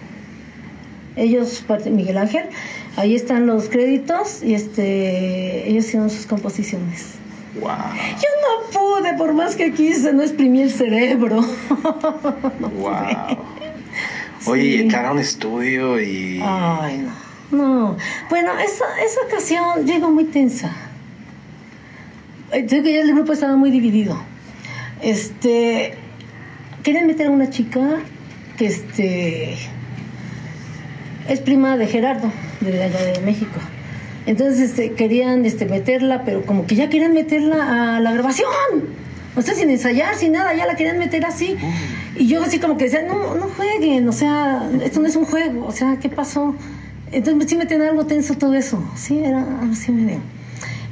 Ellos, 1.16 1.64
Miguel 1.90 2.18
Ángel, 2.18 2.44
ahí 2.96 3.14
están 3.14 3.46
los 3.46 3.68
créditos 3.68 4.42
y 4.42 4.54
este 4.54 5.68
ellos 5.68 5.86
hicieron 5.86 6.10
sus 6.10 6.26
composiciones. 6.26 7.14
Wow. 7.60 7.70
Yo 7.70 8.28
no 8.42 8.70
pude, 8.80 9.14
por 9.14 9.32
más 9.32 9.54
que 9.54 9.72
quise, 9.72 10.12
no 10.12 10.22
exprimí 10.22 10.62
el 10.62 10.72
cerebro. 10.72 11.40
Wow. 12.78 13.38
Oye, 14.46 14.64
y 14.64 14.80
entrar 14.82 15.06
a 15.06 15.12
un 15.12 15.20
estudio 15.20 16.00
y. 16.00 16.40
Ay, 16.42 16.98
no. 16.98 17.24
No. 17.50 17.96
Bueno, 18.28 18.52
esa, 18.58 18.84
esa 19.04 19.20
ocasión 19.26 19.86
llegó 19.86 20.10
muy 20.10 20.24
tensa. 20.24 20.72
Sé 22.54 22.82
que 22.82 22.92
ya 22.92 23.00
el 23.00 23.12
grupo 23.12 23.32
estaba 23.32 23.56
muy 23.56 23.70
dividido. 23.70 24.16
Este. 25.02 25.94
Querían 26.82 27.06
meter 27.06 27.26
a 27.26 27.30
una 27.30 27.50
chica 27.50 28.00
que 28.56 28.66
este. 28.66 29.56
Es 31.28 31.40
prima 31.40 31.76
de 31.76 31.86
Gerardo, 31.86 32.30
de 32.60 32.82
allá 32.82 33.02
de 33.02 33.20
México. 33.20 33.58
Entonces 34.26 34.70
este, 34.70 34.92
querían 34.92 35.44
este, 35.44 35.66
meterla, 35.66 36.24
pero 36.24 36.42
como 36.46 36.66
que 36.66 36.76
ya 36.76 36.88
querían 36.88 37.12
meterla 37.12 37.96
a 37.96 38.00
la 38.00 38.12
grabación. 38.12 38.48
O 39.36 39.42
sea, 39.42 39.54
sin 39.54 39.68
ensayar, 39.68 40.14
sin 40.14 40.32
nada, 40.32 40.54
ya 40.54 40.66
la 40.66 40.76
querían 40.76 40.98
meter 40.98 41.26
así. 41.26 41.56
Y 42.16 42.28
yo 42.28 42.42
así 42.42 42.58
como 42.58 42.76
que 42.76 42.84
decía, 42.84 43.02
no, 43.02 43.34
no 43.34 43.48
jueguen, 43.48 44.08
o 44.08 44.12
sea, 44.12 44.70
esto 44.82 45.00
no 45.00 45.08
es 45.08 45.16
un 45.16 45.24
juego, 45.24 45.66
o 45.66 45.72
sea, 45.72 45.98
¿qué 46.00 46.08
pasó? 46.08 46.54
Entonces 47.10 47.50
sí 47.50 47.56
me 47.56 47.66
tenía 47.66 47.88
algo 47.88 48.06
tenso 48.06 48.34
todo 48.34 48.54
eso, 48.54 48.82
sí, 48.96 49.18
era 49.18 49.44
así 49.70 49.90
medio. 49.90 50.20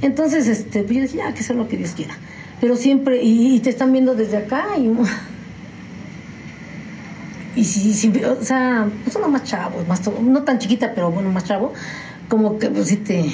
Entonces, 0.03 0.49
este, 0.49 0.83
pues 0.83 0.97
yo 0.97 1.03
dije, 1.03 1.17
ya, 1.19 1.33
que 1.33 1.43
sea 1.43 1.57
lo 1.57 1.69
que 1.69 1.77
Dios 1.77 1.93
quiera. 1.93 2.15
Pero 2.61 2.77
siempre, 2.77 3.23
y, 3.23 3.57
y 3.57 3.61
te 3.61 3.71
están 3.71 3.93
viendo 3.93 4.15
desde 4.15 4.37
acá 4.37 4.67
y... 4.79 4.93
Y 7.55 7.65
si, 7.65 7.93
si 7.93 8.09
o 8.25 8.43
sea, 8.43 8.89
pues 9.05 9.15
uno 9.15 9.29
más 9.29 9.45
chavo, 9.45 9.85
más 9.87 10.01
no 10.23 10.43
tan 10.43 10.59
chiquita, 10.59 10.95
pero 10.95 11.11
bueno, 11.11 11.31
más 11.31 11.45
chavo, 11.45 11.75
como 12.29 12.59
que 12.59 12.71
pues 12.71 12.89
sí 12.89 12.97
te... 12.97 13.31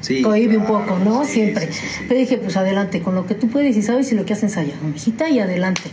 Sí, 0.00 0.20
cohibe 0.20 0.56
un 0.56 0.66
poco, 0.66 0.98
¿no? 0.98 1.24
sí, 1.24 1.34
Siempre. 1.34 1.72
sí. 1.72 1.80
Pero 2.08 2.18
dije, 2.18 2.38
pues 2.38 2.56
adelante, 2.56 3.02
con 3.02 3.14
lo 3.14 3.24
que 3.26 3.36
tú 3.36 3.48
puedes 3.48 3.76
y 3.76 3.82
sabes 3.82 4.10
y 4.10 4.16
lo 4.16 4.24
que 4.24 4.32
has 4.32 4.42
ensayado, 4.42 4.82
mijita, 4.82 5.28
y 5.30 5.38
adelante. 5.38 5.90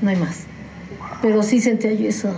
No 0.00 0.10
hay 0.10 0.16
más. 0.16 0.44
Pero 1.20 1.42
sí 1.42 1.60
sentía 1.60 1.92
yo 1.92 2.08
eso. 2.08 2.34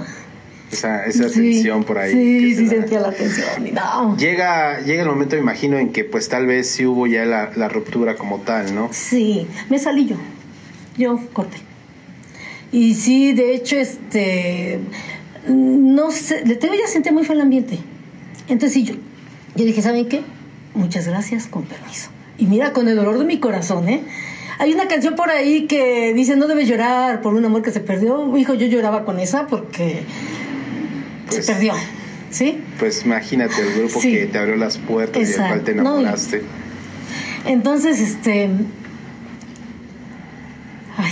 Esa, 0.71 1.05
esa 1.05 1.29
Sí, 1.29 1.53
tensión 1.53 1.85
por 1.85 1.99
ahí. 1.99 2.12
Sí, 2.12 2.55
se 2.55 2.61
sí 2.61 2.68
sentía 2.68 3.01
la 3.01 3.11
tensión. 3.12 3.66
Y 3.66 3.73
no. 3.73 4.16
Llega, 4.16 4.81
llega 4.81 5.03
el 5.03 5.09
momento, 5.09 5.35
me 5.37 5.43
imagino, 5.43 5.79
en 5.79 5.91
que 5.91 6.05
pues 6.05 6.29
tal 6.29 6.47
vez 6.47 6.68
sí 6.68 6.87
hubo 6.87 7.07
ya 7.07 7.25
la, 7.25 7.51
la 7.57 7.68
ruptura 7.68 8.16
como 8.16 8.39
tal, 8.39 8.75
¿no? 8.75 8.89
Sí, 8.93 9.47
me 9.68 9.79
salí 9.79 10.07
yo. 10.07 10.16
Yo 10.97 11.18
corté. 11.33 11.57
Y 12.73 12.95
sí, 12.95 13.33
de 13.33 13.55
hecho, 13.55 13.77
este. 13.77 14.79
No 15.49 16.11
sé, 16.11 16.45
le 16.45 16.55
tengo 16.55 16.75
ya 16.75 16.87
sentía 16.87 17.12
muy 17.12 17.25
feo 17.25 17.35
el 17.35 17.41
ambiente. 17.41 17.79
Entonces 18.47 18.73
sí, 18.75 18.85
yo, 18.85 18.95
yo 19.57 19.64
dije, 19.64 19.83
¿saben 19.83 20.07
qué? 20.09 20.23
Muchas 20.75 21.09
gracias, 21.09 21.47
con 21.47 21.64
permiso. 21.64 22.11
Y 22.39 22.47
mira, 22.47 22.73
con 22.73 22.89
el 22.89 22.97
dolor 22.97 23.18
de 23.18 23.25
mi 23.25 23.39
corazón, 23.39 23.89
¿eh? 23.89 24.03
Hay 24.59 24.75
una 24.75 24.89
canción 24.89 25.16
por 25.16 25.31
ahí 25.31 25.66
que 25.66 26.12
dice, 26.14 26.37
no 26.37 26.47
debes 26.47 26.68
llorar 26.68 27.23
por 27.23 27.33
un 27.35 27.45
amor 27.45 27.62
que 27.62 27.71
se 27.71 27.81
perdió. 27.81 28.37
Hijo, 28.37 28.55
yo 28.55 28.66
lloraba 28.66 29.07
con 29.07 29.18
esa 29.18 29.47
porque 29.47 30.03
Pues- 31.31 31.47
se 31.47 31.53
perdió. 31.53 31.74
¿Sí? 32.31 32.62
Pues 32.78 33.05
imagínate 33.05 33.61
el 33.61 33.74
grupo 33.81 34.01
Sí. 34.01 34.12
que 34.12 34.26
te 34.26 34.39
abrió 34.39 34.55
las 34.57 34.78
puertas 34.78 35.20
y 35.22 35.24
del 35.24 35.37
cual 35.37 35.62
te. 35.62 35.74
No, 35.74 35.81
enamoraste. 35.99 36.43
Entonces, 37.45 37.99
este. 37.99 38.49
Ay, 40.97 41.11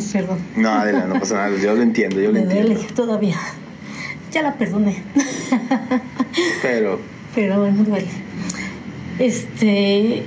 perdón. 0.12 0.38
No, 0.56 0.70
Adela, 0.70 1.06
no 1.06 1.18
pasa 1.18 1.34
nada. 1.36 1.56
Yo 1.60 1.74
lo 1.74 1.82
entiendo, 1.82 2.20
yo 2.20 2.30
lo 2.30 2.38
entiendo. 2.38 2.68
duele 2.74 2.86
todavía. 2.94 3.36
Ya 4.30 4.42
la 4.42 4.54
perdoné. 4.54 5.02
Pero 6.62 7.00
Pero 7.34 7.58
bueno, 7.60 7.82
duele. 7.82 8.06
Este. 9.18 10.22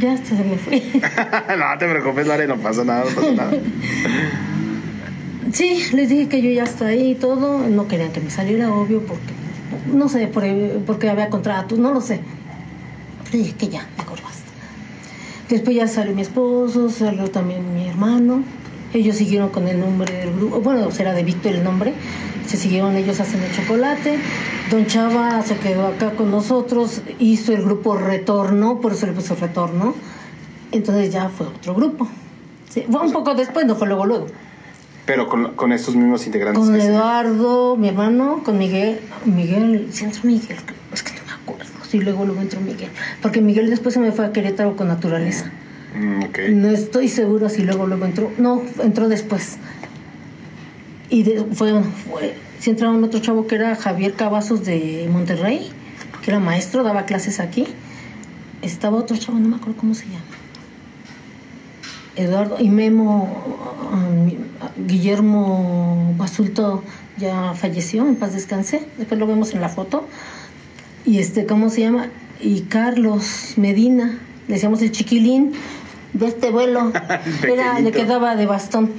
Ya 0.00 0.12
hasta 0.14 0.36
se 0.36 0.42
me 0.44 0.56
fue. 0.56 0.80
no 1.58 1.78
te 1.78 1.86
preocupes, 1.86 2.26
Lore, 2.26 2.46
no 2.46 2.56
pasa 2.56 2.82
nada, 2.84 3.04
no 3.04 3.10
pasa 3.14 3.32
nada. 3.32 3.50
Sí, 5.52 5.82
les 5.92 6.08
dije 6.08 6.28
que 6.28 6.42
yo 6.42 6.50
ya 6.50 6.64
estoy 6.64 6.86
ahí 6.88 7.10
y 7.12 7.14
todo. 7.14 7.58
No 7.68 7.88
querían 7.88 8.12
que 8.12 8.20
me 8.20 8.30
saliera, 8.30 8.72
obvio, 8.72 9.00
porque. 9.02 9.32
No 9.92 10.08
sé, 10.08 10.26
por- 10.26 10.44
porque 10.86 11.08
había 11.08 11.30
contratos, 11.30 11.78
no 11.78 11.92
lo 11.92 12.00
sé. 12.00 12.20
Pero 13.24 13.38
dije 13.44 13.54
que 13.56 13.68
ya, 13.68 13.86
mejor 13.98 14.20
basta. 14.22 14.50
Después 15.48 15.76
ya 15.76 15.88
salió 15.88 16.14
mi 16.14 16.22
esposo, 16.22 16.90
salió 16.90 17.30
también 17.30 17.74
mi 17.74 17.88
hermano. 17.88 18.42
Ellos 18.92 19.16
siguieron 19.16 19.50
con 19.50 19.68
el 19.68 19.78
nombre 19.80 20.12
del 20.12 20.34
grupo. 20.34 20.60
Bueno, 20.60 20.90
será 20.90 21.12
de 21.12 21.22
Víctor 21.22 21.52
el 21.52 21.62
nombre. 21.64 21.94
Se 22.46 22.56
siguieron 22.56 22.96
ellos 22.96 23.20
haciendo 23.20 23.46
chocolate. 23.54 24.18
Don 24.70 24.86
Chava 24.86 25.40
se 25.42 25.56
quedó 25.56 25.86
acá 25.86 26.10
con 26.12 26.30
nosotros. 26.30 27.02
Hizo 27.20 27.52
el 27.52 27.62
grupo 27.62 27.96
Retorno, 27.96 28.80
por 28.80 28.92
eso 28.92 29.06
le 29.06 29.12
puso 29.12 29.36
Retorno. 29.36 29.94
Entonces 30.72 31.12
ya 31.12 31.28
fue 31.28 31.46
otro 31.46 31.74
grupo. 31.74 32.08
Fue 32.68 33.00
un 33.00 33.12
poco 33.12 33.34
después, 33.34 33.64
no 33.66 33.76
fue 33.76 33.86
luego, 33.88 34.06
luego. 34.06 34.26
Pero 35.06 35.28
con, 35.28 35.54
con 35.54 35.72
estos 35.72 35.96
mismos 35.96 36.26
integrantes. 36.26 36.62
Con 36.64 36.74
Eduardo, 36.80 37.76
mi 37.76 37.88
hermano, 37.88 38.42
con 38.44 38.58
Miguel. 38.58 39.00
Miguel, 39.24 39.88
sí 39.92 40.04
entró 40.04 40.20
Miguel, 40.24 40.56
es 40.92 41.02
que 41.02 41.12
no 41.18 41.26
me 41.26 41.32
acuerdo. 41.32 41.72
Sí, 41.88 41.98
luego 42.00 42.24
luego 42.24 42.40
entró 42.40 42.60
Miguel. 42.60 42.90
Porque 43.22 43.40
Miguel 43.40 43.70
después 43.70 43.94
se 43.94 44.00
me 44.00 44.12
fue 44.12 44.26
a 44.26 44.32
Querétaro 44.32 44.76
con 44.76 44.88
naturaleza. 44.88 45.50
Mm. 45.98 46.60
No 46.60 46.68
estoy 46.68 47.08
segura 47.08 47.48
si 47.48 47.62
luego 47.64 47.86
luego 47.86 48.04
entró. 48.04 48.30
No, 48.38 48.62
entró 48.82 49.08
después. 49.08 49.56
Y 51.08 51.24
de- 51.24 51.44
fue, 51.52 51.72
fue, 51.82 52.36
sí 52.60 52.70
entraron 52.70 53.02
otro 53.02 53.18
chavo 53.20 53.46
que 53.48 53.56
era 53.56 53.74
Javier 53.74 54.12
Cavazos 54.14 54.64
de 54.64 55.08
Monterrey, 55.10 55.68
que 56.22 56.30
era 56.30 56.38
maestro, 56.38 56.84
daba 56.84 57.04
clases 57.06 57.40
aquí. 57.40 57.66
Estaba 58.62 58.98
otro 58.98 59.16
chavo, 59.16 59.38
no 59.40 59.48
me 59.48 59.56
acuerdo 59.56 59.76
cómo 59.80 59.94
se 59.94 60.04
llama. 60.04 60.20
Eduardo 62.16 62.56
y 62.58 62.68
Memo, 62.68 63.28
um, 63.92 64.86
Guillermo 64.86 66.14
Basulto 66.16 66.82
ya 67.16 67.54
falleció, 67.54 68.06
en 68.06 68.16
paz 68.16 68.32
descanse. 68.32 68.82
Después 68.98 69.18
lo 69.18 69.26
vemos 69.26 69.54
en 69.54 69.60
la 69.60 69.68
foto. 69.68 70.06
Y 71.04 71.18
este, 71.18 71.46
¿cómo 71.46 71.70
se 71.70 71.82
llama? 71.82 72.08
Y 72.40 72.62
Carlos 72.62 73.54
Medina, 73.56 74.18
le 74.48 74.54
decíamos 74.54 74.82
el 74.82 74.90
chiquilín 74.90 75.52
de 76.12 76.26
este 76.26 76.50
vuelo. 76.50 76.92
Era, 77.42 77.78
le 77.80 77.92
quedaba 77.92 78.36
de 78.36 78.46
bastón. 78.46 78.90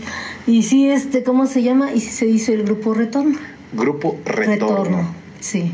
Y 0.47 0.63
sí, 0.63 0.89
este, 0.89 1.23
¿cómo 1.23 1.47
se 1.47 1.63
llama? 1.63 1.93
Y 1.93 1.99
sí 1.99 2.11
se 2.11 2.25
hizo 2.27 2.53
el 2.53 2.63
grupo 2.63 2.93
Retorno. 2.93 3.37
Grupo 3.73 4.19
Retorno. 4.25 5.13
sí. 5.39 5.73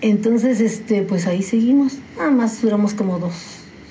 Entonces, 0.00 0.60
este, 0.60 1.00
pues 1.00 1.26
ahí 1.26 1.42
seguimos. 1.42 1.94
Nada 2.18 2.30
más 2.30 2.60
duramos 2.60 2.92
como 2.92 3.18
dos 3.18 3.34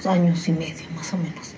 años 0.06 0.48
y 0.48 0.52
medio, 0.52 0.86
más 0.96 1.12
o 1.14 1.18
menos. 1.18 1.53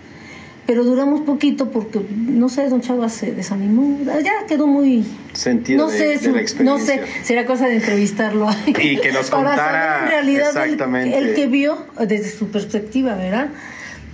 Pero 0.67 0.83
duramos 0.83 1.21
poquito 1.21 1.69
porque, 1.69 2.01
no 2.09 2.49
sé, 2.49 2.67
don 2.69 2.81
Chava 2.81 3.07
se 3.09 3.31
desanimó. 3.33 3.99
Ya 4.23 4.47
quedó 4.47 4.65
muy... 4.65 5.05
Sentido 5.33 5.85
no 5.85 5.91
de, 5.91 5.97
sé, 5.99 6.07
de 6.07 6.17
su- 6.19 6.31
la 6.31 6.41
experiencia. 6.41 6.95
no 6.95 7.03
sé, 7.05 7.07
será 7.23 7.45
cosa 7.45 7.67
de 7.67 7.75
entrevistarlo. 7.75 8.47
Y 8.67 8.97
que 8.97 9.11
nos 9.13 9.29
Para 9.29 9.43
contara 9.49 9.83
saber 9.99 10.03
en 10.03 10.09
realidad 10.09 10.49
el- 10.57 10.63
exactamente. 10.63 11.17
El, 11.19 11.33
que 11.35 11.45
vio 11.47 11.77
desde 11.99 12.29
su 12.31 12.47
perspectiva, 12.47 13.13
¿verdad? 13.15 13.49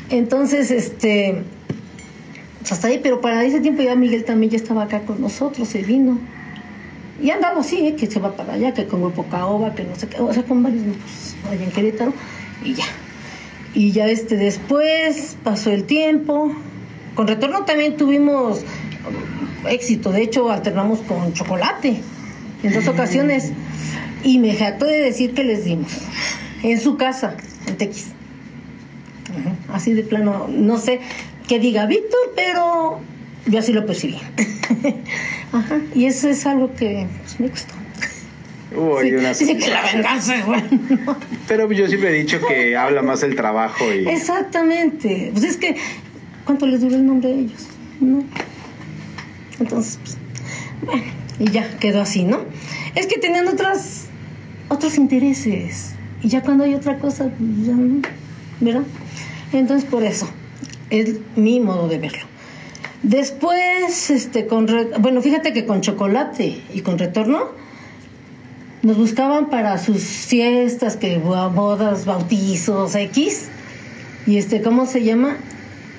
Entonces, 0.10 0.72
este, 0.72 1.42
pues 2.60 2.72
hasta 2.74 2.88
ahí, 2.90 3.00
pero 3.02 3.22
para 3.22 3.46
ese 3.46 3.62
tiempo 3.62 3.82
ya 3.82 3.96
Miguel 3.96 4.26
también 4.26 4.52
ya 4.52 4.58
estaba 4.58 4.84
acá 4.84 5.00
con 5.02 5.22
nosotros, 5.22 5.70
se 5.70 5.84
vino. 5.84 6.20
Y 7.22 7.30
andamos, 7.30 7.68
sí, 7.68 7.88
¿eh? 7.88 7.96
que 7.96 8.08
se 8.08 8.20
va 8.20 8.36
para 8.36 8.54
allá, 8.54 8.74
que 8.74 8.88
con 8.88 9.00
Grupo 9.02 9.24
Caoba, 9.28 9.74
que 9.74 9.84
no 9.86 9.96
sé 9.96 10.08
qué, 10.08 10.20
o 10.20 10.34
sea, 10.34 10.44
con 10.44 10.64
varios 10.64 10.84
grupos 10.84 11.36
allá 11.50 11.64
en 11.64 11.72
Querétaro, 11.72 12.14
y 12.66 12.74
ya. 12.74 12.84
Y 13.74 13.92
ya 13.92 14.08
este, 14.08 14.36
después 14.36 15.38
pasó 15.44 15.72
el 15.72 15.86
tiempo. 15.86 16.54
Con 17.16 17.28
Retorno 17.28 17.64
también 17.66 17.98
tuvimos 17.98 18.64
éxito, 19.70 20.12
de 20.12 20.24
hecho 20.24 20.50
alternamos 20.50 21.00
con 21.02 21.34
Chocolate 21.34 22.02
en 22.64 22.74
dos 22.74 22.88
ocasiones. 22.88 23.52
Y 24.24 24.40
me 24.40 24.56
jacto 24.56 24.86
de 24.86 25.00
decir 25.00 25.34
que 25.34 25.44
les 25.44 25.66
dimos 25.66 25.92
en 26.64 26.80
su 26.80 26.98
casa, 26.98 27.36
en 27.68 27.78
Tequis. 27.78 28.08
Así 29.72 29.94
de 29.94 30.04
plano, 30.04 30.48
no 30.50 30.78
sé 30.78 31.00
qué 31.48 31.60
diga 31.60 31.86
Víctor, 31.86 32.20
pero 32.36 33.00
yo 33.46 33.60
así 33.60 33.74
lo 33.74 33.86
percibí. 33.86 34.18
Ajá, 35.54 35.80
y 35.96 36.06
eso 36.06 36.30
es 36.30 36.46
algo 36.46 36.74
que 36.76 37.08
pues, 37.22 37.40
me 37.40 37.48
gustó. 37.48 37.74
Hubo 38.76 39.00
ahí 39.00 39.10
Sí, 39.10 39.16
unas- 39.16 39.40
dice 39.40 39.58
que 39.58 39.70
la 39.70 39.82
venganza 39.94 40.36
es 40.36 40.46
buena. 40.46 40.70
Pero 41.48 41.72
yo 41.72 41.88
siempre 41.88 42.10
he 42.12 42.14
dicho 42.24 42.40
que 42.48 42.76
habla 42.78 43.02
más 43.02 43.22
el 43.24 43.36
trabajo 43.36 43.84
y 43.94 44.08
Exactamente. 44.08 45.30
Pues 45.34 45.44
es 45.46 45.58
que, 45.58 45.76
¿cuánto 46.46 46.66
les 46.68 46.82
duró 46.82 46.96
el 46.96 47.06
nombre 47.06 47.30
de 47.30 47.40
ellos? 47.42 47.68
¿No? 48.00 48.24
Entonces, 49.60 50.00
pues, 50.04 50.18
bueno, 50.86 51.04
y 51.40 51.52
ya 51.52 51.78
quedó 51.80 52.02
así, 52.02 52.24
¿no? 52.24 52.40
Es 52.96 53.08
que 53.08 53.20
tenían 53.20 53.48
otras, 53.48 54.06
otros 54.70 54.98
intereses. 54.98 55.94
Y 56.24 56.30
ya 56.30 56.42
cuando 56.42 56.64
hay 56.64 56.74
otra 56.74 56.98
cosa, 56.98 57.26
pues 57.38 57.68
ya 57.68 57.74
no, 57.74 58.02
¿verdad? 58.60 58.84
Entonces, 59.54 59.90
por 59.90 60.04
eso, 60.04 60.30
es 60.90 61.16
mi 61.36 61.60
modo 61.60 61.88
de 61.88 61.98
verlo. 61.98 62.26
Después, 63.04 64.10
este, 64.12 64.46
con, 64.48 64.68
re- 64.68 64.90
bueno, 65.00 65.22
fíjate 65.22 65.54
que 65.54 65.66
con 65.66 65.82
chocolate 65.82 66.62
y 66.74 66.82
con 66.82 66.98
retorno, 67.00 67.50
nos 68.84 68.98
buscaban 68.98 69.50
para 69.50 69.78
sus 69.78 70.02
fiestas, 70.04 70.98
que 70.98 71.18
bo- 71.20 71.50
bodas, 71.52 72.06
bautizos, 72.06 72.96
X. 72.96 73.48
Y 74.26 74.38
este, 74.38 74.62
¿cómo 74.62 74.86
se 74.86 75.04
llama? 75.04 75.36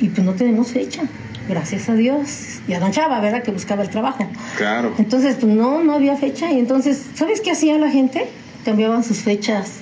Y 0.01 0.09
pues 0.09 0.25
no 0.27 0.33
tenemos 0.35 0.69
fecha, 0.73 1.03
gracias 1.49 1.89
a 1.89 1.95
Dios. 1.95 2.61
Y 2.67 2.73
a 2.75 2.81
Don 2.81 2.91
Chava, 2.93 3.21
¿verdad? 3.21 3.43
Que 3.43 3.51
buscaba 3.53 3.83
el 3.83 3.91
trabajo. 3.91 4.29
claro. 4.57 4.93
Entonces, 4.99 5.37
pues 5.41 5.53
no, 5.53 5.83
no 5.85 5.95
había 5.95 6.17
fecha. 6.17 6.51
Y 6.51 6.59
entonces, 6.59 7.05
¿sabes 7.15 7.41
qué 7.41 7.53
hacía 7.53 7.79
la 7.79 7.91
gente? 7.91 8.29
Cambiaban 8.65 9.03
sus 9.05 9.19
fechas. 9.19 9.75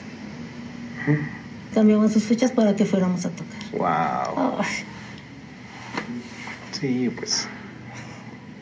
Cambiaban 1.74 2.10
sus 2.10 2.24
fechas 2.24 2.50
para 2.52 2.76
que 2.76 2.84
fuéramos 2.84 3.24
a 3.26 3.30
tocar. 3.30 3.60
Wow. 3.72 4.56
Sí, 6.72 7.10
pues 7.14 7.46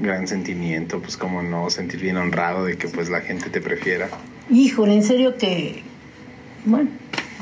gran 0.00 0.28
sentimiento, 0.28 1.00
pues 1.00 1.16
como 1.16 1.42
no 1.42 1.70
sentir 1.70 2.00
bien 2.00 2.16
honrado 2.16 2.64
de 2.64 2.76
que 2.76 2.88
pues 2.88 3.08
la 3.08 3.20
gente 3.20 3.50
te 3.50 3.60
prefiera. 3.60 4.08
híjole, 4.50 4.94
en 4.94 5.02
serio 5.02 5.36
que, 5.36 5.82
bueno, 6.64 6.90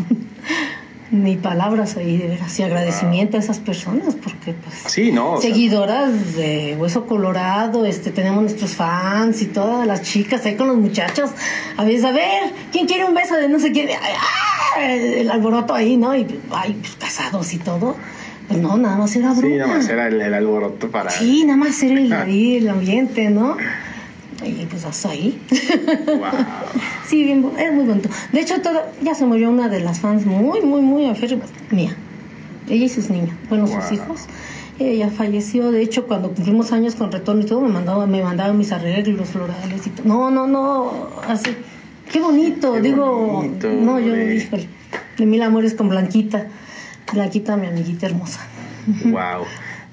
ni 1.10 1.36
palabras 1.36 1.96
ahí 1.96 2.16
de 2.18 2.26
veras 2.28 2.58
y 2.58 2.62
agradecimiento 2.64 3.36
a 3.36 3.40
esas 3.40 3.58
personas 3.60 4.16
porque 4.16 4.54
pues 4.54 4.74
Sí, 4.92 5.12
no. 5.12 5.38
sea, 5.40 5.50
seguidoras 5.50 6.34
de 6.34 6.76
Hueso 6.78 7.06
Colorado, 7.06 7.86
este 7.86 8.10
tenemos 8.10 8.42
nuestros 8.42 8.74
fans 8.74 9.40
y 9.42 9.46
todas 9.46 9.86
las 9.86 10.02
chicas 10.02 10.44
ahí 10.46 10.56
con 10.56 10.66
los 10.68 10.76
muchachos. 10.78 11.30
A 11.76 11.84
veces, 11.84 12.04
a 12.04 12.10
ver, 12.12 12.52
¿quién 12.72 12.86
quiere 12.86 13.04
un 13.04 13.14
beso 13.14 13.36
de 13.36 13.48
no 13.48 13.60
sé 13.60 13.70
quién? 13.72 13.88
¡ah! 13.90 14.82
El 14.82 15.30
alboroto 15.30 15.74
ahí, 15.74 15.96
¿no? 15.96 16.14
Y 16.14 16.26
ay, 16.50 16.76
pues, 16.80 16.96
casados 16.96 17.54
y 17.54 17.58
todo. 17.58 17.96
Pues 18.48 18.60
no, 18.60 18.76
nada 18.76 18.96
más 18.96 19.14
era 19.16 19.32
broma. 19.32 19.48
sí, 19.48 19.54
nada 19.56 19.74
más 19.74 19.88
era 19.88 20.08
el, 20.08 20.20
el 20.20 20.34
alboroto 20.34 20.88
para 20.90 21.10
Sí, 21.10 21.44
nada 21.44 21.56
más 21.56 21.82
era 21.82 22.00
el, 22.00 22.12
ahí 22.12 22.56
el 22.56 22.68
ambiente, 22.68 23.28
¿no? 23.30 23.56
Y 24.44 24.66
pues 24.66 24.84
hasta 24.84 25.10
ahí. 25.10 25.40
Wow. 26.06 26.18
sí, 27.08 27.24
bien, 27.24 27.46
es 27.58 27.72
muy 27.72 27.84
bonito. 27.86 28.08
De 28.32 28.40
hecho, 28.40 28.60
todo, 28.60 28.82
ya 29.02 29.14
se 29.14 29.24
murió 29.24 29.50
una 29.50 29.68
de 29.68 29.80
las 29.80 30.00
fans 30.00 30.26
muy, 30.26 30.60
muy, 30.60 30.82
muy 30.82 31.06
aférrimas 31.06 31.48
mía. 31.70 31.96
Ella 32.68 32.84
y 32.84 32.88
sus 32.88 33.10
niños, 33.10 33.30
bueno, 33.48 33.66
sus 33.66 33.92
hijos. 33.92 34.22
Ella 34.78 35.08
falleció, 35.08 35.70
de 35.72 35.80
hecho, 35.80 36.06
cuando 36.06 36.32
cumplimos 36.32 36.70
años 36.72 36.96
con 36.96 37.10
retorno 37.10 37.40
y 37.42 37.46
todo, 37.46 37.60
me 37.62 37.68
mandaba, 37.70 38.06
me 38.06 38.22
mandaba 38.22 38.52
mis 38.52 38.72
arreglos 38.72 39.30
florales 39.30 39.86
y 39.86 39.90
todo. 39.90 40.06
No, 40.06 40.30
no, 40.30 40.46
no, 40.46 41.08
así. 41.26 41.50
Qué 42.12 42.20
bonito, 42.20 42.74
Qué 42.74 42.82
digo. 42.82 43.26
bonito, 43.26 43.68
no, 43.72 43.98
yo, 43.98 44.12
de- 44.12 44.36
híjole, 44.36 44.68
de 45.16 45.26
mil 45.26 45.40
amores 45.42 45.74
con 45.74 45.88
Blanquita. 45.88 46.46
Blanquita, 47.12 47.56
mi 47.56 47.66
amiguita 47.68 48.06
hermosa. 48.06 48.40
Wow. 49.04 49.44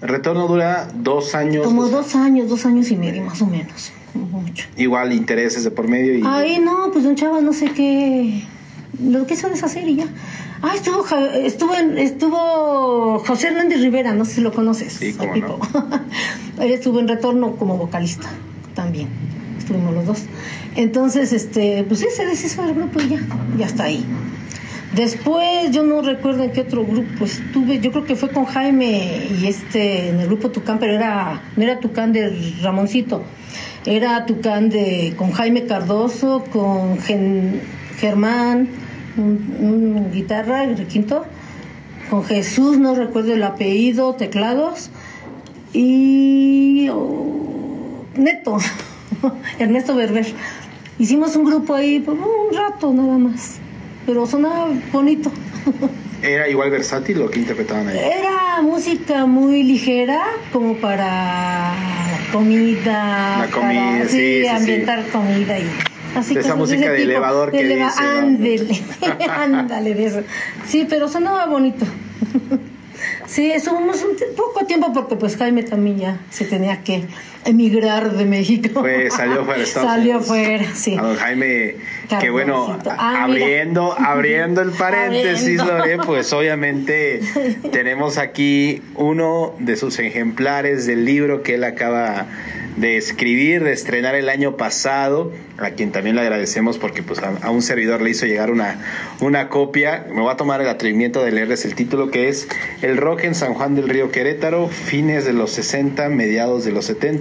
El 0.02 0.10
retorno 0.10 0.48
dura 0.48 0.90
dos 0.94 1.34
años. 1.36 1.66
Como 1.66 1.84
dos- 1.84 1.92
dos 1.92 2.16
años, 2.16 2.50
dos 2.50 2.66
años 2.66 2.92
y 2.92 2.98
medio, 2.98 3.24
más 3.24 3.42
o 3.42 3.46
menos. 3.48 3.92
Mucho. 4.14 4.68
Igual 4.78 5.12
intereses 5.14 5.64
de 5.64 5.72
por 5.72 5.88
medio 5.88 6.16
y. 6.18 6.24
Ay, 6.26 6.60
no, 6.60 6.92
pues 6.92 7.06
un 7.06 7.16
chavo 7.16 7.42
no 7.42 7.54
sé 7.54 7.72
qué. 7.72 8.44
Lo 9.04 9.26
quiso 9.26 9.50
deshacer 9.50 9.88
y 9.88 9.96
ya. 9.96 10.06
Ah, 10.62 10.74
estuvo, 10.76 11.04
estuvo, 11.34 11.74
estuvo 11.74 13.20
José 13.20 13.48
Hernández 13.48 13.82
Rivera, 13.82 14.14
no 14.14 14.24
sé 14.26 14.36
si 14.36 14.42
lo 14.42 14.54
conoces. 14.54 14.94
Sí, 14.94 15.14
cómo. 15.14 15.34
Él 16.60 16.72
estuvo 16.72 17.00
en 17.00 17.08
retorno 17.08 17.56
como 17.56 17.78
vocalista 17.78 18.30
también. 18.76 19.08
Estuvimos 19.58 19.94
los 19.94 20.06
dos. 20.06 20.20
Entonces, 20.76 21.34
este, 21.34 21.84
pues 21.88 22.00
sí, 22.02 22.08
se 22.16 22.26
deshizo 22.26 22.62
del 22.64 22.76
grupo 22.76 23.02
y 23.02 23.10
ya, 23.10 23.20
ya 23.58 23.66
está 23.66 23.86
ahí. 23.86 24.06
Después, 24.96 25.72
yo 25.72 25.84
no 25.84 26.04
recuerdo 26.04 26.44
en 26.44 26.52
qué 26.52 26.62
otro 26.62 26.86
grupo 26.86 27.26
estuve, 27.26 27.80
yo 27.80 27.92
creo 27.92 28.06
que 28.06 28.16
fue 28.16 28.30
con 28.30 28.46
Jaime 28.46 29.28
y 29.42 29.48
este, 29.48 30.10
en 30.10 30.20
el 30.20 30.28
grupo 30.28 30.52
Tucán, 30.52 30.78
pero 30.80 30.94
era, 30.94 31.42
no 31.56 31.64
era 31.64 31.80
Tucán 31.80 32.14
de 32.14 32.54
Ramoncito, 32.62 33.24
era 33.88 34.28
Tucán 34.28 34.70
de, 34.70 35.16
con 35.18 35.32
Jaime 35.32 35.66
Cardoso, 35.66 36.44
con 36.52 37.00
Germán, 37.00 38.70
un, 39.18 39.56
un 39.60 40.12
guitarra, 40.12 40.64
el 40.64 40.86
quinto, 40.86 41.26
con 42.12 42.24
Jesús, 42.24 42.78
no 42.78 42.94
recuerdo 42.94 43.34
el 43.34 43.42
apellido, 43.42 44.14
teclados, 44.14 44.92
y 45.74 46.88
oh, 46.92 48.06
Neto, 48.16 48.58
Ernesto 49.60 49.96
Berber. 49.96 50.28
Hicimos 51.00 51.36
un 51.36 51.46
grupo 51.46 51.74
ahí 51.74 52.00
por 52.00 52.14
un 52.14 52.56
rato 52.56 52.94
nada 52.94 53.18
más, 53.18 53.58
pero 54.06 54.26
sonaba 54.26 54.70
bonito. 54.92 55.32
¿Era 56.22 56.48
igual 56.48 56.70
versátil 56.72 57.20
lo 57.20 57.30
que 57.30 57.40
interpretaban 57.40 57.88
ahí? 57.88 57.98
Era 58.00 58.62
música 58.62 59.26
muy 59.26 59.64
ligera, 59.64 60.22
como 60.54 60.76
para 60.78 61.74
comida, 62.32 63.40
La 63.40 63.48
comida, 63.52 63.92
para, 63.92 64.06
sí, 64.06 64.10
sí, 64.10 64.42
sí. 64.42 64.48
ambientar 64.48 65.06
comida 65.10 65.60
y 65.60 65.66
así 66.16 66.34
De 66.34 66.40
esa 66.42 66.56
música 66.56 66.92
de 66.92 67.04
elevador 67.04 67.52
que 67.52 67.60
eleva- 67.62 67.88
dice, 67.90 68.02
¿no? 68.04 68.10
Ándele, 68.20 68.82
ándale 69.30 69.94
de 69.96 70.06
eso. 70.06 70.22
Sí, 70.68 70.86
pero 70.90 71.08
sonaba 71.10 71.46
bonito. 71.48 71.86
Sí, 73.28 73.52
estuvimos 73.52 74.02
un 74.04 74.16
poco 74.36 74.66
tiempo 74.66 74.94
porque 74.94 75.16
pues 75.16 75.36
Jaime 75.38 75.64
también 75.64 75.98
ya 75.98 76.18
se 76.30 76.46
tenía 76.46 76.84
que 76.84 77.04
emigrar 77.46 78.12
de 78.14 78.26
México. 78.26 78.80
Fue, 78.82 79.10
salió 79.12 79.44
fuera 79.44 79.62
Estados 79.64 79.90
Salió 79.92 80.12
Unidos. 80.18 80.28
fuera, 80.28 80.66
sí. 80.76 80.96
A 80.98 81.02
don 81.02 81.16
Jaime, 81.18 81.76
que 82.20 82.30
bueno, 82.30 82.80
Ah, 82.88 83.24
abriendo, 83.24 83.94
abriendo 83.98 84.62
el 84.62 84.72
paréntesis. 84.78 85.58
Lore, 85.58 85.98
pues 85.98 86.32
obviamente 86.34 87.22
tenemos 87.72 88.18
aquí 88.18 88.82
uno 88.96 89.56
de 89.60 89.76
sus 89.76 90.00
ejemplares 90.00 90.86
del 90.86 91.06
libro 91.06 91.44
que 91.44 91.56
él 91.56 91.64
acaba 91.64 92.28
de 92.78 92.98
escribir, 92.98 93.64
de 93.64 93.72
estrenar 93.72 94.16
el 94.16 94.30
año 94.30 94.58
pasado, 94.58 95.32
a 95.60 95.70
quien 95.72 95.92
también 95.92 96.16
le 96.16 96.24
agradecemos 96.24 96.80
porque 96.80 97.04
pues 97.04 97.20
a, 97.20 97.32
a 97.44 97.52
un 97.52 97.62
servidor 97.62 98.02
le 98.02 98.10
hizo 98.10 98.26
llegar 98.26 98.50
una, 98.50 98.80
una 99.20 99.50
copia. 99.50 100.06
Me 100.10 100.22
voy 100.22 100.32
a 100.32 100.38
tomar 100.38 100.60
el 100.60 100.68
atrevimiento 100.68 101.24
de 101.24 101.32
leerles 101.32 101.66
el 101.66 101.76
título 101.76 102.10
que 102.10 102.30
es 102.30 102.48
El 102.82 102.98
rock 102.98 103.26
en 103.26 103.36
San 103.36 103.54
Juan 103.54 103.76
del 103.76 103.90
Río 103.90 104.12
Querétaro, 104.12 104.70
fines 104.70 105.24
de 105.24 105.34
los 105.34 105.52
60, 105.52 106.10
mediados 106.10 106.66
de 106.66 106.72
los 106.72 106.86
70 106.86 107.14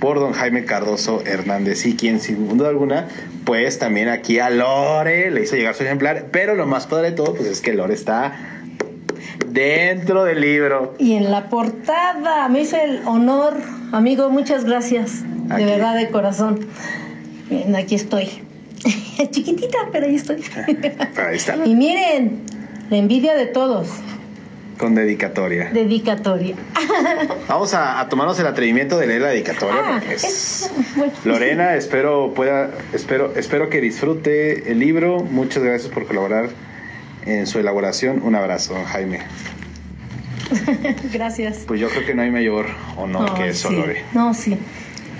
por 0.00 0.18
don 0.18 0.32
Jaime 0.32 0.64
Cardoso 0.64 1.22
Hernández 1.24 1.86
y 1.86 1.96
quien 1.96 2.20
sin 2.20 2.56
duda 2.56 2.68
alguna 2.68 3.08
pues 3.44 3.78
también 3.78 4.08
aquí 4.08 4.38
a 4.38 4.50
Lore 4.50 5.30
le 5.30 5.42
hizo 5.42 5.56
llegar 5.56 5.74
su 5.74 5.84
ejemplar 5.84 6.26
pero 6.32 6.54
lo 6.54 6.66
más 6.66 6.86
padre 6.86 7.10
de 7.10 7.16
todo 7.16 7.34
pues 7.34 7.48
es 7.48 7.60
que 7.60 7.74
Lore 7.74 7.94
está 7.94 8.60
dentro 9.52 10.24
del 10.24 10.40
libro 10.40 10.94
Y 10.98 11.14
en 11.14 11.30
la 11.30 11.48
portada 11.48 12.48
me 12.48 12.60
hizo 12.60 12.76
el 12.76 13.02
honor, 13.06 13.54
amigo, 13.92 14.30
muchas 14.30 14.64
gracias. 14.64 15.22
Aquí. 15.48 15.64
De 15.64 15.70
verdad, 15.70 15.96
de 15.96 16.10
corazón. 16.10 16.60
Miren, 17.48 17.74
aquí 17.76 17.96
estoy. 17.96 18.28
Chiquitita, 19.30 19.78
pero 19.92 20.06
ahí 20.06 20.16
estoy. 20.16 20.42
Pero 20.66 21.28
ahí 21.28 21.36
está 21.36 21.56
y 21.64 21.74
miren, 21.74 22.42
la 22.90 22.96
envidia 22.96 23.34
de 23.34 23.46
todos. 23.46 23.88
Con 24.80 24.94
dedicatoria 24.94 25.70
Dedicatoria. 25.72 26.56
vamos 27.48 27.74
a, 27.74 28.00
a 28.00 28.08
tomarnos 28.08 28.40
el 28.40 28.46
atrevimiento 28.46 28.98
de 28.98 29.06
leer 29.06 29.20
la 29.20 29.28
dedicatoria 29.28 29.80
Ah, 29.84 29.98
porque 30.00 30.14
es 30.14 30.24
es- 30.24 30.70
bueno. 30.96 31.12
Lorena 31.24 31.76
espero 31.76 32.32
pueda 32.34 32.70
espero 32.94 33.32
espero 33.36 33.68
que 33.68 33.80
disfrute 33.82 34.72
el 34.72 34.78
libro 34.78 35.20
muchas 35.20 35.62
gracias 35.62 35.92
por 35.92 36.06
colaborar 36.06 36.48
en 37.26 37.46
su 37.46 37.58
elaboración 37.58 38.22
un 38.24 38.34
abrazo 38.34 38.72
don 38.74 38.84
Jaime 38.86 39.20
Gracias. 41.12 41.58
pues 41.66 41.78
yo 41.80 41.88
creo 41.90 42.06
que 42.06 42.14
no 42.14 42.22
hay 42.22 42.30
mayor 42.30 42.66
honor 42.96 43.34
que 43.34 43.40
No, 43.40 43.46
eso 43.46 43.68
sí. 43.68 43.76
Lore 43.76 44.02
No, 44.14 44.34
sí. 44.34 44.56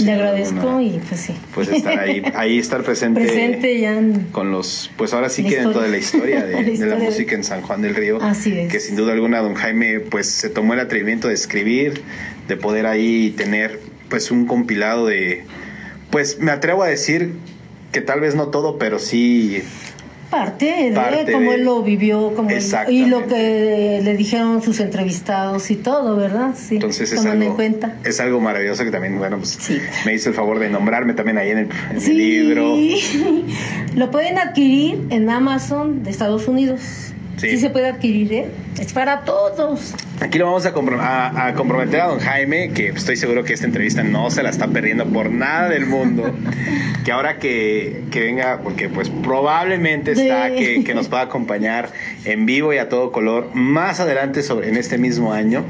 Le 0.01 0.13
agradezco 0.13 0.81
y 0.81 1.01
pues 1.09 1.21
sí. 1.21 1.35
pues 1.55 1.69
estar 1.69 1.99
ahí, 1.99 2.23
ahí 2.35 2.59
estar 2.59 2.83
presente, 2.83 3.21
Presente 3.21 3.81
ya 3.81 3.97
en- 3.99 4.25
con 4.33 4.51
los, 4.51 4.91
pues 4.97 5.13
ahora 5.13 5.29
sí 5.29 5.45
que 5.45 5.57
dentro 5.57 5.81
de 5.81 5.89
la 5.89 5.99
historia. 5.99 6.45
de, 6.47 6.53
La 6.53 6.59
de 6.59 6.65
la 6.65 6.71
historia 6.73 6.97
de- 6.97 7.05
música 7.05 7.35
en 7.35 7.45
San 7.45 7.63
Juan 7.63 7.83
del 7.83 7.95
Río, 7.95 8.21
Así 8.23 8.59
es. 8.59 8.71
que 8.73 8.81
sin 8.81 8.97
duda 8.97 9.13
alguna 9.13 9.41
don 9.41 9.55
Jaime 9.55 10.01
pues 10.01 10.27
se 10.29 10.49
tomó 10.51 10.75
el 10.75 10.81
atrevimiento 10.81 11.29
de 11.29 11.35
escribir, 11.35 12.03
de 12.49 12.57
poder 12.57 12.87
ahí 12.87 13.31
tener 13.37 13.81
pues 14.09 14.31
un 14.31 14.47
compilado 14.47 15.07
de, 15.07 15.45
pues 16.11 16.39
me 16.41 16.51
atrevo 16.51 16.83
a 16.83 16.89
decir 16.89 17.33
que 17.93 18.01
tal 18.01 18.21
vez 18.21 18.35
no 18.35 18.49
todo, 18.49 18.79
pero 18.79 18.99
sí 18.99 19.63
Parte 20.31 20.91
de 20.91 20.93
Parte 20.93 21.33
cómo 21.33 21.51
de- 21.51 21.57
él 21.57 21.65
lo 21.65 21.83
vivió, 21.83 22.33
como 22.37 22.51
y 22.89 23.07
lo 23.07 23.27
que 23.27 24.01
le 24.03 24.17
dijeron 24.17 24.63
sus 24.63 24.79
entrevistados 24.79 25.71
y 25.73 25.77
todo, 25.77 26.15
¿verdad? 26.17 26.55
Sí, 26.57 26.77
Entonces 26.77 27.13
es 27.13 27.27
algo, 27.27 27.43
en 27.43 27.55
cuenta. 27.55 27.97
es 28.05 28.21
algo 28.21 28.41
maravilloso 28.41 28.85
que 28.85 28.93
también, 28.93 29.19
bueno, 29.19 29.39
pues 29.39 29.59
Sí. 29.61 29.79
me 30.07 30.15
hizo 30.15 30.29
el 30.29 30.35
favor 30.37 30.61
de 30.61 30.71
nombrarme 30.71 31.15
también 31.15 31.37
ahí 31.39 31.51
en 31.51 31.59
el, 31.59 31.69
en 31.91 31.97
el 31.97 32.01
Sí, 32.01 32.13
libro. 32.13 32.77
lo 33.97 34.11
pueden 34.13 34.39
adquirir 34.39 35.01
en 35.11 35.29
Amazon 35.31 36.05
de 36.05 36.11
Estados 36.11 36.47
Unidos. 36.49 36.81
Sí. 37.37 37.51
Sí. 37.53 37.57
se 37.57 37.71
puede 37.71 37.89
adquirir, 37.89 38.33
¿eh? 38.35 38.47
Es 38.79 38.93
para 38.93 39.23
todos. 39.25 39.95
Aquí 40.21 40.39
lo 40.39 40.47
vamos 40.47 40.67
a, 40.67 40.69
a- 40.71 41.47
a 41.49 41.55
comprometer 41.55 42.01
a 42.03 42.07
don 42.09 42.19
Jaime, 42.21 42.71
que 42.73 42.89
estoy 42.89 43.17
seguro 43.17 43.43
que 43.43 43.55
esta 43.55 43.67
entrevista 43.67 44.03
no 44.03 44.31
se 44.31 44.43
la 44.43 44.51
está 44.51 44.69
perdiendo 44.69 45.07
por 45.07 45.31
nada 45.31 45.69
del 45.69 45.87
mundo. 45.87 46.35
que 47.05 47.13
ahora 47.13 47.39
que, 47.39 48.03
que 48.11 48.21
venga, 48.21 48.61
porque 48.63 48.89
pues 48.91 49.09
probablemente 49.09 50.13
está 50.13 50.49
Sí. 50.51 50.57
que, 50.57 50.85
que 50.85 50.95
nos 50.95 51.09
pueda 51.09 51.23
acompañar 51.23 51.91
en 52.27 52.45
vivo 52.45 52.73
y 52.75 52.79
a 52.79 52.89
todo 52.91 53.11
color 53.13 53.55
más 53.55 54.01
adelante 54.01 54.43
sobre, 54.43 54.69
en 54.69 54.77
este 54.77 54.99
mismo 54.99 55.33
año. 55.33 55.65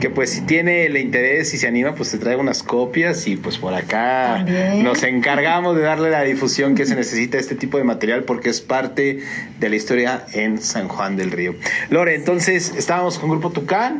Que 0.00 0.10
pues 0.10 0.30
si 0.30 0.42
tiene 0.42 0.84
el 0.84 0.96
interés 0.98 1.54
y 1.54 1.58
se 1.58 1.66
anima, 1.66 1.94
pues 1.94 2.10
se 2.10 2.18
trae 2.18 2.36
unas 2.36 2.62
copias 2.62 3.26
y 3.26 3.36
pues 3.36 3.56
por 3.56 3.72
acá 3.74 4.34
También. 4.44 4.82
nos 4.84 5.02
encargamos 5.02 5.76
de 5.76 5.82
darle 5.82 6.10
la 6.10 6.22
difusión 6.22 6.74
que 6.74 6.84
se 6.84 6.94
necesita 6.94 7.38
a 7.38 7.40
este 7.40 7.54
tipo 7.54 7.78
de 7.78 7.84
material 7.84 8.24
porque 8.24 8.50
es 8.50 8.60
parte 8.60 9.20
de 9.58 9.68
la 9.70 9.76
historia 9.76 10.24
en 10.34 10.58
San 10.60 10.88
Juan 10.88 11.16
del 11.16 11.30
Río. 11.30 11.54
Lore, 11.88 12.14
entonces 12.14 12.74
estábamos 12.76 13.18
con 13.18 13.30
Grupo 13.30 13.50
Tucán. 13.50 13.93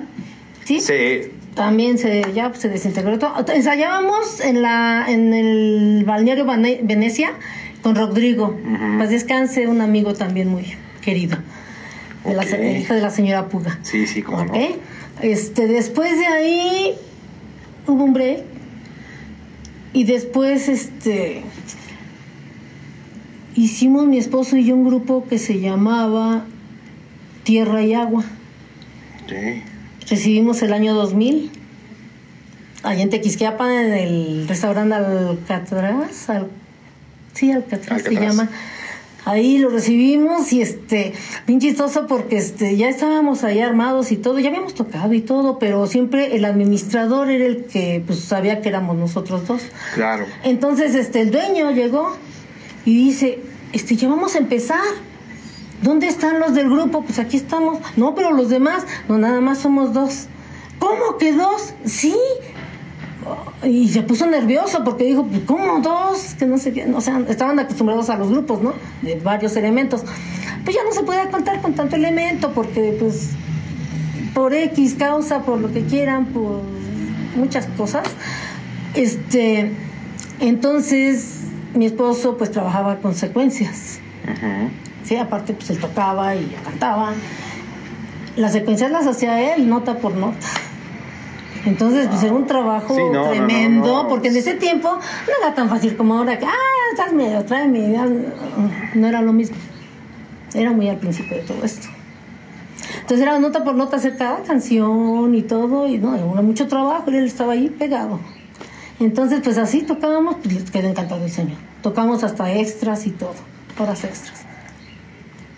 Sí. 0.64 0.80
Se, 0.80 1.30
También 1.54 1.98
se, 1.98 2.24
ya 2.34 2.52
se 2.54 2.68
desintegró 2.68 3.18
todo. 3.18 3.34
Ensayábamos 3.52 4.40
en, 4.40 4.62
la, 4.62 5.04
en 5.08 5.32
el 5.34 6.04
balneario 6.06 6.44
Vane- 6.46 6.80
Venecia 6.82 7.32
con 7.82 7.94
Rodrigo. 7.94 8.58
Pues 8.96 9.10
descanse, 9.10 9.66
un 9.68 9.80
amigo 9.80 10.14
también 10.14 10.48
muy 10.48 10.74
querido. 11.02 11.36
De 12.24 12.32
la, 12.32 12.44
hija 12.44 12.94
de 12.94 13.02
la 13.02 13.10
señora 13.10 13.48
Puga. 13.48 13.78
Sí, 13.82 14.06
sí, 14.06 14.22
no. 14.22 14.42
Ok. 14.42 14.56
Este, 15.20 15.66
después 15.66 16.18
de 16.18 16.26
ahí 16.26 16.94
hubo 17.86 18.02
un 18.04 18.14
break. 18.14 18.40
Y 19.92 20.04
después, 20.04 20.68
este. 20.68 21.42
Hicimos 23.54 24.06
mi 24.06 24.18
esposo 24.18 24.56
y 24.56 24.64
yo 24.64 24.74
un 24.74 24.84
grupo 24.86 25.26
que 25.28 25.38
se 25.38 25.60
llamaba 25.60 26.44
Tierra 27.44 27.82
y 27.82 27.94
Agua. 27.94 28.24
Sí. 29.28 29.62
Recibimos 30.08 30.62
el 30.62 30.72
año 30.72 30.94
2000. 30.94 31.50
Allá 32.82 33.02
en 33.02 33.10
Tequisquiapan, 33.10 33.70
en 33.72 33.92
el 33.92 34.48
restaurante 34.48 34.94
Alcatraz. 34.94 36.28
Al, 36.28 36.48
sí, 37.32 37.50
Alcatraz, 37.50 38.02
se 38.02 38.08
Alcatraz. 38.08 38.36
llama. 38.36 38.50
Ahí 39.26 39.56
lo 39.56 39.70
recibimos 39.70 40.52
y 40.52 40.60
este, 40.60 41.14
bien 41.46 41.58
chistoso 41.58 42.06
porque 42.06 42.36
este, 42.36 42.76
ya 42.76 42.90
estábamos 42.90 43.42
ahí 43.42 43.60
armados 43.60 44.12
y 44.12 44.18
todo, 44.18 44.38
ya 44.38 44.50
habíamos 44.50 44.74
tocado 44.74 45.14
y 45.14 45.22
todo, 45.22 45.58
pero 45.58 45.86
siempre 45.86 46.36
el 46.36 46.44
administrador 46.44 47.30
era 47.30 47.46
el 47.46 47.64
que 47.64 48.02
pues 48.06 48.18
sabía 48.18 48.60
que 48.60 48.68
éramos 48.68 48.98
nosotros 48.98 49.46
dos. 49.46 49.62
Claro. 49.94 50.26
Entonces 50.42 50.94
este, 50.94 51.22
el 51.22 51.30
dueño 51.30 51.70
llegó 51.70 52.14
y 52.84 52.94
dice, 52.96 53.38
este, 53.72 53.96
ya 53.96 54.08
vamos 54.08 54.34
a 54.34 54.38
empezar. 54.38 54.84
¿Dónde 55.82 56.06
están 56.06 56.40
los 56.40 56.54
del 56.54 56.70
grupo? 56.70 57.02
Pues 57.02 57.18
aquí 57.18 57.36
estamos. 57.36 57.78
No, 57.96 58.14
pero 58.14 58.32
los 58.32 58.48
demás, 58.48 58.86
no, 59.08 59.18
nada 59.18 59.40
más 59.40 59.58
somos 59.58 59.92
dos. 59.92 60.26
¿Cómo 60.78 61.18
que 61.18 61.32
dos? 61.32 61.74
Sí, 61.84 62.14
y 63.62 63.88
se 63.88 64.02
puso 64.02 64.26
nervioso 64.26 64.84
porque 64.84 65.04
dijo, 65.04 65.24
pues, 65.24 65.42
¿cómo 65.46 65.80
dos? 65.80 66.34
Que 66.38 66.46
no 66.46 66.58
sé 66.58 66.72
qué, 66.72 66.84
o 66.92 67.00
sea, 67.00 67.22
estaban 67.28 67.58
acostumbrados 67.58 68.10
a 68.10 68.16
los 68.16 68.30
grupos, 68.30 68.62
¿no? 68.62 68.74
De 69.02 69.16
varios 69.16 69.56
elementos. 69.56 70.02
Pues 70.64 70.76
ya 70.76 70.84
no 70.84 70.92
se 70.92 71.02
puede 71.02 71.28
contar 71.30 71.60
con 71.62 71.74
tanto 71.74 71.96
elemento 71.96 72.52
porque, 72.52 72.96
pues, 72.98 73.30
por 74.34 74.52
X 74.52 74.96
causa, 74.98 75.42
por 75.42 75.60
lo 75.60 75.72
que 75.72 75.84
quieran, 75.84 76.26
por 76.26 76.62
muchas 77.36 77.66
cosas. 77.76 78.06
Este, 78.94 79.72
entonces, 80.40 81.40
mi 81.74 81.86
esposo, 81.86 82.36
pues, 82.36 82.50
trabajaba 82.50 82.96
con 82.96 83.14
secuencias. 83.14 84.00
Sí, 85.04 85.16
aparte, 85.16 85.54
pues, 85.54 85.70
él 85.70 85.78
tocaba 85.78 86.34
y 86.34 86.46
cantaba. 86.64 87.12
Las 88.36 88.52
secuencias 88.52 88.90
las 88.90 89.06
hacía 89.06 89.54
él, 89.54 89.68
nota 89.68 89.98
por 89.98 90.14
nota. 90.14 90.46
Entonces, 91.66 92.08
pues 92.08 92.22
era 92.22 92.34
un 92.34 92.46
trabajo 92.46 92.94
Sí, 92.94 93.00
no, 93.12 93.24
no, 93.24 93.30
tremendo, 93.30 93.86
no, 93.86 94.02
no. 94.02 94.08
porque 94.08 94.28
en 94.28 94.36
ese 94.36 94.54
tiempo 94.54 94.88
no 94.92 95.32
era 95.46 95.54
tan 95.54 95.68
fácil 95.70 95.96
como 95.96 96.18
ahora 96.18 96.38
que, 96.38 96.44
ah, 96.44 96.96
tráeme, 96.96 97.42
tráeme. 97.44 97.92
ya, 97.92 98.06
No 98.94 99.06
era 99.06 99.22
lo 99.22 99.32
mismo. 99.32 99.56
Era 100.52 100.72
muy 100.72 100.88
al 100.88 100.98
principio 100.98 101.36
de 101.38 101.42
todo 101.42 101.64
esto. 101.64 101.88
Entonces 103.00 103.20
era 103.26 103.38
nota 103.38 103.64
por 103.64 103.74
nota 103.74 103.96
hacer 103.96 104.16
cada 104.16 104.42
canción 104.42 105.34
y 105.34 105.42
todo, 105.42 105.86
y 105.88 105.98
no, 105.98 106.14
era 106.14 106.42
mucho 106.42 106.68
trabajo, 106.68 107.10
y 107.10 107.16
él 107.16 107.24
estaba 107.24 107.54
ahí 107.54 107.68
pegado. 107.70 108.20
Entonces, 109.00 109.40
pues 109.42 109.58
así 109.58 109.82
tocábamos, 109.82 110.36
pues 110.42 110.70
quedó 110.70 110.88
encantado 110.88 111.24
el 111.24 111.30
señor. 111.30 111.56
Tocamos 111.82 112.22
hasta 112.24 112.52
extras 112.52 113.06
y 113.06 113.10
todo, 113.10 113.34
horas 113.78 114.04
extras. 114.04 114.43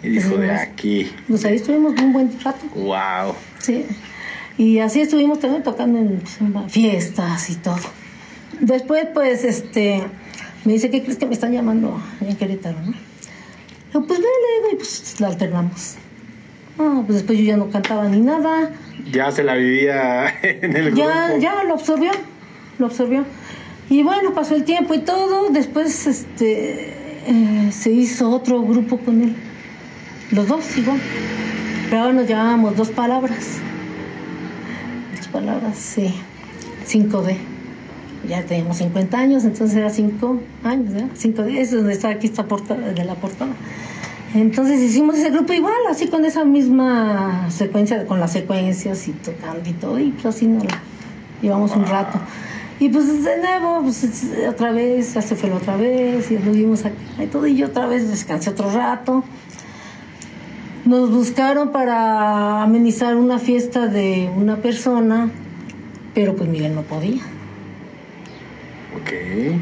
Y 0.02 0.08
dijo 0.10 0.36
de 0.36 0.50
aquí. 0.50 1.10
Pues 1.28 1.44
ahí 1.44 1.56
estuvimos 1.56 1.94
un 2.00 2.12
buen 2.12 2.30
rato. 2.42 2.64
Wow. 2.74 3.34
Sí. 3.58 3.84
Y 4.58 4.78
así 4.78 5.00
estuvimos 5.00 5.40
también 5.40 5.62
tocando 5.62 5.98
en 5.98 6.18
pues, 6.20 6.72
fiestas 6.72 7.50
y 7.50 7.56
todo. 7.56 7.76
Después, 8.60 9.06
pues, 9.12 9.44
este, 9.44 10.02
me 10.64 10.72
dice, 10.74 10.90
¿qué 10.90 11.02
crees 11.02 11.18
que 11.18 11.26
me 11.26 11.34
están 11.34 11.52
llamando 11.52 12.00
en 12.20 12.36
Querétaro, 12.36 12.78
no? 12.80 12.92
Digo, 13.92 14.06
pues 14.06 14.18
vele, 14.18 14.30
le 14.62 14.68
digo, 14.68 14.72
y 14.72 14.76
pues 14.76 15.20
la 15.20 15.28
alternamos. 15.28 15.96
Ah, 16.78 17.02
pues 17.06 17.18
después 17.18 17.38
yo 17.38 17.44
ya 17.44 17.56
no 17.56 17.70
cantaba 17.70 18.08
ni 18.08 18.20
nada. 18.20 18.70
Ya 19.12 19.30
se 19.30 19.42
la 19.42 19.54
vivía 19.54 20.26
en 20.42 20.76
el 20.76 20.94
Ya, 20.94 21.28
grupo. 21.28 21.40
ya 21.40 21.64
lo 21.64 21.74
absorbió, 21.74 22.10
lo 22.78 22.86
absorbió. 22.86 23.24
Y 23.88 24.02
bueno, 24.02 24.34
pasó 24.34 24.54
el 24.54 24.64
tiempo 24.64 24.94
y 24.94 24.98
todo. 25.00 25.50
Después, 25.50 26.06
este, 26.06 26.94
eh, 27.26 27.70
se 27.72 27.90
hizo 27.92 28.30
otro 28.30 28.62
grupo 28.62 28.98
con 28.98 29.22
él. 29.22 29.36
Los 30.32 30.48
dos 30.48 30.76
igual. 30.76 31.00
Pero 31.88 32.02
ahora 32.02 32.12
nos 32.14 32.26
llamábamos 32.28 32.76
dos 32.76 32.90
palabras. 32.90 33.58
Dos 35.16 35.28
palabras, 35.28 35.76
sí. 35.78 36.14
5D. 36.86 37.36
Ya 38.28 38.42
teníamos 38.44 38.78
50 38.78 39.18
años, 39.18 39.44
entonces 39.44 39.76
era 39.76 39.90
5 39.90 40.40
años, 40.64 40.92
¿verdad? 40.92 41.08
5D, 41.16 41.58
es 41.58 41.70
donde 41.70 41.92
está 41.92 42.08
aquí 42.08 42.26
esta 42.26 42.44
portada, 42.46 42.92
de 42.92 43.04
la 43.04 43.14
portada. 43.14 43.52
Entonces 44.34 44.80
hicimos 44.80 45.16
ese 45.16 45.30
grupo 45.30 45.52
igual, 45.52 45.74
así 45.88 46.08
con 46.08 46.24
esa 46.24 46.44
misma 46.44 47.48
secuencia, 47.50 48.04
con 48.06 48.18
las 48.18 48.32
secuencias 48.32 49.06
y 49.06 49.12
tocando 49.12 49.68
y 49.68 49.72
todo, 49.74 49.98
y 50.00 50.10
pues 50.10 50.26
así 50.26 50.46
nos 50.46 50.64
la 50.64 50.80
llevamos 51.40 51.70
un 51.76 51.86
rato. 51.86 52.18
Y 52.80 52.88
pues 52.88 53.22
de 53.24 53.38
nuevo, 53.38 53.82
pues 53.82 54.02
es- 54.04 54.26
otra 54.48 54.72
vez, 54.72 55.14
ya 55.14 55.22
se 55.22 55.36
fue 55.36 55.48
la 55.48 55.56
otra 55.56 55.76
vez, 55.76 56.30
y 56.30 56.34
estuvimos 56.34 56.84
aquí 56.84 56.96
y 57.22 57.26
todo, 57.26 57.46
y 57.46 57.56
yo 57.56 57.66
otra 57.66 57.86
vez 57.86 58.08
descansé 58.10 58.50
otro 58.50 58.70
rato. 58.70 59.22
Nos 60.86 61.10
buscaron 61.10 61.72
para 61.72 62.62
amenizar 62.62 63.16
una 63.16 63.40
fiesta 63.40 63.88
de 63.88 64.30
una 64.36 64.58
persona, 64.58 65.30
pero 66.14 66.36
pues 66.36 66.48
Miguel 66.48 66.76
no 66.76 66.82
podía. 66.82 67.22
Ok. 68.94 69.58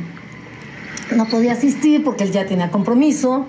no 1.17 1.27
podía 1.27 1.53
asistir 1.53 2.05
porque 2.05 2.25
él 2.25 2.31
ya 2.31 2.45
tenía 2.45 2.71
compromiso. 2.71 3.47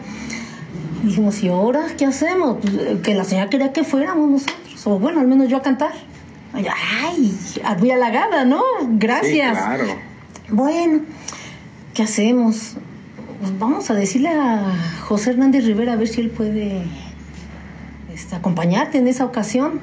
Dijimos, 1.04 1.44
¿y 1.44 1.50
ahora 1.50 1.88
qué 1.98 2.06
hacemos? 2.06 2.60
Pues, 2.62 2.74
eh, 2.76 3.00
que 3.04 3.14
la 3.14 3.26
señora 3.26 3.50
quería 3.50 3.74
que 3.74 3.84
fuéramos 3.84 4.30
nosotros, 4.30 4.88
o 4.88 4.98
bueno, 4.98 5.20
al 5.20 5.28
menos 5.28 5.50
yo 5.50 5.58
a 5.58 5.62
cantar. 5.62 5.92
Ay, 6.54 6.68
Ay, 7.62 7.78
muy 7.80 7.92
halagada, 7.92 8.46
¿no? 8.46 8.62
Gracias. 8.92 9.58
Sí, 9.58 9.64
claro. 9.64 9.84
Bueno, 10.48 11.02
¿qué 11.94 12.04
hacemos? 12.04 12.76
Pues 13.42 13.60
vamos 13.60 13.90
a 13.90 13.96
decirle 13.96 14.30
a 14.30 14.74
José 15.02 15.32
Hernández 15.32 15.66
Rivera 15.66 15.92
a 15.92 15.96
ver 15.98 16.08
si 16.08 16.22
él 16.22 16.30
puede 16.30 16.86
este, 18.26 18.36
acompañarte 18.36 18.98
en 18.98 19.08
esa 19.08 19.24
ocasión. 19.24 19.82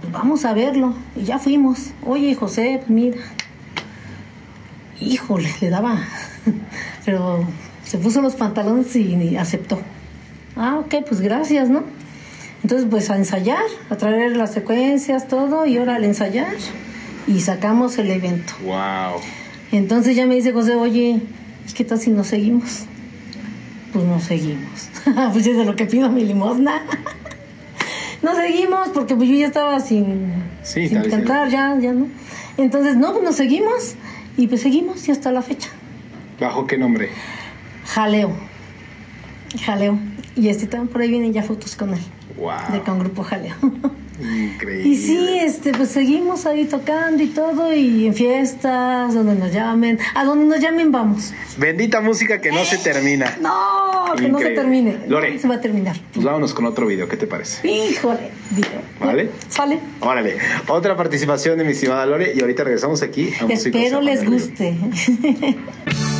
Pues 0.00 0.12
vamos 0.12 0.44
a 0.44 0.54
verlo. 0.54 0.94
Y 1.16 1.24
ya 1.24 1.40
fuimos. 1.40 1.90
Oye, 2.06 2.34
José, 2.36 2.76
pues 2.78 2.90
mira. 2.90 3.16
Híjole, 5.00 5.50
le 5.60 5.70
daba. 5.70 5.98
Pero 7.04 7.44
se 7.84 7.98
puso 7.98 8.22
los 8.22 8.36
pantalones 8.36 8.94
y, 8.94 9.14
y 9.14 9.36
aceptó. 9.36 9.80
Ah, 10.56 10.78
ok, 10.78 11.04
pues 11.08 11.20
gracias, 11.20 11.68
¿no? 11.68 11.82
Entonces, 12.62 12.86
pues 12.88 13.10
a 13.10 13.16
ensayar, 13.16 13.64
a 13.90 13.96
traer 13.96 14.36
las 14.36 14.52
secuencias, 14.52 15.26
todo, 15.26 15.66
y 15.66 15.76
ahora 15.76 15.96
al 15.96 16.04
ensayar. 16.04 16.54
Y 17.26 17.40
sacamos 17.40 17.98
el 17.98 18.10
evento. 18.10 18.52
Wow. 18.62 19.20
Entonces 19.72 20.14
ya 20.14 20.26
me 20.26 20.36
dice 20.36 20.52
José, 20.52 20.76
oye, 20.76 21.20
¿qué 21.74 21.84
tal 21.84 21.98
si 21.98 22.10
nos 22.10 22.28
seguimos? 22.28 22.84
Pues 23.92 24.04
nos 24.04 24.22
seguimos. 24.22 24.90
pues 25.32 25.44
es 25.46 25.56
de 25.56 25.64
lo 25.64 25.74
que 25.74 25.86
pido 25.86 26.08
mi 26.08 26.24
limosna. 26.24 26.82
nos 28.24 28.36
seguimos 28.36 28.88
porque 28.88 29.14
pues 29.14 29.28
yo 29.28 29.36
ya 29.36 29.46
estaba 29.46 29.78
sin, 29.80 30.32
Sí, 30.62 30.88
sin 30.88 31.02
cantar, 31.02 31.48
ya, 31.50 31.76
ya 31.78 31.92
no. 31.92 32.08
Entonces, 32.56 32.96
no, 32.96 33.12
pues 33.12 33.24
nos 33.24 33.36
seguimos 33.36 33.94
y 34.36 34.46
pues 34.48 34.62
seguimos 34.62 35.06
y 35.08 35.12
hasta 35.12 35.30
la 35.30 35.42
fecha. 35.42 35.68
¿Bajo 36.40 36.66
qué 36.66 36.76
nombre? 36.78 37.10
Jaleo. 37.86 38.32
Jaleo. 39.64 39.98
Y 40.36 40.48
este 40.48 40.66
también 40.66 40.88
por 40.92 41.00
ahí 41.02 41.08
vienen 41.10 41.32
ya 41.32 41.42
fotos 41.44 41.76
con 41.76 41.94
él, 41.94 42.00
Wow. 42.36 42.72
de 42.72 42.80
con 42.80 42.98
grupo 42.98 43.22
Jaleo. 43.22 43.54
Increíble. 44.20 44.88
Y 44.88 44.96
sí, 44.96 45.38
este, 45.40 45.72
pues 45.72 45.90
seguimos 45.90 46.46
ahí 46.46 46.64
tocando 46.64 47.22
y 47.22 47.28
todo, 47.28 47.72
y 47.72 48.06
en 48.06 48.14
fiestas, 48.14 49.14
donde 49.14 49.34
nos 49.34 49.52
llamen. 49.52 49.98
A 50.14 50.24
donde 50.24 50.46
nos 50.46 50.60
llamen 50.60 50.92
vamos. 50.92 51.32
Bendita 51.56 52.00
música 52.00 52.40
que 52.40 52.52
no 52.52 52.64
se 52.64 52.78
termina. 52.78 53.36
No, 53.40 54.14
que 54.16 54.28
no 54.28 54.38
se 54.38 54.50
termine. 54.50 54.98
Lore. 55.08 55.34
No 55.34 55.40
se 55.40 55.48
va 55.48 55.56
a 55.56 55.60
terminar. 55.60 55.96
Pues 56.12 56.24
vámonos 56.24 56.54
con 56.54 56.66
otro 56.66 56.86
video, 56.86 57.08
¿qué 57.08 57.16
te 57.16 57.26
parece? 57.26 57.66
Híjole. 57.68 58.30
Digo, 58.50 58.68
¿Vale? 59.00 59.30
Sale. 59.48 59.80
Órale, 60.00 60.36
otra 60.68 60.96
participación 60.96 61.58
de 61.58 61.64
mi 61.64 61.72
estimada 61.72 62.06
Lore 62.06 62.32
y 62.34 62.40
ahorita 62.40 62.64
regresamos 62.64 63.02
aquí 63.02 63.32
a 63.40 63.52
Espero 63.52 64.00
les 64.00 64.24
guste. 64.24 64.76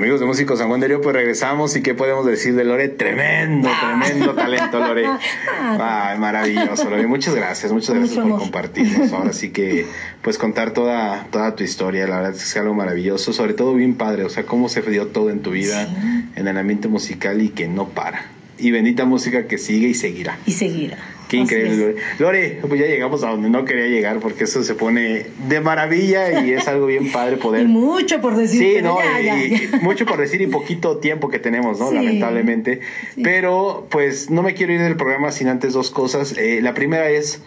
Amigos 0.00 0.18
de 0.18 0.24
Músicos 0.24 0.58
San 0.58 0.68
Juan 0.68 0.80
de 0.80 0.88
Río, 0.88 1.02
pues 1.02 1.14
regresamos 1.14 1.76
y 1.76 1.82
qué 1.82 1.92
podemos 1.92 2.24
decir 2.24 2.54
de 2.54 2.64
Lore, 2.64 2.88
tremendo, 2.88 3.68
tremendo 3.68 4.34
talento 4.34 4.78
Lore. 4.78 5.04
Ay, 5.78 6.18
maravilloso 6.18 6.88
Lore, 6.88 7.06
muchas 7.06 7.34
gracias, 7.34 7.70
muchas 7.70 7.90
gracias 7.90 8.12
Mucho 8.12 8.22
por 8.22 8.30
amor. 8.30 8.40
compartirnos. 8.40 9.12
Ahora 9.12 9.34
sí 9.34 9.50
que 9.50 9.84
pues 10.22 10.38
contar 10.38 10.70
toda, 10.70 11.26
toda 11.30 11.54
tu 11.54 11.64
historia, 11.64 12.06
la 12.06 12.16
verdad 12.16 12.30
es 12.32 12.38
que 12.38 12.44
es 12.44 12.56
algo 12.56 12.72
maravilloso, 12.72 13.34
sobre 13.34 13.52
todo 13.52 13.74
bien 13.74 13.94
padre, 13.94 14.24
o 14.24 14.30
sea, 14.30 14.44
cómo 14.44 14.70
se 14.70 14.80
dio 14.80 15.08
todo 15.08 15.28
en 15.28 15.42
tu 15.42 15.50
vida, 15.50 15.86
en 16.34 16.48
el 16.48 16.56
ambiente 16.56 16.88
musical 16.88 17.42
y 17.42 17.50
que 17.50 17.68
no 17.68 17.90
para. 17.90 18.24
Y 18.56 18.70
bendita 18.70 19.04
música 19.04 19.48
que 19.48 19.58
sigue 19.58 19.88
y 19.88 19.94
seguirá. 19.94 20.38
Y 20.46 20.52
seguirá. 20.52 20.96
Qué 21.30 21.36
Así 21.36 21.54
increíble, 21.54 21.90
es. 21.90 22.18
Lore. 22.20 22.58
Lore, 22.58 22.58
pues 22.68 22.80
ya 22.80 22.86
llegamos 22.88 23.22
a 23.22 23.30
donde 23.30 23.48
no 23.50 23.64
quería 23.64 23.86
llegar 23.86 24.18
porque 24.18 24.44
eso 24.44 24.62
se 24.64 24.74
pone 24.74 25.26
de 25.48 25.60
maravilla 25.60 26.44
y 26.44 26.50
es 26.52 26.66
algo 26.66 26.86
bien 26.86 27.12
padre 27.12 27.36
Y 27.36 27.38
poder 27.38 27.68
mucho 27.68 28.20
por 28.20 28.36
decir. 28.36 28.58
Sí, 28.76 28.82
no, 28.82 28.98
ya, 28.98 29.20
y- 29.20 29.24
ya, 29.24 29.44
y 29.44 29.68
ya. 29.70 29.78
mucho 29.78 30.04
por 30.06 30.18
decir 30.18 30.40
y 30.42 30.48
poquito 30.48 30.96
tiempo 30.98 31.28
que 31.28 31.38
tenemos, 31.38 31.78
¿no? 31.78 31.90
Sí. 31.90 31.94
Lamentablemente. 31.94 32.80
Pero, 33.22 33.86
pues, 33.90 34.28
no 34.30 34.42
me 34.42 34.54
quiero 34.54 34.72
ir 34.72 34.80
del 34.80 34.96
programa 34.96 35.30
sin 35.30 35.46
antes 35.48 35.72
dos 35.72 35.90
cosas. 35.90 36.36
Eh, 36.36 36.60
la 36.62 36.74
primera 36.74 37.08
es, 37.10 37.40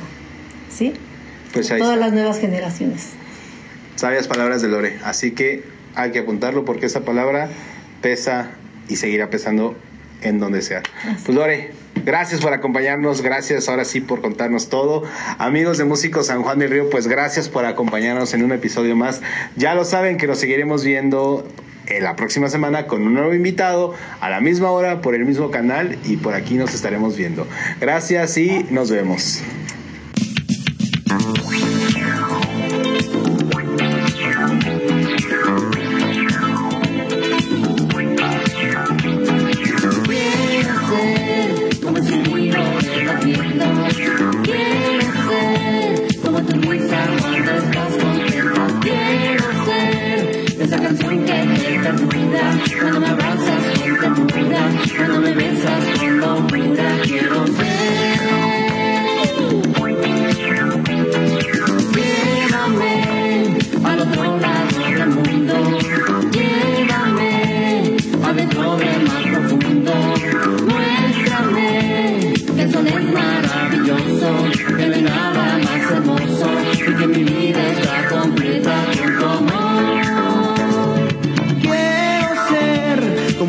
¿sí? 0.70 0.94
Pues 1.54 1.72
ahí 1.72 1.80
Todas 1.80 1.94
está. 1.96 2.06
las 2.08 2.14
nuevas 2.14 2.40
generaciones. 2.40 3.10
Sabias 3.98 4.28
palabras 4.28 4.62
de 4.62 4.68
Lore. 4.68 5.00
Así 5.04 5.32
que 5.32 5.64
hay 5.96 6.12
que 6.12 6.20
apuntarlo 6.20 6.66
porque 6.66 6.86
esa 6.86 7.02
palabra 7.02 7.50
pesa 8.02 8.52
y 8.88 8.96
seguirá 8.96 9.32
pesando 9.32 9.76
en 10.22 10.40
donde 10.40 10.62
sea. 10.62 10.84
Pues 11.26 11.36
Lore, 11.36 11.72
gracias 12.06 12.40
por 12.40 12.54
acompañarnos, 12.54 13.24
gracias 13.24 13.68
ahora 13.68 13.86
sí 13.86 14.00
por 14.00 14.22
contarnos 14.22 14.70
todo. 14.70 15.04
Amigos 15.40 15.80
de 15.80 15.86
Músicos 15.86 16.28
San 16.28 16.44
Juan 16.44 16.60
del 16.60 16.70
Río, 16.70 16.92
pues 16.92 17.08
gracias 17.08 17.50
por 17.50 17.66
acompañarnos 17.66 18.36
en 18.36 18.44
un 18.44 18.52
episodio 18.52 18.96
más. 18.96 19.22
Ya 19.56 19.74
lo 19.74 19.84
saben 19.84 20.18
que 20.18 20.28
nos 20.28 20.38
seguiremos 20.38 20.84
viendo 20.84 21.48
en 21.88 22.04
la 22.04 22.16
próxima 22.16 22.50
semana 22.50 22.86
con 22.86 23.02
un 23.02 23.16
nuevo 23.16 23.34
invitado 23.34 23.96
a 24.22 24.30
la 24.30 24.42
misma 24.42 24.70
hora 24.70 25.02
por 25.02 25.16
el 25.16 25.26
mismo 25.26 25.50
canal 25.50 25.98
y 26.06 26.18
por 26.18 26.36
aquí 26.36 26.54
nos 26.54 26.76
estaremos 26.76 27.18
viendo. 27.18 27.48
Gracias 27.82 28.38
y 28.38 28.68
nos 28.70 28.92
vemos. 28.92 29.42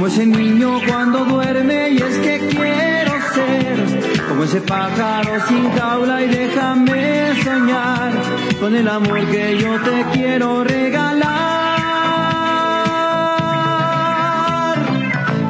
ese 0.08 0.24
niño 0.24 0.80
cuando 0.88 1.22
duerme 1.26 1.90
y 1.90 1.98
es 1.98 2.18
que 2.18 2.38
quiero 2.38 3.12
ser 3.34 4.26
como 4.26 4.44
ese 4.44 4.62
pájaro 4.62 5.32
sin 5.46 5.70
jaula 5.72 6.22
y 6.24 6.28
déjame 6.28 7.34
soñar 7.44 8.12
con 8.58 8.74
el 8.74 8.88
amor 8.88 9.20
que 9.26 9.58
yo 9.58 9.78
te 9.82 10.04
quiero 10.14 10.64
regalar. 10.64 11.28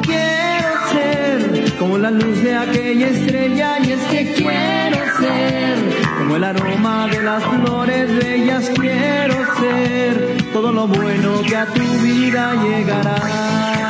Quiero 0.01 0.71
ser 0.91 1.73
como 1.79 1.97
la 1.97 2.11
luz 2.11 2.43
de 2.43 2.57
aquella 2.57 3.07
estrella 3.07 3.79
y 3.79 3.91
es 3.93 4.01
que 4.11 4.33
quiero 4.33 4.97
ser 5.19 5.75
como 6.17 6.35
el 6.35 6.43
aroma 6.43 7.07
de 7.07 7.23
las 7.23 7.43
flores 7.45 8.13
bellas 8.13 8.69
quiero 8.75 9.35
ser 9.61 10.37
todo 10.51 10.73
lo 10.73 10.85
bueno 10.85 11.41
que 11.47 11.55
a 11.55 11.65
tu 11.65 11.87
vida 12.03 12.55
llegará. 12.61 13.88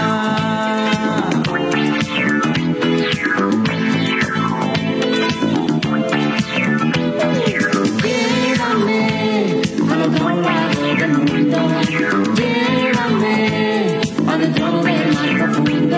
Llévame 11.89 13.37
adentro 14.27 14.83
del 14.83 15.13
mar 15.13 15.29
profundo, 15.37 15.97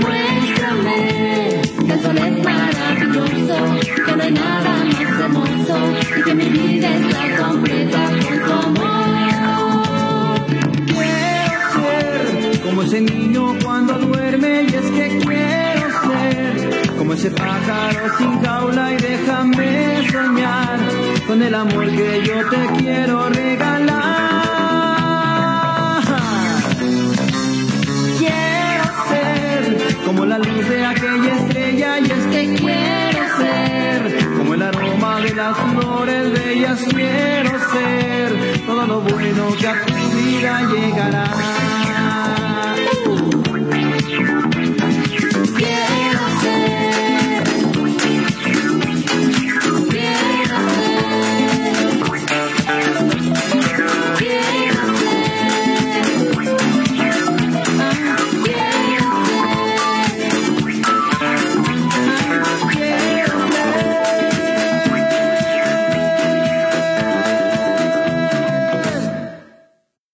muéstrame 0.00 1.62
que 1.86 1.92
el 1.92 2.02
sol 2.02 2.18
es 2.18 2.44
maravilloso, 2.44 3.56
que 4.06 4.16
no 4.16 4.22
hay 4.22 4.32
nada 4.32 4.84
más 4.84 5.20
hermoso 5.20 5.76
y 6.18 6.22
que 6.22 6.34
mi 6.34 6.48
vida 6.48 6.88
está 6.96 7.44
completa 7.46 8.10
con 8.26 8.38
tu 8.44 8.52
amor. 8.52 10.46
Quiero 10.86 11.60
ser 11.74 12.60
como 12.62 12.82
ese 12.82 13.00
niño 13.00 13.56
cuando 13.62 13.98
duerme 13.98 14.62
y 14.62 14.74
es 14.74 14.90
que 14.90 15.18
quiero 15.24 15.88
ser 16.08 16.96
como 16.98 17.12
ese 17.14 17.30
pájaro 17.30 18.18
sin 18.18 18.42
jaula 18.42 18.92
y 18.92 18.96
déjame 18.96 20.10
soñar 20.10 20.78
con 21.28 21.40
el 21.42 21.54
amor 21.54 21.86
que 21.86 22.22
yo 22.24 22.50
te 22.50 22.82
quiero 22.82 23.28
regalar. 23.28 24.53
la 30.38 30.50
luz 30.50 30.68
de 30.68 30.84
aquella 30.84 31.36
estrella 31.36 31.98
y 32.00 32.04
es 32.04 32.26
que 32.26 32.54
quiero 32.56 33.22
ser 33.36 34.28
como 34.36 34.54
el 34.54 34.62
aroma 34.62 35.20
de 35.20 35.32
las 35.32 35.56
flores 35.56 36.32
de 36.32 36.52
ellas 36.54 36.80
quiero 36.90 37.50
ser 37.70 38.62
todo 38.66 38.86
lo 38.86 39.00
bueno 39.02 39.54
que 39.56 39.68
a 39.68 39.86
tu 39.86 39.94
vida 39.94 40.60
llegará. 40.72 41.64